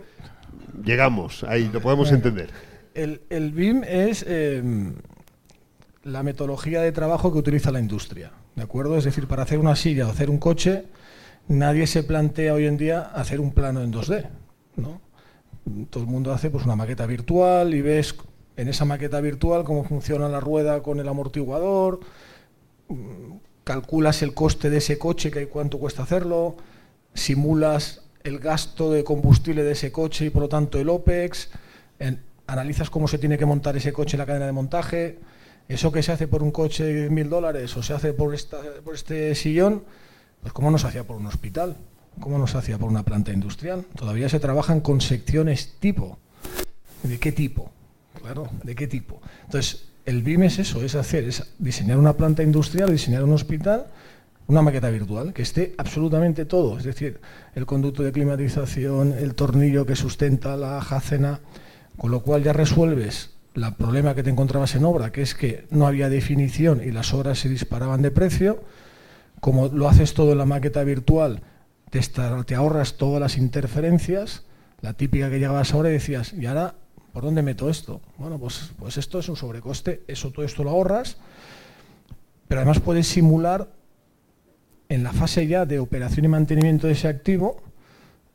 llegamos, 0.85 1.43
ahí 1.43 1.69
lo 1.73 1.81
podemos 1.81 2.12
entender. 2.12 2.51
El, 2.95 3.23
el, 3.29 3.51
BIM 3.51 3.83
es 3.83 4.25
em, 4.29 4.95
la 6.05 6.23
metodología 6.23 6.81
de 6.81 6.93
trabajo 6.93 7.33
que 7.33 7.39
utiliza 7.39 7.73
la 7.73 7.81
industria, 7.81 8.31
¿de 8.55 8.62
acuerdo? 8.62 8.97
Es 8.97 9.05
decir, 9.05 9.27
para 9.27 9.43
hacer 9.43 9.59
una 9.59 9.75
silla 9.75 10.07
o 10.07 10.11
hacer 10.11 10.31
un 10.31 10.39
coche, 10.39 10.85
nadie 11.49 11.87
se 11.87 12.03
plantea 12.03 12.55
hoy 12.55 12.67
en 12.67 12.77
día 12.77 13.01
hacer 13.01 13.41
un 13.41 13.53
plano 13.53 13.83
en 13.83 13.93
2D, 13.93 14.29
¿no? 14.77 15.01
Todo 15.91 16.05
el 16.05 16.09
mundo 16.09 16.33
hace 16.33 16.51
pues 16.51 16.65
una 16.65 16.77
maqueta 16.77 17.07
virtual 17.07 17.75
y 17.75 17.83
ves 17.83 18.15
en 18.57 18.69
esa 18.69 18.85
maqueta 18.85 19.21
virtual 19.21 19.65
cómo 19.65 19.85
funciona 19.85 20.29
la 20.29 20.41
rueda 20.41 20.83
con 20.83 21.01
el 21.01 21.09
amortiguador, 21.09 22.01
calculas 23.65 24.23
el 24.23 24.33
coste 24.33 24.71
de 24.71 24.79
ese 24.79 24.99
coche, 24.99 25.31
que 25.31 25.49
cuánto 25.49 25.79
cuesta 25.79 26.05
hacerlo, 26.05 26.57
simulas 27.15 28.03
el 28.23 28.39
gasto 28.39 28.93
de 28.93 29.05
combustible 29.05 29.63
de 29.63 29.73
ese 29.73 29.93
coche 29.93 30.27
y 30.27 30.31
por 30.31 30.43
lo 30.43 30.49
tanto 30.49 30.79
el 30.79 30.89
OPEX, 30.89 31.51
analizas 32.47 32.91
cómo 32.91 33.09
se 33.09 33.19
tiene 33.19 33.39
que 33.39 33.47
montar 33.47 33.77
ese 33.77 33.93
coche 33.93 34.17
en 34.17 34.21
la 34.21 34.27
cadena 34.27 34.47
de 34.47 34.53
montaje, 34.53 35.19
eso 35.69 35.91
que 35.91 36.03
se 36.03 36.13
hace 36.13 36.29
por 36.29 36.43
un 36.43 36.53
coche 36.53 36.85
de 36.85 37.11
mil 37.11 37.29
dólares 37.29 37.77
o 37.77 37.83
se 37.83 37.93
hace 37.93 38.13
por, 38.13 38.35
esta, 38.35 38.59
por 38.85 38.95
este 38.95 39.35
sillón, 39.35 39.83
pues 40.47 40.53
cómo 40.53 40.71
no 40.71 40.79
se 40.79 40.87
hacía 40.87 41.03
por 41.03 41.17
un 41.17 41.27
hospital, 41.27 41.77
cómo 42.21 42.39
no 42.39 42.47
se 42.47 42.57
hacía 42.57 42.79
por 42.79 42.89
una 42.89 43.03
planta 43.03 43.33
industrial. 43.33 43.85
Todavía 43.97 44.29
se 44.29 44.39
trabajan 44.39 44.81
con 44.81 45.01
secciones 45.01 45.75
tipo. 45.81 46.19
¿De 47.03 47.19
qué 47.19 47.33
tipo? 47.33 47.73
Claro, 48.23 48.49
¿de 48.63 48.77
qué 48.77 48.87
tipo? 48.87 49.21
Entonces, 49.47 49.89
el 50.05 50.23
BIM 50.23 50.45
es 50.45 50.61
eso, 50.61 50.85
es 50.85 50.95
hacer, 50.95 51.25
es 51.25 51.43
diseñar 51.59 51.99
una 51.99 52.13
planta 52.13 52.45
industrial, 52.45 52.93
diseñar 52.93 53.25
un 53.25 53.33
hospital, 53.33 53.87
una 54.47 54.63
maqueta 54.63 54.89
virtual, 54.89 55.33
que 55.33 55.43
esté 55.43 55.75
absolutamente 55.79 56.45
todo, 56.45 56.79
es 56.79 56.85
decir, 56.85 57.19
el 57.57 57.67
conducto 57.67 58.05
de 58.05 58.13
climatización, 58.13 59.15
el 59.19 59.35
tornillo 59.35 59.85
que 59.85 59.97
sustenta 59.97 60.57
la 60.57 60.81
jacena, 60.81 61.41
con 61.97 62.13
lo 62.13 62.21
cual 62.21 62.45
ya 62.45 62.53
resuelves 62.53 63.31
el 63.57 63.75
problema 63.75 64.15
que 64.15 64.23
te 64.23 64.31
encontrabas 64.31 64.77
en 64.77 64.85
obra, 64.85 65.11
que 65.11 65.23
es 65.23 65.35
que 65.35 65.67
no 65.71 65.89
había 65.89 66.09
definición 66.09 66.83
y 66.85 66.93
las 66.93 67.13
obras 67.15 67.41
se 67.41 67.49
disparaban 67.49 68.01
de 68.01 68.13
precio. 68.13 68.63
Como 69.47 69.69
lo 69.69 69.89
haces 69.89 70.13
todo 70.13 70.33
en 70.33 70.39
la 70.39 70.45
maqueta 70.45 70.83
virtual, 70.83 71.41
te, 71.91 72.55
ahorras 72.57 72.97
todas 72.97 73.21
las 73.21 73.39
interferencias, 73.39 74.43
la 74.81 74.95
típica 74.95 75.31
que 75.31 75.39
llegabas 75.39 75.73
ahora 75.73 75.91
y 75.91 75.93
decías, 75.93 76.33
y 76.33 76.47
ahora 76.47 76.75
¿Por 77.13 77.23
dónde 77.23 77.43
meto 77.43 77.71
esto? 77.71 78.01
Bueno, 78.19 78.41
pues, 78.41 78.73
pues 78.77 78.97
esto 78.97 79.21
es 79.21 79.29
un 79.29 79.37
sobrecoste, 79.37 80.03
eso 80.09 80.33
todo 80.33 80.45
esto 80.45 80.65
lo 80.65 80.71
ahorras, 80.71 81.17
pero 82.49 82.61
además 82.61 82.81
puedes 82.81 83.07
simular 83.07 83.69
en 84.89 85.05
la 85.05 85.13
fase 85.13 85.47
ya 85.47 85.65
de 85.65 85.79
operación 85.79 86.25
y 86.25 86.29
mantenimiento 86.29 86.89
de 86.89 86.95
ese 86.95 87.07
activo, 87.07 87.63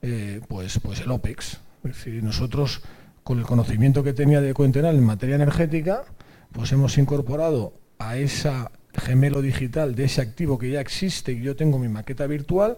eh, 0.02 0.40
pues, 0.48 0.80
pues 0.80 1.02
el 1.02 1.12
OPEX. 1.12 1.60
Es 1.84 1.96
decir, 1.96 2.24
nosotros, 2.24 2.82
con 3.24 3.38
el 3.38 3.46
conocimiento 3.46 4.02
que 4.02 4.14
tenía 4.14 4.40
de 4.40 4.54
Coentenal 4.54 4.96
en 4.96 5.04
materia 5.04 5.36
energética, 5.36 6.06
pues 6.54 6.72
hemos 6.72 6.98
incorporado 6.98 7.74
a 8.00 8.16
esa 8.16 8.72
gemelo 8.94 9.42
digital 9.42 9.96
de 9.96 10.06
ese 10.06 10.22
activo 10.22 10.58
que 10.58 10.70
ya 10.70 10.82
existe 10.82 11.32
y 11.32 11.42
yo 11.42 11.56
tengo 11.56 11.80
mi 11.80 11.90
maqueta 11.90 12.28
virtual, 12.28 12.78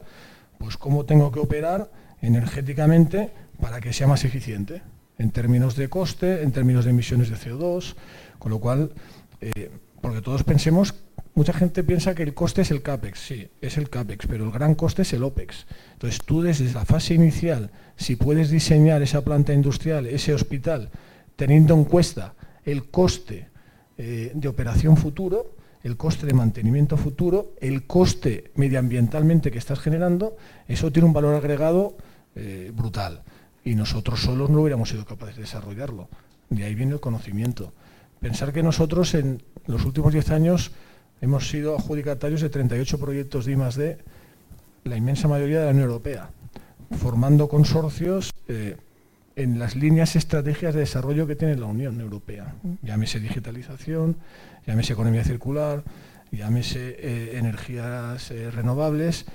pues 0.57 0.77
cómo 0.77 1.05
tengo 1.05 1.31
que 1.31 1.39
operar 1.39 1.89
energéticamente 2.21 3.31
para 3.59 3.81
que 3.81 3.93
sea 3.93 4.07
más 4.07 4.23
eficiente 4.23 4.81
en 5.17 5.31
términos 5.31 5.75
de 5.75 5.89
coste, 5.89 6.43
en 6.43 6.51
términos 6.51 6.85
de 6.85 6.91
emisiones 6.91 7.29
de 7.29 7.35
CO2, 7.35 7.95
con 8.39 8.51
lo 8.51 8.59
cual, 8.59 8.91
eh, 9.41 9.71
porque 10.01 10.21
todos 10.21 10.43
pensemos, 10.43 10.95
mucha 11.35 11.53
gente 11.53 11.83
piensa 11.83 12.15
que 12.15 12.23
el 12.23 12.33
coste 12.33 12.61
es 12.61 12.71
el 12.71 12.81
CAPEX, 12.81 13.19
sí, 13.19 13.47
es 13.61 13.77
el 13.77 13.89
CAPEX, 13.89 14.27
pero 14.27 14.45
el 14.45 14.51
gran 14.51 14.75
coste 14.75 15.03
es 15.03 15.13
el 15.13 15.23
OPEX. 15.23 15.65
Entonces 15.93 16.21
tú 16.25 16.41
desde 16.41 16.71
la 16.73 16.85
fase 16.85 17.13
inicial, 17.13 17.71
si 17.95 18.15
puedes 18.15 18.49
diseñar 18.49 19.01
esa 19.01 19.23
planta 19.23 19.53
industrial, 19.53 20.05
ese 20.07 20.33
hospital, 20.33 20.89
teniendo 21.35 21.73
en 21.73 21.85
cuenta 21.85 22.33
el 22.65 22.89
coste 22.89 23.47
eh, 23.97 24.31
de 24.33 24.47
operación 24.47 24.97
futuro, 24.97 25.55
el 25.83 25.97
coste 25.97 26.25
de 26.25 26.33
mantenimiento 26.33 26.97
futuro, 26.97 27.53
el 27.59 27.85
coste 27.85 28.51
medioambientalmente 28.55 29.51
que 29.51 29.57
estás 29.57 29.79
generando, 29.79 30.37
eso 30.67 30.91
tiene 30.91 31.07
un 31.07 31.13
valor 31.13 31.35
agregado 31.35 31.97
eh, 32.35 32.71
brutal 32.73 33.21
y 33.65 33.75
nosotros 33.75 34.21
solos 34.21 34.49
no 34.49 34.61
hubiéramos 34.61 34.89
sido 34.89 35.05
capaces 35.05 35.35
de 35.35 35.41
desarrollarlo. 35.43 36.07
De 36.49 36.63
ahí 36.63 36.75
viene 36.75 36.93
el 36.93 36.99
conocimiento. 36.99 37.73
Pensar 38.19 38.53
que 38.53 38.63
nosotros 38.63 39.13
en 39.15 39.43
los 39.67 39.85
últimos 39.85 40.13
10 40.13 40.31
años 40.31 40.71
hemos 41.21 41.49
sido 41.49 41.75
adjudicatarios 41.77 42.41
de 42.41 42.49
38 42.49 42.97
proyectos 42.99 43.45
de 43.45 43.51
I+.D., 43.51 43.97
la 44.85 44.97
inmensa 44.97 45.27
mayoría 45.27 45.59
de 45.59 45.65
la 45.65 45.71
Unión 45.71 45.85
Europea, 45.85 46.29
formando 46.97 47.47
consorcios 47.47 48.33
eh, 48.47 48.75
en 49.35 49.59
las 49.59 49.75
líneas 49.75 50.15
estrategias 50.15 50.73
de 50.73 50.81
desarrollo 50.81 51.25
que 51.25 51.35
tiene 51.35 51.55
la 51.55 51.65
Unión 51.65 51.99
Europea. 51.99 52.53
Llámese 52.81 53.19
digitalización, 53.19 54.17
llámese 54.65 54.93
economía 54.93 55.23
circular, 55.23 55.83
llámese 56.31 56.95
eh, 56.99 57.37
energías 57.37 58.31
eh, 58.31 58.51
renovables, 58.51 59.25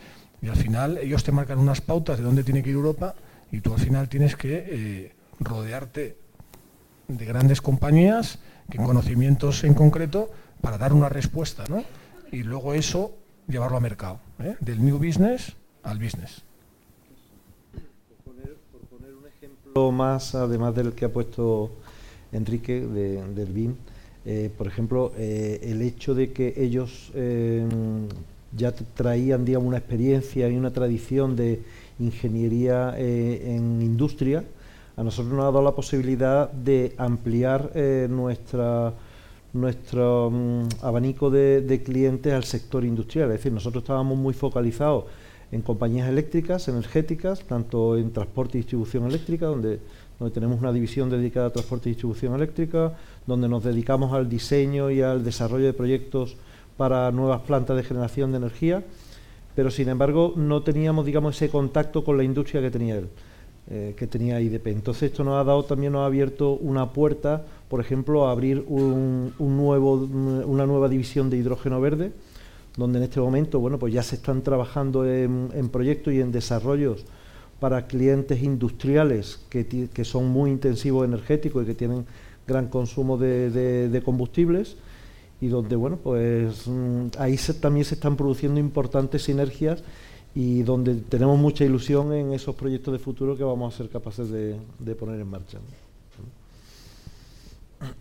y 0.41 0.49
al 0.49 0.57
final 0.57 0.99
ellos 0.99 1.24
te 1.24 1.33
marcan 1.33 1.59
unas 1.59 1.81
pautas 1.81 2.18
de 2.18 2.24
dónde 2.24 2.45
tiene 2.45 2.62
que 2.62 2.70
ir 2.70 2.76
Europa 2.76 3.14
y 3.51 3.61
tú 3.61 3.74
al 3.74 3.81
final 3.81 4.09
tienes 4.09 4.37
que 4.37 4.64
eh, 4.68 5.12
rodearte 5.41 6.16
de 7.09 7.24
grandes 7.24 7.61
compañías 7.61 8.39
con 8.74 8.85
conocimientos 8.85 9.64
en 9.64 9.74
concreto 9.74 10.31
para 10.61 10.79
dar 10.79 10.93
una 10.93 11.09
respuesta, 11.09 11.64
¿no? 11.68 11.83
Y 12.31 12.43
luego 12.43 12.74
eso 12.74 13.14
llevarlo 13.49 13.79
a 13.79 13.81
mercado, 13.81 14.20
¿eh? 14.41 14.57
del 14.61 14.85
new 14.85 14.99
business 14.99 15.57
al 15.83 15.99
business. 15.99 16.43
Por 17.72 18.35
poner, 18.83 19.14
un 19.14 19.26
ejemplo 19.26 19.91
más, 19.91 20.35
además 20.35 20.74
del 20.74 20.93
que 20.93 21.07
ha 21.07 21.12
puesto 21.12 21.72
Enrique 22.31 22.81
del 22.81 23.53
BIM, 23.53 23.76
eh, 24.31 24.51
por 24.57 24.66
ejemplo, 24.66 25.12
el 25.16 25.81
hecho 25.81 26.14
de 26.14 26.33
que 26.33 26.53
ellos 26.57 27.11
ya 28.57 28.72
traían, 28.72 29.45
digamos, 29.45 29.68
una 29.68 29.79
experiencia 29.79 30.49
y 30.49 30.57
una 30.57 30.70
tradición 30.70 31.37
de 31.37 31.62
ingeniería 31.99 32.95
eh, 32.97 33.55
en 33.57 33.83
industria, 33.83 34.45
a 34.97 35.03
nosotros 35.03 35.33
nos 35.33 35.43
ha 35.43 35.47
dado 35.47 35.62
la 35.62 35.74
posibilidad 35.74 36.51
de 36.51 36.95
ampliar 36.97 37.70
eh, 37.74 38.09
nuestra, 38.11 38.95
nuestro 39.53 40.31
mm, 40.31 40.68
abanico 40.83 41.31
de, 41.31 41.83
clientes 41.85 42.33
al 42.33 42.45
sector 42.45 42.85
industrial. 42.85 43.31
Es 43.31 43.39
decir, 43.39 43.53
nosotros 43.53 43.83
estábamos 43.83 44.18
muy 44.18 44.35
focalizados 44.35 45.05
en 45.53 45.62
compañías 45.62 46.09
eléctricas, 46.09 46.68
energéticas, 46.68 47.41
tanto 47.45 47.97
en 47.97 48.12
transporte 48.12 48.59
y 48.59 48.61
distribución 48.61 49.07
eléctrica, 49.07 49.47
donde, 49.47 49.79
donde 50.19 50.35
tenemos 50.35 50.61
una 50.61 50.73
división 50.73 51.11
dedicada 51.11 51.47
a 51.47 51.51
transporte 51.51 51.89
y 51.89 51.93
distribución 51.93 52.35
eléctrica, 52.35 52.95
donde 53.27 53.49
nos 53.49 53.64
dedicamos 53.64 54.12
al 54.12 54.29
diseño 54.29 54.91
y 54.91 55.03
al 55.03 55.25
desarrollo 55.25 55.66
de 55.66 55.73
proyectos 55.73 56.37
para 56.77 57.11
nuevas 57.11 57.43
plantas 57.43 57.77
de 57.77 57.85
generación 57.85 58.31
de 58.33 58.39
energía 58.39 58.85
pero 59.59 59.73
sin 59.73 59.89
embargo 59.89 60.35
no 60.37 60.62
teníamos, 60.62 61.05
digamos, 61.05 61.35
ese 61.35 61.51
contacto 61.51 62.05
con 62.05 62.16
la 62.16 62.23
industria 62.23 62.61
que 62.61 62.71
tenía 62.71 62.99
él, 62.99 63.09
eh, 63.69 63.93
que 63.97 64.07
tenía 64.07 64.41
IDP. 64.41 64.69
Entonces 64.69 65.11
esto 65.11 65.25
nos 65.25 65.35
ha 65.35 65.43
dado 65.43 65.64
también, 65.64 65.95
nos 65.95 66.03
ha 66.03 66.07
abierto 66.07 66.53
una 66.53 66.93
puerta, 66.93 67.45
por 67.69 67.81
ejemplo, 67.81 68.29
a 68.29 68.31
abrir 68.31 68.64
una 68.69 69.33
nueva 70.64 70.89
división 70.89 71.29
de 71.29 71.39
hidrógeno 71.39 71.81
verde, 71.81 72.12
donde 72.77 72.99
en 72.99 73.03
este 73.07 73.19
momento, 73.19 73.59
bueno, 73.59 73.81
pues 73.81 73.93
ya 73.93 74.05
se 74.05 74.14
están 74.14 74.43
trabajando 74.43 75.05
en, 75.05 75.69
proyectos 75.73 76.14
y 76.14 76.21
en 76.21 76.31
desarrollos 76.31 77.05
para 77.61 77.87
clientes 77.87 78.43
industriales 78.43 79.41
que, 79.49 80.05
son 80.05 80.29
muy 80.29 80.51
intensivos 80.51 81.07
energéticos 81.07 81.65
y 81.65 81.67
que 81.67 81.75
tienen 81.75 82.07
gran 82.47 82.69
consumo 82.69 83.19
de 83.19 84.03
combustibles 84.05 84.77
y 85.41 85.49
donde, 85.49 85.77
bueno, 85.77 85.97
pues 85.97 86.67
mm, 86.67 87.09
ahí 87.19 87.37
también 87.61 87.85
se 87.85 87.95
están 87.95 88.17
produciendo 88.17 88.59
importantes 88.59 89.23
sinergias 89.23 89.83
y 90.35 90.63
donde 90.63 90.97
tenemos 90.97 91.39
mucha 91.39 91.65
ilusión 91.65 92.13
en 92.13 92.33
esos 92.33 92.55
proyectos 92.55 92.93
de 92.93 92.99
futuro 92.99 93.37
que 93.37 93.45
vamos 93.45 93.75
a 93.75 93.79
ser 93.79 93.89
capaces 93.89 94.31
de, 94.31 94.95
poner 94.95 95.21
en 95.21 95.29
marcha. 95.29 95.59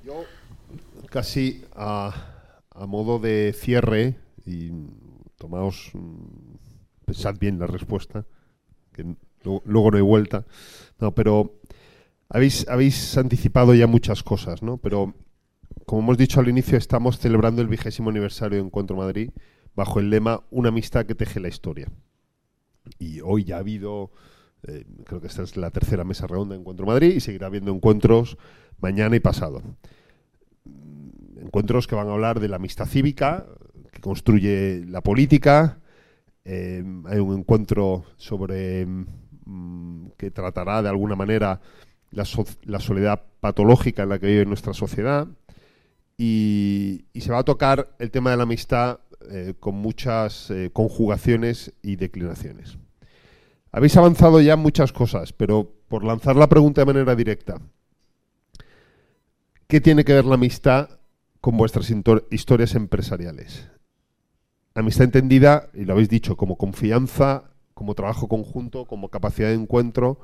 Yo 0.03 0.23
casi 1.09 1.63
a, 1.75 2.61
modo 2.87 3.19
de 3.19 3.53
cierre 3.55 4.15
y 4.45 4.71
tomaos, 5.37 5.91
mm, 5.93 7.05
pensad 7.05 7.35
bien 7.39 7.59
la 7.59 7.67
respuesta, 7.67 8.25
que 8.93 9.15
luego 9.43 9.91
no 9.91 9.97
hay 9.97 10.03
vuelta, 10.03 10.45
no, 10.99 11.13
pero 11.13 11.59
habéis, 12.29 12.67
habéis 12.67 13.17
anticipado 13.17 13.73
ya 13.73 13.87
muchas 13.87 14.23
cosas, 14.23 14.61
¿no? 14.63 14.77
Pero 14.77 15.13
como 15.85 16.01
hemos 16.01 16.17
dicho 16.17 16.39
al 16.39 16.49
inicio, 16.49 16.77
estamos 16.77 17.17
celebrando 17.17 17.61
el 17.61 17.67
vigésimo 17.67 18.09
aniversario 18.09 18.57
de 18.57 18.65
Encuentro 18.65 18.97
Madrid 18.97 19.31
bajo 19.75 19.99
el 19.99 20.09
lema 20.09 20.43
Una 20.49 20.69
amistad 20.69 21.05
que 21.05 21.15
teje 21.15 21.39
la 21.39 21.47
historia. 21.47 21.89
Y 22.99 23.21
hoy 23.21 23.43
ya 23.45 23.57
ha 23.57 23.59
habido, 23.59 24.11
eh, 24.63 24.85
creo 25.05 25.21
que 25.21 25.27
esta 25.27 25.43
es 25.43 25.55
la 25.55 25.71
tercera 25.71 26.03
mesa 26.03 26.27
redonda 26.27 26.55
de 26.55 26.61
Encuentro 26.61 26.85
Madrid 26.85 27.13
y 27.15 27.19
seguirá 27.19 27.47
habiendo 27.47 27.71
encuentros 27.71 28.37
mañana 28.79 29.15
y 29.15 29.19
pasado. 29.19 29.61
Encuentros 31.39 31.87
que 31.87 31.95
van 31.95 32.07
a 32.07 32.13
hablar 32.13 32.39
de 32.39 32.49
la 32.49 32.57
amistad 32.57 32.85
cívica, 32.85 33.45
que 33.91 34.01
construye 34.01 34.83
la 34.85 35.01
política. 35.01 35.79
Eh, 36.43 36.83
hay 37.05 37.19
un 37.19 37.39
encuentro 37.39 38.05
sobre 38.17 38.87
mm, 39.47 40.07
que 40.17 40.31
tratará 40.31 40.81
de 40.81 40.89
alguna 40.89 41.15
manera 41.15 41.61
la, 42.11 42.25
soledad 42.79 43.23
patológica 43.39 44.03
en 44.03 44.09
la 44.09 44.19
que 44.19 44.27
vive 44.27 44.45
nuestra 44.45 44.73
sociedad 44.73 45.27
y, 46.17 47.05
se 47.15 47.31
va 47.31 47.39
a 47.39 47.43
tocar 47.43 47.95
el 47.99 48.11
tema 48.11 48.31
de 48.31 48.37
la 48.37 48.43
amistad 48.43 48.99
eh, 49.29 49.53
con 49.59 49.75
muchas 49.75 50.49
eh, 50.51 50.69
conjugaciones 50.71 51.73
y 51.81 51.95
declinaciones. 51.95 52.77
Habéis 53.71 53.97
avanzado 53.97 54.39
ya 54.41 54.55
muchas 54.55 54.93
cosas, 54.93 55.33
pero 55.33 55.71
por 55.87 56.03
lanzar 56.03 56.35
la 56.35 56.47
pregunta 56.47 56.81
de 56.81 56.85
manera 56.85 57.15
directa, 57.15 57.59
¿qué 59.67 59.81
tiene 59.81 60.05
que 60.05 60.13
ver 60.13 60.25
la 60.25 60.35
amistad 60.35 60.89
con 61.41 61.57
vuestras 61.57 61.91
historias 62.31 62.75
empresariales? 62.75 63.69
Amistad 64.73 65.05
entendida, 65.05 65.69
y 65.73 65.85
lo 65.85 65.93
habéis 65.93 66.09
dicho, 66.09 66.37
como 66.37 66.57
confianza, 66.57 67.51
como 67.77 67.93
trabajo 67.93 68.27
conjunto, 68.27 68.85
como 68.85 69.09
capacidad 69.09 69.49
de 69.49 69.53
encuentro. 69.53 70.19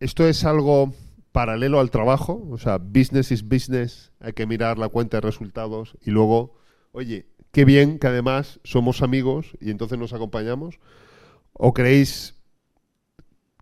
esto 0.00 0.26
es 0.26 0.44
algo 0.44 0.92
paralelo 1.30 1.78
al 1.78 1.90
trabajo, 1.90 2.44
o 2.50 2.58
sea, 2.58 2.78
business 2.78 3.30
is 3.30 3.46
business, 3.46 4.10
hay 4.18 4.32
que 4.32 4.46
mirar 4.46 4.78
la 4.78 4.88
cuenta 4.88 5.18
de 5.18 5.20
resultados 5.20 5.96
y 6.04 6.10
luego, 6.10 6.56
oye, 6.90 7.26
qué 7.52 7.64
bien 7.64 7.98
que 8.00 8.08
además 8.08 8.58
somos 8.64 9.00
amigos 9.00 9.56
y 9.60 9.70
entonces 9.70 9.98
nos 9.98 10.12
acompañamos. 10.12 10.80
¿O 11.52 11.72
creéis 11.72 12.34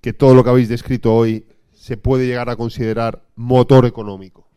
que 0.00 0.12
todo 0.12 0.34
lo 0.34 0.42
que 0.42 0.50
habéis 0.50 0.68
descrito 0.68 1.14
hoy 1.14 1.46
se 1.72 1.96
puede 1.96 2.26
llegar 2.26 2.48
a 2.48 2.56
considerar 2.56 3.22
motor 3.36 3.84
económico? 3.84 4.48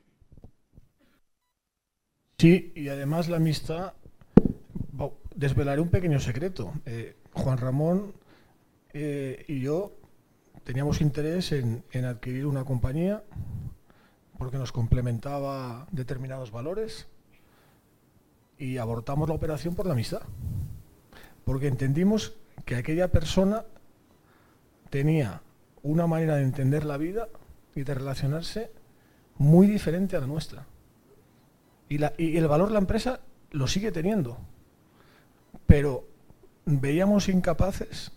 Sí, 2.37 2.71
y 2.75 2.87
además 2.87 3.27
la 3.27 3.37
amistad, 3.37 3.93
desvelaré 5.37 5.79
un 5.79 5.89
pequeño 5.89 6.19
secreto. 6.19 6.73
Eh, 6.85 7.15
Juan 7.31 7.57
Ramón 7.59 8.13
eh, 8.93 9.45
y 9.47 9.61
yo 9.61 9.93
teníamos 10.63 10.99
interés 10.99 11.51
en, 11.51 11.83
adquirir 12.03 12.45
una 12.45 12.65
compañía 12.65 13.23
porque 14.37 14.57
nos 14.57 14.71
complementaba 14.71 15.87
determinados 15.91 16.51
valores 16.51 17.07
y 18.57 18.77
abortamos 18.77 19.29
la 19.29 19.35
operación 19.35 19.75
por 19.75 19.85
la 19.85 19.93
amistad. 19.93 20.23
Porque 21.45 21.67
entendimos 21.67 22.33
que 22.65 22.75
aquella 22.75 23.11
persona 23.11 23.63
tenía 24.89 25.41
una 25.83 26.07
manera 26.07 26.35
de 26.35 26.43
entender 26.43 26.83
la 26.83 26.97
vida 26.97 27.29
y 27.75 27.83
de 27.83 27.93
relacionarse 27.93 28.71
muy 29.37 29.67
diferente 29.67 30.17
a 30.17 30.19
la 30.19 30.27
nuestra. 30.27 30.65
Y, 31.89 31.99
y 32.17 32.37
el 32.37 32.47
valor 32.47 32.71
la 32.71 32.79
empresa 32.79 33.21
lo 33.51 33.67
sigue 33.67 33.91
teniendo. 33.91 34.39
Pero 35.67 36.07
veíamos 36.65 37.29
incapaces 37.29 38.11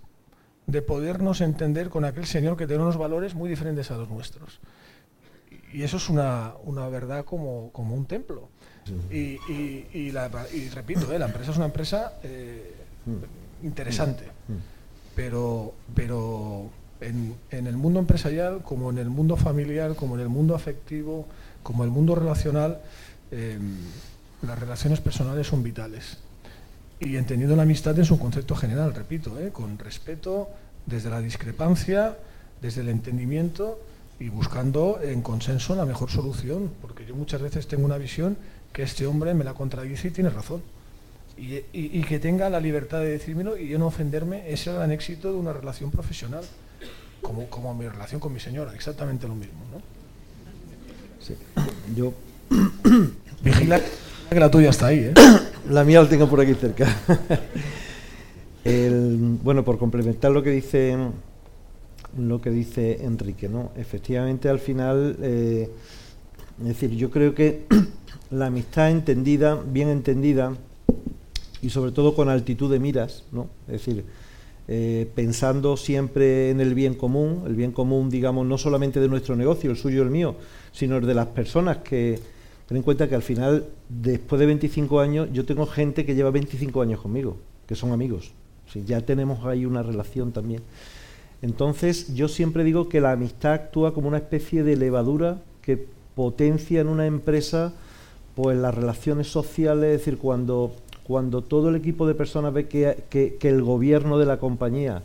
de 0.66 0.82
podernos 0.82 1.40
entender 1.40 1.90
con 1.90 2.04
aquel 2.04 2.26
Señor 2.26 2.56
que 2.56 2.66
tiene 2.66 2.82
unos 2.82 2.96
valores 2.96 3.34
muy 3.34 3.50
diferentes 3.50 3.90
a 3.90 3.96
los 3.96 4.08
nuestros. 4.08 4.60
Y 5.72 5.82
eso 5.82 5.96
es 5.96 6.08
una, 6.08 6.54
verdad 6.90 7.24
como, 7.24 7.70
un 7.74 8.06
templo. 8.06 8.48
Y, 9.10 10.10
repito, 10.74 11.12
eh, 11.12 11.18
la 11.18 11.26
empresa 11.26 11.50
es 11.50 11.56
una 11.56 11.66
empresa 11.66 12.14
eh, 12.22 12.74
interesante, 13.62 14.24
pero, 15.14 15.74
pero 15.94 16.70
en, 17.00 17.36
el 17.50 17.76
mundo 17.76 18.00
empresarial, 18.00 18.62
como 18.62 18.90
en 18.90 18.98
el 18.98 19.10
mundo 19.10 19.36
familiar, 19.36 19.94
como 19.94 20.14
en 20.14 20.22
el 20.22 20.28
mundo 20.28 20.54
afectivo, 20.54 21.26
como 21.62 21.84
en 21.84 21.90
el 21.90 21.94
mundo 21.94 22.14
relacional, 22.14 22.80
em, 23.30 23.76
las 24.42 24.58
relaciones 24.58 25.00
personales 25.00 25.46
son 25.46 25.62
vitales 25.62 26.18
y 27.00 27.16
entendiendo 27.16 27.56
la 27.56 27.62
amistad 27.62 27.98
en 27.98 28.04
su 28.04 28.18
concepto 28.18 28.54
general, 28.54 28.94
repito, 28.94 29.38
¿eh? 29.40 29.50
con 29.50 29.78
respeto, 29.78 30.50
desde 30.84 31.08
la 31.08 31.20
discrepancia, 31.20 32.16
desde 32.60 32.82
el 32.82 32.90
entendimiento 32.90 33.80
y 34.18 34.28
buscando 34.28 35.00
en 35.02 35.22
consenso 35.22 35.74
la 35.74 35.86
mejor 35.86 36.10
solución, 36.10 36.70
porque 36.82 37.06
yo 37.06 37.16
muchas 37.16 37.40
veces 37.40 37.66
tengo 37.66 37.86
una 37.86 37.96
visión 37.96 38.36
que 38.72 38.82
este 38.82 39.06
hombre 39.06 39.32
me 39.32 39.44
la 39.44 39.54
contradice 39.54 40.08
y 40.08 40.10
tiene 40.10 40.30
razón. 40.30 40.62
Y, 41.38 42.02
que 42.02 42.18
tenga 42.18 42.50
la 42.50 42.60
libertad 42.60 42.98
de 42.98 43.12
decírmelo 43.12 43.56
y 43.56 43.68
yo 43.68 43.78
no 43.78 43.86
ofenderme, 43.86 44.40
ese 44.40 44.52
es 44.54 44.66
el 44.66 44.74
gran 44.74 44.92
éxito 44.92 45.32
de 45.32 45.38
una 45.38 45.54
relación 45.54 45.90
profesional, 45.90 46.44
como, 47.22 47.46
como 47.46 47.74
mi 47.74 47.88
relación 47.88 48.20
con 48.20 48.34
mi 48.34 48.40
señora, 48.40 48.74
exactamente 48.74 49.26
lo 49.26 49.34
mismo. 49.34 49.60
¿no? 49.72 49.80
Sí. 51.24 51.34
Yo... 51.96 52.12
Vigila 53.42 53.80
que 54.28 54.38
la 54.38 54.50
tuya 54.50 54.68
está 54.68 54.88
ahí, 54.88 54.98
¿eh? 54.98 55.14
La 55.68 55.84
mía 55.84 56.02
la 56.02 56.08
tengo 56.08 56.28
por 56.28 56.40
aquí 56.40 56.54
cerca. 56.54 56.86
bueno, 59.42 59.64
por 59.64 59.78
complementar 59.78 60.30
lo 60.30 60.42
que 60.42 60.50
dice 60.50 60.96
lo 62.18 62.40
que 62.40 62.50
dice 62.50 63.04
Enrique, 63.04 63.48
¿no? 63.48 63.70
Efectivamente, 63.76 64.48
al 64.48 64.58
final, 64.58 65.16
eh, 65.22 65.70
es 66.60 66.66
decir, 66.66 66.90
yo 66.90 67.10
creo 67.10 67.34
que 67.34 67.66
la 68.30 68.46
amistad 68.46 68.90
entendida, 68.90 69.54
bien 69.54 69.88
entendida, 69.88 70.56
y 71.62 71.70
sobre 71.70 71.92
todo 71.92 72.14
con 72.14 72.28
altitud 72.28 72.70
de 72.70 72.80
miras, 72.80 73.24
¿no? 73.32 73.48
Es 73.66 73.84
decir, 73.84 74.04
eh, 74.66 75.08
pensando 75.14 75.76
siempre 75.76 76.50
en 76.50 76.60
el 76.60 76.74
bien 76.74 76.94
común, 76.94 77.42
el 77.46 77.54
bien 77.54 77.72
común, 77.72 78.10
digamos, 78.10 78.46
no 78.46 78.56
solamente 78.56 79.00
de 79.00 79.08
nuestro 79.08 79.36
negocio, 79.36 79.70
el 79.70 79.76
suyo 79.76 79.98
y 79.98 80.02
el 80.02 80.10
mío, 80.10 80.36
sino 80.72 80.96
el 80.96 81.06
de 81.06 81.14
las 81.14 81.26
personas 81.26 81.78
que, 81.78 82.18
ten 82.70 82.76
en 82.76 82.82
cuenta 82.84 83.08
que 83.08 83.16
al 83.16 83.22
final, 83.22 83.64
después 83.88 84.38
de 84.38 84.46
25 84.46 85.00
años, 85.00 85.28
yo 85.32 85.44
tengo 85.44 85.66
gente 85.66 86.06
que 86.06 86.14
lleva 86.14 86.30
25 86.30 86.82
años 86.82 87.00
conmigo, 87.00 87.36
que 87.66 87.74
son 87.74 87.90
amigos, 87.90 88.30
ya 88.86 89.00
tenemos 89.00 89.44
ahí 89.44 89.66
una 89.66 89.82
relación 89.82 90.30
también. 90.30 90.62
Entonces, 91.42 92.14
yo 92.14 92.28
siempre 92.28 92.62
digo 92.62 92.88
que 92.88 93.00
la 93.00 93.10
amistad 93.10 93.54
actúa 93.54 93.92
como 93.92 94.06
una 94.06 94.18
especie 94.18 94.62
de 94.62 94.76
levadura 94.76 95.42
que 95.62 95.84
potencia 96.14 96.80
en 96.80 96.86
una 96.86 97.06
empresa 97.06 97.72
pues 98.36 98.56
las 98.56 98.72
relaciones 98.72 99.26
sociales, 99.26 99.86
es 99.86 99.98
decir, 99.98 100.18
cuando, 100.18 100.70
cuando 101.02 101.42
todo 101.42 101.70
el 101.70 101.74
equipo 101.74 102.06
de 102.06 102.14
personas 102.14 102.52
ve 102.52 102.68
que, 102.68 103.36
el 103.42 103.62
gobierno 103.62 104.16
de 104.16 104.26
la 104.26 104.38
compañía, 104.38 105.02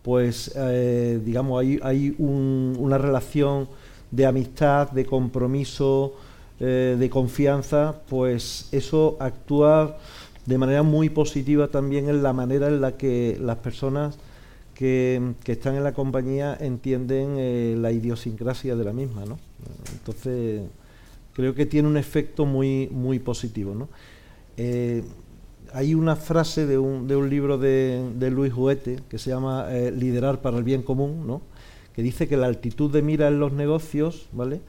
pues 0.00 0.50
eh, 0.56 1.20
digamos, 1.22 1.60
hay, 1.60 1.78
hay 1.82 2.14
una 2.16 2.96
relación 2.96 3.68
de 4.10 4.24
amistad, 4.24 4.90
de 4.92 5.04
compromiso, 5.04 6.14
eh, 6.64 6.96
de 6.96 7.10
confianza, 7.10 7.96
pues 8.08 8.68
eso 8.70 9.16
actúa 9.18 9.98
de 10.46 10.58
manera 10.58 10.84
muy 10.84 11.10
positiva 11.10 11.66
también 11.66 12.08
en 12.08 12.22
la 12.22 12.32
manera 12.32 12.68
en 12.68 12.80
la 12.80 12.96
que 12.96 13.36
las 13.40 13.56
personas 13.56 14.16
que, 14.74 15.34
están 15.46 15.74
en 15.74 15.82
la 15.82 15.92
compañía 15.92 16.56
entienden 16.60 17.34
eh, 17.36 17.74
la 17.76 17.90
idiosincrasia 17.90 18.76
de 18.76 18.84
la 18.84 18.92
misma, 18.92 19.24
¿no? 19.24 19.40
Entonces, 19.92 20.62
creo 21.32 21.52
que 21.52 21.66
tiene 21.66 21.88
un 21.88 21.96
efecto 21.96 22.46
muy, 22.46 22.88
muy 22.92 23.18
positivo, 23.18 23.74
¿no? 23.74 23.88
Eh, 24.56 25.02
hay 25.74 25.94
una 25.94 26.14
frase 26.14 26.64
de 26.66 26.78
un, 26.78 27.08
de 27.08 27.16
un 27.16 27.28
libro 27.28 27.58
de, 27.58 28.08
de, 28.16 28.30
Luis 28.30 28.54
Huete 28.54 29.00
que 29.08 29.18
se 29.18 29.30
llama 29.30 29.68
Liderar 29.70 30.40
para 30.40 30.58
el 30.58 30.62
bien 30.64 30.82
común, 30.82 31.26
¿no? 31.26 31.42
que 31.94 32.02
dice 32.02 32.28
que 32.28 32.36
la 32.36 32.46
altitud 32.46 32.90
de 32.90 33.02
mira 33.02 33.28
en 33.28 33.38
los 33.38 33.52
negocios, 33.52 34.28
¿vale? 34.32 34.60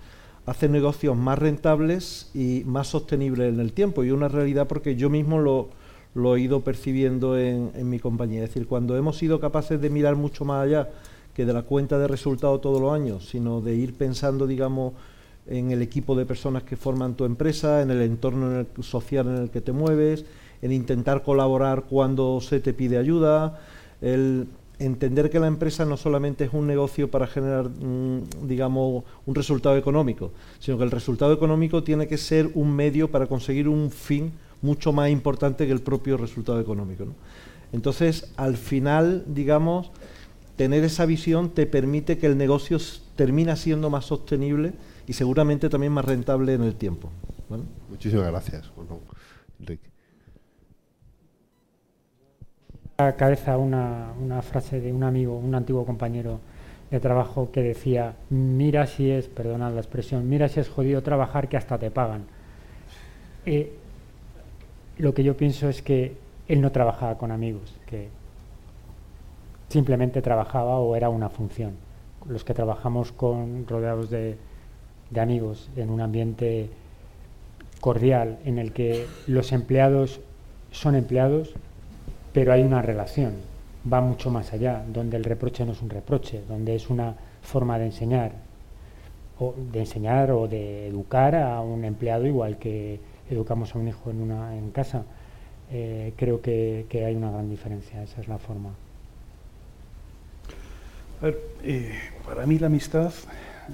Hacer 0.46 0.70
negocios 0.70 1.16
más 1.16 1.40
rentables 1.40 2.30
y 2.34 2.64
más 2.66 2.88
sostenibles 2.88 3.54
en 3.54 3.60
el 3.60 3.74
tiempo. 3.74 4.04
Y 4.04 4.12
una 4.12 4.28
realidad 4.28 4.68
porque 4.68 4.96
yo 4.96 5.10
mismo 5.10 5.40
lo, 5.40 6.36
he 6.36 6.40
ido 6.42 6.62
percibiendo 6.62 7.38
en, 7.38 7.90
mi 7.90 8.00
compañía. 8.00 8.44
Es 8.44 8.50
decir, 8.50 8.68
cuando 8.68 8.98
hemos 8.98 9.18
sido 9.18 9.40
capaces 9.40 9.80
de 9.80 9.90
mirar 9.90 10.16
mucho 10.16 10.46
más 10.46 10.66
allá 10.66 10.90
que 11.34 11.46
de 11.46 11.54
la 11.54 11.64
cuenta 11.64 11.98
de 11.98 12.08
resultados 12.08 12.62
todos 12.62 12.82
los 12.82 12.94
años, 12.94 13.28
sino 13.28 13.62
de 13.62 13.74
ir 13.74 13.94
pensando, 13.96 14.46
digamos, 14.46 14.94
en 15.48 15.72
el 15.72 15.82
equipo 15.82 16.16
de 16.16 16.26
personas 16.26 16.64
que 16.64 16.78
forman 16.78 17.16
tu 17.16 17.26
empresa, 17.26 17.82
en 17.82 17.92
el 17.92 18.02
entorno 18.02 18.66
social 18.82 19.28
en 19.28 19.38
el 19.38 19.50
que 19.50 19.62
te 19.62 19.72
mueves, 19.72 20.26
en 20.62 20.72
intentar 20.72 21.24
colaborar 21.24 21.84
cuando 21.90 22.40
se 22.40 22.60
te 22.60 22.74
pide 22.74 22.98
ayuda, 22.98 23.60
el 24.02 24.48
entender 24.86 25.30
que 25.30 25.40
la 25.40 25.48
empresa 25.48 25.86
no 25.86 25.98
solamente 25.98 26.46
es 26.46 26.54
un 26.54 26.68
negocio 26.68 27.10
para 27.10 27.28
generar, 27.28 27.70
mm, 27.70 28.48
digamos, 28.48 29.04
un 29.26 29.36
resultado 29.36 29.78
económico, 29.78 30.32
sino 30.60 30.78
que 30.78 30.84
el 30.84 30.92
resultado 30.92 31.34
económico 31.34 31.84
tiene 31.84 32.08
que 32.08 32.18
ser 32.18 32.50
un 32.54 32.76
medio 32.76 33.10
para 33.10 33.28
conseguir 33.28 33.68
un 33.68 33.92
fin 33.92 34.32
mucho 34.62 34.94
más 34.94 35.10
importante 35.10 35.66
que 35.66 35.72
el 35.72 35.82
propio 35.82 36.18
resultado 36.18 36.60
económico. 36.60 37.06
Entonces, 37.72 38.32
al 38.38 38.56
final, 38.56 39.24
digamos, 39.28 39.92
tener 40.56 40.84
esa 40.84 41.06
visión 41.06 41.50
te 41.50 41.66
permite 41.66 42.18
que 42.18 42.28
el 42.28 42.38
negocio 42.38 42.78
termine 43.16 43.56
siendo 43.56 43.90
más 43.90 44.06
sostenible 44.06 44.74
y 45.08 45.14
seguramente 45.14 45.70
también 45.70 45.92
más 45.92 46.06
rentable 46.06 46.54
en 46.54 46.64
el 46.64 46.76
tiempo. 46.76 47.10
Muchísimas 47.90 48.28
gracias, 48.28 48.72
Enrique. 49.60 49.93
A 52.98 53.14
cabeza 53.14 53.58
una, 53.58 54.14
una 54.22 54.42
frase 54.42 54.80
de 54.80 54.94
un 54.94 55.04
amigo, 55.04 55.36
un 55.36 55.56
antiguo 55.56 55.86
compañero 55.86 56.40
de 56.92 57.00
trabajo 57.00 57.50
que 57.52 57.64
decía, 57.64 58.14
mira 58.30 58.86
si 58.86 59.10
es, 59.10 59.28
perdonad 59.28 59.74
la 59.74 59.80
expresión, 59.80 60.30
mira 60.30 60.48
si 60.48 60.60
es 60.60 60.70
jodido 60.70 61.02
trabajar 61.02 61.50
que 61.50 61.58
hasta 61.58 61.80
te 61.80 61.90
pagan. 61.90 62.26
Eh, 63.48 63.74
lo 65.00 65.16
que 65.16 65.24
yo 65.24 65.36
pienso 65.36 65.70
es 65.70 65.82
que 65.82 66.16
él 66.48 66.62
no 66.62 66.72
trabajaba 66.72 67.18
con 67.18 67.32
amigos, 67.32 67.74
que 67.88 68.10
simplemente 69.70 70.22
trabajaba 70.22 70.78
o 70.78 70.96
era 70.96 71.10
una 71.10 71.30
función. 71.30 71.74
Los 72.28 72.44
que 72.44 72.54
trabajamos 72.54 73.12
con 73.12 73.66
rodeados 73.68 74.12
de, 74.12 74.38
de 75.10 75.20
amigos 75.20 75.72
en 75.76 75.90
un 75.90 76.00
ambiente 76.00 76.70
cordial 77.82 78.38
en 78.46 78.60
el 78.60 78.72
que 78.72 79.08
los 79.26 79.52
empleados 79.52 80.22
son 80.72 80.94
empleados, 80.94 81.56
pero 82.34 82.52
hay 82.52 82.64
una 82.64 82.82
relación, 82.82 83.34
va 83.92 84.02
mucho 84.02 84.30
más 84.32 84.52
allá, 84.54 84.84
donde 84.88 85.18
el 85.18 85.24
reproche 85.24 85.66
no 85.66 85.74
es 85.74 85.82
un 85.82 85.90
reproche, 85.90 86.42
donde 86.48 86.76
es 86.76 86.90
una 86.90 87.16
forma 87.42 87.78
de 87.78 87.86
enseñar, 87.86 88.32
o 89.40 89.54
de 89.72 89.80
enseñar 89.80 90.32
o 90.32 90.48
de 90.48 90.88
educar 90.88 91.36
a 91.36 91.62
un 91.62 91.86
empleado 91.86 92.26
igual 92.26 92.58
que 92.58 93.00
educamos 93.30 93.76
a 93.76 93.80
un 93.80 93.88
hijo 93.88 94.10
en, 94.12 94.22
una, 94.22 94.58
en 94.58 94.72
casa. 94.72 95.04
Eh, 95.72 96.14
creo 96.18 96.42
que, 96.42 96.86
hay 97.06 97.16
una 97.16 97.32
gran 97.32 97.50
diferencia, 97.50 98.04
esa 98.04 98.22
es 98.22 98.28
la 98.28 98.38
forma. 98.38 98.70
Eh, 101.64 101.98
para 102.26 102.46
mí 102.46 102.60
la 102.60 102.68
amistad 102.68 103.14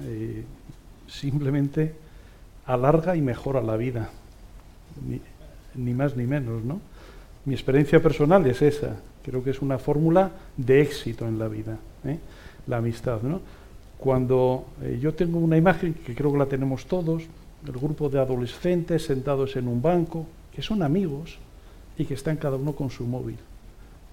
eh, 0.04 0.44
simplemente 1.08 1.94
alarga 2.64 3.16
y 3.16 3.20
mejora 3.20 3.60
la 3.60 3.76
vida, 3.76 4.10
ni, 5.74 5.94
más 5.94 6.16
ni 6.16 6.26
menos, 6.26 6.62
¿no? 6.62 6.80
Mi 7.50 7.54
experiencia 7.54 8.00
personal 8.00 8.46
es 8.46 8.62
esa, 8.62 8.94
creo 9.24 9.42
que 9.42 9.50
es 9.50 9.60
una 9.60 9.76
fórmula 9.76 10.30
de 10.56 10.82
éxito 10.82 11.26
en 11.26 11.36
la 11.36 11.48
vida, 11.48 11.78
¿eh? 12.04 12.16
la 12.68 12.76
amistad, 12.76 13.22
¿no? 13.22 13.40
Cuando 13.98 14.66
eh, 14.80 15.00
yo 15.02 15.14
tengo 15.14 15.40
una 15.40 15.56
imagen, 15.56 15.94
que 15.94 16.14
creo 16.14 16.30
que 16.30 16.38
la 16.38 16.46
tenemos 16.46 16.86
todos, 16.86 17.24
el 17.66 17.72
grupo 17.72 18.08
de 18.08 18.20
adolescentes 18.20 19.04
sentados 19.04 19.56
en 19.56 19.66
un 19.66 19.82
banco, 19.82 20.28
que 20.54 20.62
son 20.62 20.80
amigos 20.80 21.38
y 21.98 22.04
que 22.04 22.14
están 22.14 22.36
cada 22.36 22.54
uno 22.54 22.72
con 22.72 22.88
su 22.88 23.04
móvil. 23.04 23.38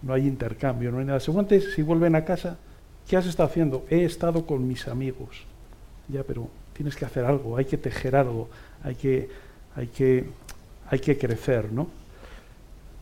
No 0.01 0.13
hay 0.13 0.25
intercambio, 0.25 0.91
no 0.91 0.97
hay 0.97 1.05
nada. 1.05 1.19
Seguramente 1.19 1.61
si 1.61 1.83
vuelven 1.83 2.15
a 2.15 2.25
casa, 2.25 2.57
¿qué 3.07 3.17
has 3.17 3.27
estado 3.27 3.49
haciendo? 3.49 3.85
He 3.91 4.03
estado 4.03 4.47
con 4.47 4.67
mis 4.67 4.87
amigos. 4.87 5.43
Ya, 6.07 6.23
pero 6.23 6.49
tienes 6.73 6.95
que 6.95 7.05
hacer 7.05 7.23
algo, 7.23 7.55
hay 7.55 7.65
que 7.65 7.77
tejer 7.77 8.15
algo, 8.15 8.49
hay 8.81 8.95
que, 8.95 9.29
hay 9.75 9.85
que, 9.85 10.25
hay 10.89 10.97
que 10.97 11.19
crecer, 11.19 11.71
¿no? 11.71 12.06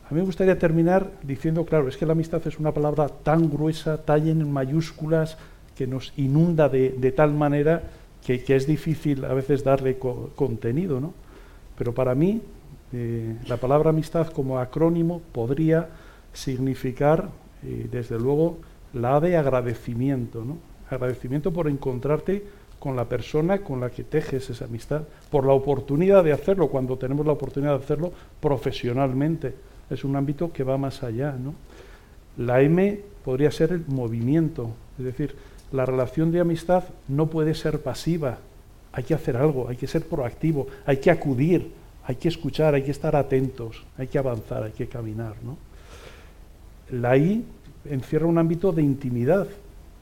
A 0.08 0.14
mí 0.14 0.20
me 0.20 0.26
gustaría 0.26 0.56
terminar 0.56 1.10
diciendo, 1.24 1.64
claro, 1.64 1.88
es 1.88 1.96
que 1.96 2.06
la 2.06 2.12
amistad 2.12 2.40
es 2.46 2.60
una 2.60 2.72
palabra 2.72 3.08
tan 3.08 3.50
gruesa, 3.50 4.04
tan 4.04 4.28
en 4.28 4.52
mayúsculas, 4.52 5.36
que 5.74 5.86
nos 5.88 6.12
inunda 6.16 6.68
de, 6.68 7.12
tal 7.14 7.34
manera 7.34 7.82
que, 8.24 8.42
es 8.46 8.66
difícil 8.68 9.24
a 9.24 9.34
veces 9.34 9.64
darle 9.64 9.98
contenido, 9.98 11.00
¿no? 11.00 11.12
Pero 11.76 11.92
para 11.92 12.14
mí, 12.14 12.40
eh, 12.92 13.36
la 13.48 13.56
palabra 13.56 13.90
amistad 13.90 14.28
como 14.28 14.58
acrónimo 14.58 15.20
podría 15.32 15.88
significar, 16.32 17.28
eh, 17.64 17.88
desde 17.90 18.18
luego, 18.18 18.58
la 18.94 19.18
de 19.18 19.36
agradecimiento, 19.36 20.44
¿no? 20.44 20.58
Agradecimiento 20.88 21.52
por 21.52 21.68
encontrarte 21.68 22.44
con 22.78 22.94
la 22.94 23.06
persona 23.06 23.58
con 23.58 23.80
la 23.80 23.90
que 23.90 24.04
tejes 24.04 24.48
esa 24.50 24.66
amistad, 24.66 25.02
por 25.30 25.44
la 25.44 25.52
oportunidad 25.52 26.22
de 26.22 26.32
hacerlo, 26.32 26.68
cuando 26.68 26.96
tenemos 26.96 27.26
la 27.26 27.32
oportunidad 27.32 27.76
de 27.76 27.84
hacerlo 27.84 28.12
profesionalmente. 28.40 29.65
Es 29.90 30.04
un 30.04 30.16
ámbito 30.16 30.52
que 30.52 30.64
va 30.64 30.78
más 30.78 31.02
allá. 31.02 31.32
¿no? 31.32 31.54
La 32.36 32.60
M 32.60 33.00
podría 33.24 33.50
ser 33.50 33.72
el 33.72 33.84
movimiento, 33.86 34.70
es 34.98 35.04
decir, 35.04 35.34
la 35.72 35.84
relación 35.84 36.30
de 36.30 36.40
amistad 36.40 36.84
no 37.08 37.26
puede 37.26 37.54
ser 37.54 37.80
pasiva, 37.80 38.38
hay 38.92 39.04
que 39.04 39.14
hacer 39.14 39.36
algo, 39.36 39.68
hay 39.68 39.76
que 39.76 39.86
ser 39.86 40.06
proactivo, 40.06 40.68
hay 40.86 40.98
que 40.98 41.10
acudir, 41.10 41.72
hay 42.04 42.16
que 42.16 42.28
escuchar, 42.28 42.74
hay 42.74 42.82
que 42.82 42.92
estar 42.92 43.16
atentos, 43.16 43.84
hay 43.98 44.06
que 44.06 44.18
avanzar, 44.18 44.62
hay 44.62 44.72
que 44.72 44.86
caminar. 44.86 45.34
¿no? 45.42 45.56
La 46.90 47.16
I 47.16 47.44
encierra 47.84 48.26
un 48.26 48.38
ámbito 48.38 48.72
de 48.72 48.82
intimidad, 48.82 49.48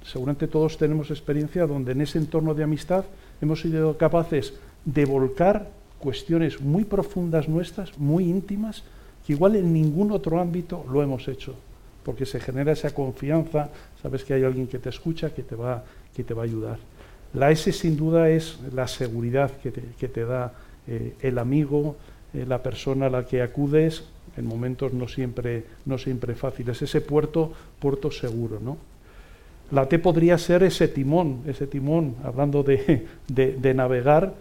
seguramente 0.03 0.49
todos 0.49 0.77
tenemos 0.77 1.11
experiencia 1.11 1.67
donde 1.67 1.93
en 1.93 2.03
ese 2.03 2.19
entorno 2.19 2.55
de 2.55 2.63
amistad 2.63 3.05
hemos 3.41 3.61
sido 3.63 3.97
capaces 3.97 4.55
de 4.85 5.07
volcar 5.07 5.71
cuestiones 5.99 6.61
muy 6.61 6.85
profundas 6.85 7.49
nuestras, 7.49 7.99
muy 7.99 8.25
íntimas, 8.25 8.83
que 9.27 9.33
igual 9.33 9.57
en 9.57 9.73
ningún 9.73 10.13
otro 10.13 10.41
ámbito 10.41 10.85
lo 10.91 11.03
hemos 11.03 11.29
hecho, 11.29 11.55
porque 12.05 12.27
se 12.27 12.41
genera 12.41 12.73
esa 12.73 12.93
confianza, 12.93 13.71
sabes 14.03 14.25
que 14.25 14.35
hay 14.35 14.45
alguien 14.45 14.67
que 14.67 14.79
te 14.79 14.91
escucha, 14.91 15.35
que 15.35 15.43
te 15.43 15.55
va, 15.55 15.85
que 16.15 16.25
te 16.25 16.35
va 16.35 16.43
a 16.43 16.47
ayudar. 16.47 16.79
La 17.33 17.51
S 17.51 17.73
sin 17.73 17.97
duda 17.97 18.29
es 18.31 18.59
la 18.73 18.87
seguridad 18.87 19.51
que 19.61 20.09
te, 20.09 20.25
da 20.25 20.53
eh, 20.87 21.15
el 21.21 21.39
amigo, 21.39 21.97
eh, 22.33 22.45
la 22.47 22.63
persona 22.63 23.07
a 23.07 23.11
la 23.11 23.27
que 23.27 23.43
acudes 23.43 24.05
en 24.37 24.47
momentos 24.47 24.93
no 24.93 25.09
siempre, 25.09 25.65
no 25.85 25.99
siempre 25.99 26.35
fáciles, 26.35 26.83
ese 26.83 27.01
puerto, 27.01 27.53
puerto 27.79 28.11
seguro, 28.11 28.61
¿no? 28.61 28.77
La 29.71 29.89
T 29.89 29.99
podría 29.99 30.37
ser 30.39 30.63
ese 30.63 30.89
timón, 30.89 31.41
ese 31.47 31.67
timón, 31.67 32.17
hablando 32.23 32.63
de, 32.63 33.75
navegar, 33.75 34.35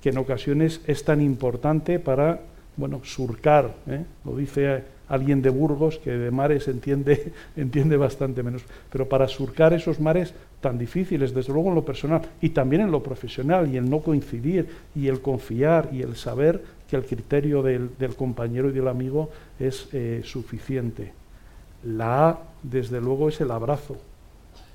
que 0.00 0.08
en 0.08 0.18
ocasiones 0.18 0.80
es 0.86 1.04
tan 1.04 1.20
importante 1.20 1.98
para 1.98 2.40
bueno, 2.76 3.00
surcar. 3.04 3.74
¿eh? 3.86 4.04
Lo 4.24 4.36
dice 4.36 4.84
alguien 5.08 5.42
de 5.42 5.50
Burgos, 5.50 5.98
que 5.98 6.10
de 6.10 6.30
mares 6.30 6.68
entiende, 6.68 7.32
entiende 7.56 7.96
bastante 7.96 8.42
menos. 8.42 8.62
Pero 8.90 9.08
para 9.08 9.28
surcar 9.28 9.72
esos 9.72 10.00
mares 10.00 10.34
tan 10.60 10.78
difíciles, 10.78 11.34
desde 11.34 11.52
luego 11.52 11.68
en 11.70 11.74
lo 11.74 11.84
personal 11.84 12.22
y 12.40 12.50
también 12.50 12.82
en 12.82 12.90
lo 12.90 13.02
profesional, 13.02 13.72
y 13.72 13.76
el 13.76 13.88
no 13.88 14.00
coincidir, 14.00 14.68
y 14.94 15.08
el 15.08 15.20
confiar, 15.20 15.90
y 15.92 16.02
el 16.02 16.16
saber 16.16 16.62
que 16.88 16.96
el 16.96 17.04
criterio 17.04 17.62
del, 17.62 17.90
compañero 18.16 18.68
y 18.68 18.72
del 18.72 18.88
amigo 18.88 19.30
es 19.58 19.88
eh, 19.92 20.22
suficiente. 20.24 21.12
La 21.84 22.28
A, 22.28 22.38
desde 22.62 23.00
luego, 23.00 23.28
es 23.28 23.40
el 23.40 23.50
abrazo 23.50 23.98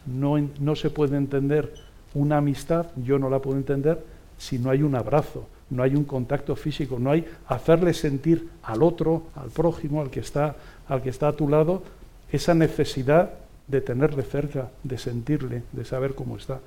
no, 0.07 0.75
se 0.75 0.89
puede 0.89 1.17
entender 1.17 1.73
una 2.13 2.37
amistad, 2.37 2.87
yo 2.95 3.19
no 3.19 3.29
la 3.29 3.39
puedo 3.39 3.57
entender 3.57 4.03
si 4.37 4.57
no 4.59 4.69
hay 4.69 4.81
un 4.81 4.95
abrazo, 4.95 5.47
no 5.69 5.83
hay 5.83 5.95
un 5.95 6.05
contacto 6.05 6.55
físico, 6.55 6.97
no 6.99 7.11
hay 7.11 7.25
hacerle 7.47 7.93
sentir 7.93 8.49
al 8.63 8.83
otro, 8.83 9.23
al 9.35 9.49
prójimo, 9.49 10.01
al 10.01 10.09
que 10.09 10.21
está, 10.21 10.55
al 10.87 11.01
que 11.01 11.09
está 11.09 11.29
a 11.29 11.33
tu 11.33 11.49
lado, 11.49 11.83
esa 12.31 12.53
necesidad 12.53 13.31
de 13.67 13.81
tenerle 13.81 14.23
cerca, 14.23 14.71
de 14.83 14.97
sentirle, 14.97 15.63
de 15.71 15.85
saber 15.85 16.15
cómo 16.15 16.37
está. 16.37 16.59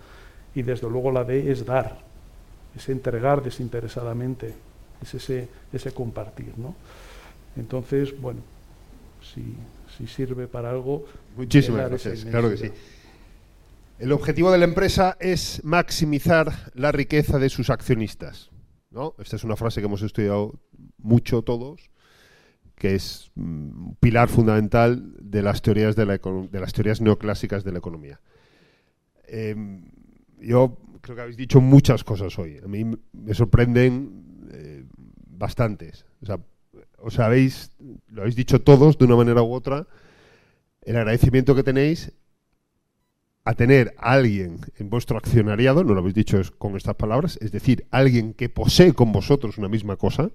Y 0.54 0.62
desde 0.62 0.88
luego 0.88 1.10
la 1.10 1.24
D 1.24 1.50
es 1.50 1.64
dar, 1.64 1.98
es 2.76 2.88
entregar 2.88 3.42
desinteresadamente, 3.42 4.54
es 5.02 5.14
ese, 5.14 5.48
ese 5.72 5.92
compartir. 5.92 6.52
¿no? 6.58 6.74
Entonces, 7.56 8.18
bueno, 8.20 8.40
si, 9.22 9.54
si 9.96 10.06
sirve 10.06 10.46
para 10.46 10.70
algo. 10.70 11.06
Muchísimas 11.36 11.88
gracias, 11.88 12.24
claro 12.24 12.50
que 12.50 12.56
sí. 12.56 12.70
El 13.98 14.12
objetivo 14.12 14.50
de 14.50 14.58
la 14.58 14.64
empresa 14.64 15.16
es 15.20 15.60
maximizar 15.62 16.72
la 16.74 16.90
riqueza 16.90 17.38
de 17.38 17.50
sus 17.50 17.68
accionistas. 17.68 18.49
¿No? 18.90 19.14
Esta 19.18 19.36
es 19.36 19.44
una 19.44 19.56
frase 19.56 19.80
que 19.80 19.86
hemos 19.86 20.02
estudiado 20.02 20.58
mucho 20.98 21.42
todos, 21.42 21.90
que 22.74 22.94
es 22.94 23.30
un 23.36 23.90
mm, 23.90 23.94
pilar 24.00 24.28
fundamental 24.28 25.14
de 25.20 25.42
las 25.42 25.62
teorías, 25.62 25.96
de, 25.96 26.06
las 26.06 26.72
teorías 26.72 27.00
neoclásicas 27.00 27.64
de 27.64 27.72
la 27.72 27.78
economía. 27.78 28.20
Em, 29.26 29.84
yo 30.40 30.76
creo 31.00 31.16
que 31.16 31.22
habéis 31.22 31.36
dicho 31.36 31.60
muchas 31.60 32.04
cosas 32.04 32.38
hoy. 32.38 32.58
A 32.64 32.68
mí 32.68 32.84
me 33.12 33.34
sorprenden 33.34 34.48
eh, 34.52 34.84
bastantes. 35.26 36.04
O 36.22 36.26
sea, 36.26 36.40
os 36.98 37.18
habéis, 37.18 37.72
lo 38.08 38.22
habéis 38.22 38.36
dicho 38.36 38.60
todos 38.60 38.98
de 38.98 39.04
una 39.04 39.16
manera 39.16 39.42
u 39.42 39.52
otra, 39.52 39.86
el 40.82 40.96
agradecimiento 40.96 41.54
que 41.54 41.62
tenéis 41.62 42.12
a 43.44 43.54
tener 43.54 43.94
a 43.98 44.12
alguien 44.12 44.60
en 44.78 44.90
vuestro 44.90 45.16
accionariado, 45.16 45.82
no 45.84 45.94
lo 45.94 46.00
habéis 46.00 46.14
dicho 46.14 46.40
con 46.58 46.76
estas 46.76 46.96
palabras, 46.96 47.38
es 47.40 47.52
decir, 47.52 47.86
alguien 47.90 48.34
que 48.34 48.48
posee 48.48 48.92
con 48.92 49.12
vosotros 49.12 49.58
una 49.58 49.68
misma 49.68 49.96
cosa, 49.96 50.30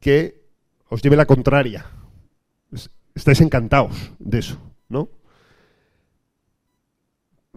que 0.00 0.44
os 0.88 1.02
lleve 1.02 1.16
la 1.16 1.26
contraria. 1.26 1.86
Estáis 3.14 3.40
encantados 3.40 4.12
de 4.18 4.38
eso, 4.38 4.60
¿no? 4.88 5.08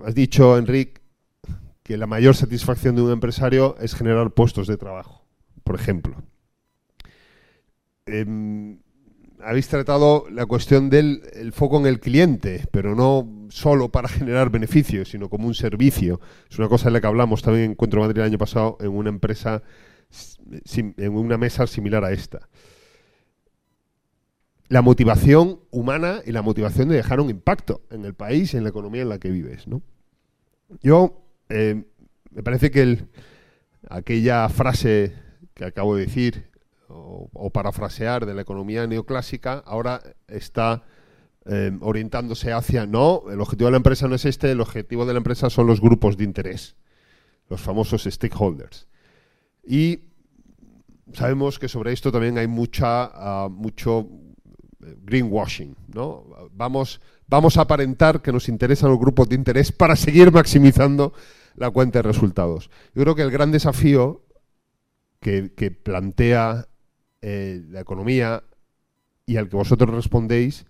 Has 0.04 0.16
dicho, 0.16 0.58
Enrique, 0.58 1.02
que 1.84 1.98
la 1.98 2.08
mayor 2.08 2.36
satisfacción 2.36 2.96
de 2.96 3.02
un 3.02 3.12
empresario 3.12 3.76
es 3.80 3.94
generar 3.94 4.32
puestos 4.32 4.68
de 4.68 4.78
trabajo, 4.78 5.26
por 5.64 5.76
ejemplo. 5.76 6.24
Em, 8.06 8.80
habéis 9.44 9.68
tratado 9.68 10.26
la 10.32 10.46
cuestión 10.46 10.90
del 10.90 11.52
foco 11.54 11.80
en 11.80 11.86
el 11.86 12.00
cliente, 12.00 12.66
pero 12.72 12.96
no 12.96 13.48
solo 13.50 13.90
para 13.90 14.08
generar 14.10 14.50
beneficios, 14.50 15.10
sino 15.10 15.30
como 15.30 15.48
un 15.48 15.56
servicio. 15.56 16.20
Es 16.50 16.58
una 16.60 16.68
cosa 16.68 16.86
de 16.86 16.92
la 16.92 17.02
que 17.02 17.08
hablamos 17.08 17.42
también 17.42 17.66
en 17.66 17.72
Encuentro 17.72 18.02
Madrid 18.02 18.18
el 18.18 18.26
año 18.26 18.38
pasado 18.38 18.78
en 18.82 18.90
una 18.90 19.10
empresa, 19.10 19.64
en 20.74 21.14
una 21.14 21.38
mesa 21.38 21.68
similar 21.68 22.04
a 22.04 22.12
esta. 22.12 22.50
La 24.68 24.82
motivación 24.82 25.62
humana 25.72 26.22
y 26.26 26.32
la 26.32 26.44
motivación 26.44 26.90
de 26.90 26.96
dejar 26.96 27.20
un 27.20 27.32
impacto 27.32 27.82
en 27.90 28.06
el 28.06 28.14
país 28.14 28.54
y 28.54 28.58
en 28.58 28.64
la 28.64 28.70
economía 28.70 29.02
en 29.02 29.10
la 29.10 29.18
que 29.18 29.32
vives. 29.32 29.68
¿no? 29.68 29.82
Yo, 30.82 31.26
eh, 31.50 31.86
me 32.30 32.44
parece 32.44 32.70
que 32.70 33.00
aquella 33.90 34.48
frase 34.50 35.14
que 35.56 35.66
acabo 35.66 35.96
de 35.96 36.06
decir, 36.06 36.49
o, 36.90 37.50
parafrasear 37.52 38.26
de 38.26 38.34
la 38.34 38.42
economía 38.42 38.86
neoclásica, 38.88 39.64
ahora 39.66 40.02
está 40.28 40.84
eh, 41.46 41.72
orientándose 41.82 42.52
hacia, 42.52 42.86
no, 42.86 43.24
el 43.32 43.40
objetivo 43.42 43.68
de 43.68 43.72
la 43.72 43.78
empresa 43.78 44.08
no 44.08 44.16
es 44.16 44.26
este, 44.26 44.52
el 44.52 44.62
objetivo 44.62 45.06
de 45.06 45.14
la 45.14 45.18
empresa 45.18 45.50
son 45.50 45.68
los 45.68 45.82
grupos 45.82 46.18
de 46.18 46.24
interés, 46.24 46.76
los 47.50 47.62
famosos 47.62 48.04
stakeholders. 48.04 48.88
Y 49.64 50.02
sabemos 51.14 51.60
que 51.60 51.68
sobre 51.68 51.94
esto 51.94 52.12
también 52.12 52.38
hay 52.38 52.48
mucha, 52.48 53.06
ah, 53.14 53.50
mucho 53.50 54.10
eh, 54.84 54.96
greenwashing, 55.02 55.76
¿no? 55.94 56.26
Vamos, 56.54 57.02
vamos 57.28 57.58
a 57.58 57.62
aparentar 57.62 58.22
que 58.22 58.32
nos 58.32 58.50
interesan 58.50 58.90
los 58.90 59.00
grupos 59.00 59.30
de 59.30 59.36
interés 59.36 59.72
para 59.72 59.96
seguir 59.96 60.32
maximizando 60.32 61.14
la 61.56 61.70
cuenta 61.70 62.00
de 62.00 62.04
resultados. 62.04 62.70
Yo 62.96 63.04
creo 63.04 63.16
que 63.16 63.22
el 63.22 63.32
gran 63.32 63.52
desafío 63.52 64.26
que 65.20 65.50
plantea 65.84 66.69
eh, 67.22 67.62
la 67.70 67.82
economía 67.82 68.44
y 69.26 69.38
al 69.38 69.50
que 69.50 69.58
vosotros 69.58 69.94
respondéis 69.94 70.66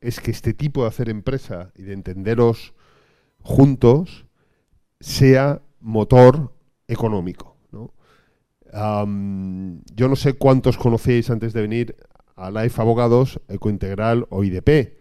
es 0.00 0.20
que 0.20 0.30
este 0.30 0.52
tipo 0.52 0.82
de 0.82 0.88
hacer 0.88 1.08
empresa 1.08 1.72
y 1.74 1.82
de 1.82 1.94
entenderos 1.94 2.74
juntos 3.40 4.26
sea 5.00 5.62
motor 5.80 6.52
económico. 6.88 7.56
yo 8.72 10.08
no 10.08 10.16
sé 10.16 10.34
cuántos 10.34 10.76
conocéis 10.76 11.30
antes 11.30 11.52
de 11.52 11.62
venir 11.62 11.96
a 12.34 12.50
Life 12.50 12.80
Abogados, 12.80 13.40
Ecointegral 13.48 14.26
o 14.28 14.44
IDP, 14.44 14.98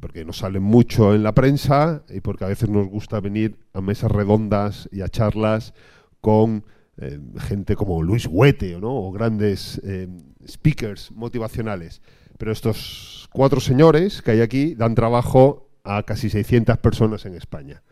porque 0.00 0.24
nos 0.24 0.38
salen 0.38 0.62
mucho 0.62 1.14
en 1.14 1.22
la 1.22 1.34
prensa 1.34 2.04
y 2.08 2.20
porque 2.20 2.44
a 2.44 2.48
veces 2.48 2.68
nos 2.68 2.86
gusta 2.86 3.20
venir 3.20 3.58
a 3.72 3.80
mesas 3.80 4.10
redondas 4.10 4.88
y 4.92 5.00
a 5.00 5.08
charlas 5.08 5.72
con 6.20 6.64
eh, 7.00 7.20
gente 7.38 7.76
como 7.76 8.02
Luis 8.02 8.26
Huete 8.26 8.76
o 8.82 9.12
grandes 9.12 9.80
eh, 9.84 10.08
speakers 10.46 11.12
motivacionales. 11.12 12.02
Pero 12.38 12.50
estos 12.50 13.28
cuatro 13.32 13.60
señores 13.60 14.20
que 14.20 14.32
hay 14.32 14.40
aquí 14.40 14.74
dan 14.74 14.94
trabajo 14.94 15.70
a 15.84 16.02
casi 16.02 16.28
600 16.28 16.78
personas 16.78 17.24
en 17.24 17.34
España. 17.34 17.82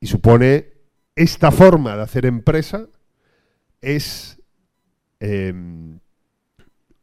Y 0.00 0.06
supone 0.06 0.68
esta 1.16 1.50
forma 1.50 1.96
de 1.96 2.02
hacer 2.02 2.26
empresa 2.26 2.86
es 3.80 4.40
em, 5.20 5.98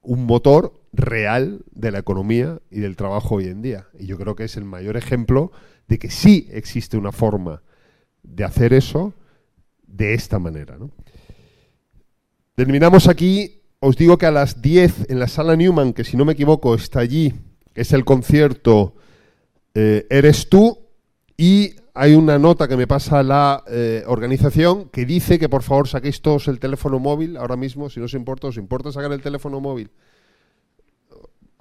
un 0.01 0.25
motor 0.25 0.81
real 0.93 1.63
de 1.71 1.91
la 1.91 1.99
economía 1.99 2.61
y 2.71 2.79
del 2.79 2.95
trabajo 2.95 3.35
hoy 3.35 3.47
en 3.47 3.61
día. 3.61 3.87
Y 3.99 4.07
yo 4.07 4.17
creo 4.17 4.35
que 4.35 4.45
es 4.45 4.57
el 4.57 4.65
mayor 4.65 4.97
ejemplo 4.97 5.51
de 5.87 5.99
que 5.99 6.09
sí 6.09 6.47
existe 6.51 6.97
una 6.97 7.11
forma 7.11 7.61
de 8.23 8.43
hacer 8.43 8.73
eso 8.73 9.13
de 9.89 10.13
esta 10.13 10.39
manera. 10.39 10.77
Terminamos 12.55 13.07
aquí. 13.07 13.55
Os 13.81 13.95
digo 13.95 14.17
que 14.17 14.25
a 14.25 14.31
las 14.31 14.61
10 14.61 15.09
en 15.09 15.19
la 15.19 15.29
sala 15.29 15.55
Newman, 15.55 15.93
que 15.93 16.03
si 16.03 16.17
no 16.17 16.25
me 16.25 16.33
equivoco 16.33 16.75
está 16.75 16.99
allí, 16.99 17.33
es 17.75 17.93
el 17.93 18.03
concierto 18.03 18.95
eh, 19.73 20.05
Eres 20.09 20.49
tú, 20.49 20.79
y 21.37 21.75
hay 21.93 22.15
una 22.15 22.37
nota 22.37 22.67
que 22.67 22.75
me 22.75 22.87
pasa 22.87 23.23
la 23.23 23.63
eh, 23.67 24.03
organización 24.07 24.89
que 24.89 25.05
dice 25.05 25.39
que 25.39 25.47
por 25.47 25.63
favor 25.63 25.87
saquéis 25.87 26.21
todos 26.21 26.49
el 26.49 26.59
teléfono 26.59 26.99
móvil 26.99 27.37
ahora 27.37 27.55
mismo, 27.55 27.89
si 27.89 28.01
no 28.01 28.07
os 28.07 28.13
importa, 28.13 28.47
os 28.47 28.57
importa 28.57 28.91
sacar 28.91 29.13
el 29.13 29.21
teléfono 29.21 29.61
móvil. 29.61 29.89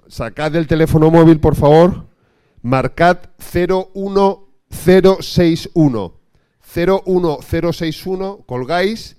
Sacad 0.09 0.53
el 0.55 0.67
teléfono 0.67 1.09
móvil, 1.11 1.39
por 1.39 1.55
favor. 1.55 2.07
Marcad 2.61 3.19
01061. 3.37 6.18
01061, 6.73 8.43
colgáis 8.45 9.17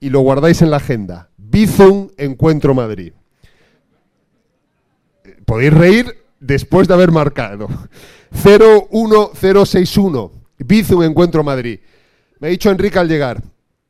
y 0.00 0.10
lo 0.10 0.20
guardáis 0.20 0.62
en 0.62 0.70
la 0.70 0.78
agenda. 0.78 1.30
Bizum 1.36 2.10
Encuentro 2.16 2.74
Madrid. 2.74 3.12
Podéis 5.44 5.72
reír 5.72 6.24
después 6.40 6.88
de 6.88 6.94
haber 6.94 7.12
marcado. 7.12 7.68
01061. 8.44 10.32
Bizum 10.58 11.02
Encuentro 11.02 11.44
Madrid. 11.44 11.80
Me 12.40 12.48
ha 12.48 12.50
dicho 12.50 12.70
Enrique 12.70 12.98
al 12.98 13.08
llegar. 13.08 13.42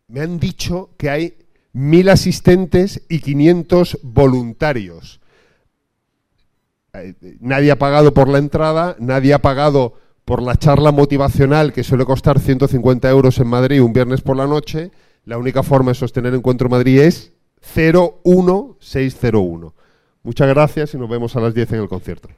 Me 0.09 0.21
han 0.21 0.39
dicho 0.39 0.91
que 0.99 1.09
hay 1.09 1.39
mil 1.73 2.09
asistentes 2.11 3.03
y 3.09 3.21
500 3.21 3.99
voluntarios. 4.03 5.21
Eh, 6.93 7.15
nadie 7.41 7.71
ha 7.71 7.79
pagado 7.79 8.13
por 8.13 8.29
la 8.29 8.37
entrada, 8.39 8.97
nadie 8.99 9.33
ha 9.33 9.41
pagado 9.41 9.95
por 10.25 10.43
la 10.43 10.57
charla 10.57 10.93
motivacional 10.93 11.73
que 11.73 11.85
suele 11.85 12.05
costar 12.05 12.39
150 12.39 13.11
euros 13.11 13.39
en 13.39 13.49
Madrid 13.49 13.83
un 13.83 13.93
viernes 13.93 14.21
por 14.21 14.37
la 14.37 14.47
noche 14.47 14.93
la 15.25 15.39
única 15.39 15.63
forma 15.63 15.93
de 15.93 15.95
sostener 15.95 16.35
Encuentro 16.35 16.69
Madrid 16.69 17.01
es 17.01 17.33
01601. 17.75 19.75
Muchas 20.25 20.49
gracias 20.49 20.95
y 20.95 20.99
nos 20.99 21.09
vemos 21.09 21.37
a 21.37 21.41
las 21.41 21.55
10 21.55 21.73
en 21.73 21.81
el 21.81 21.89
concierto. 21.89 22.29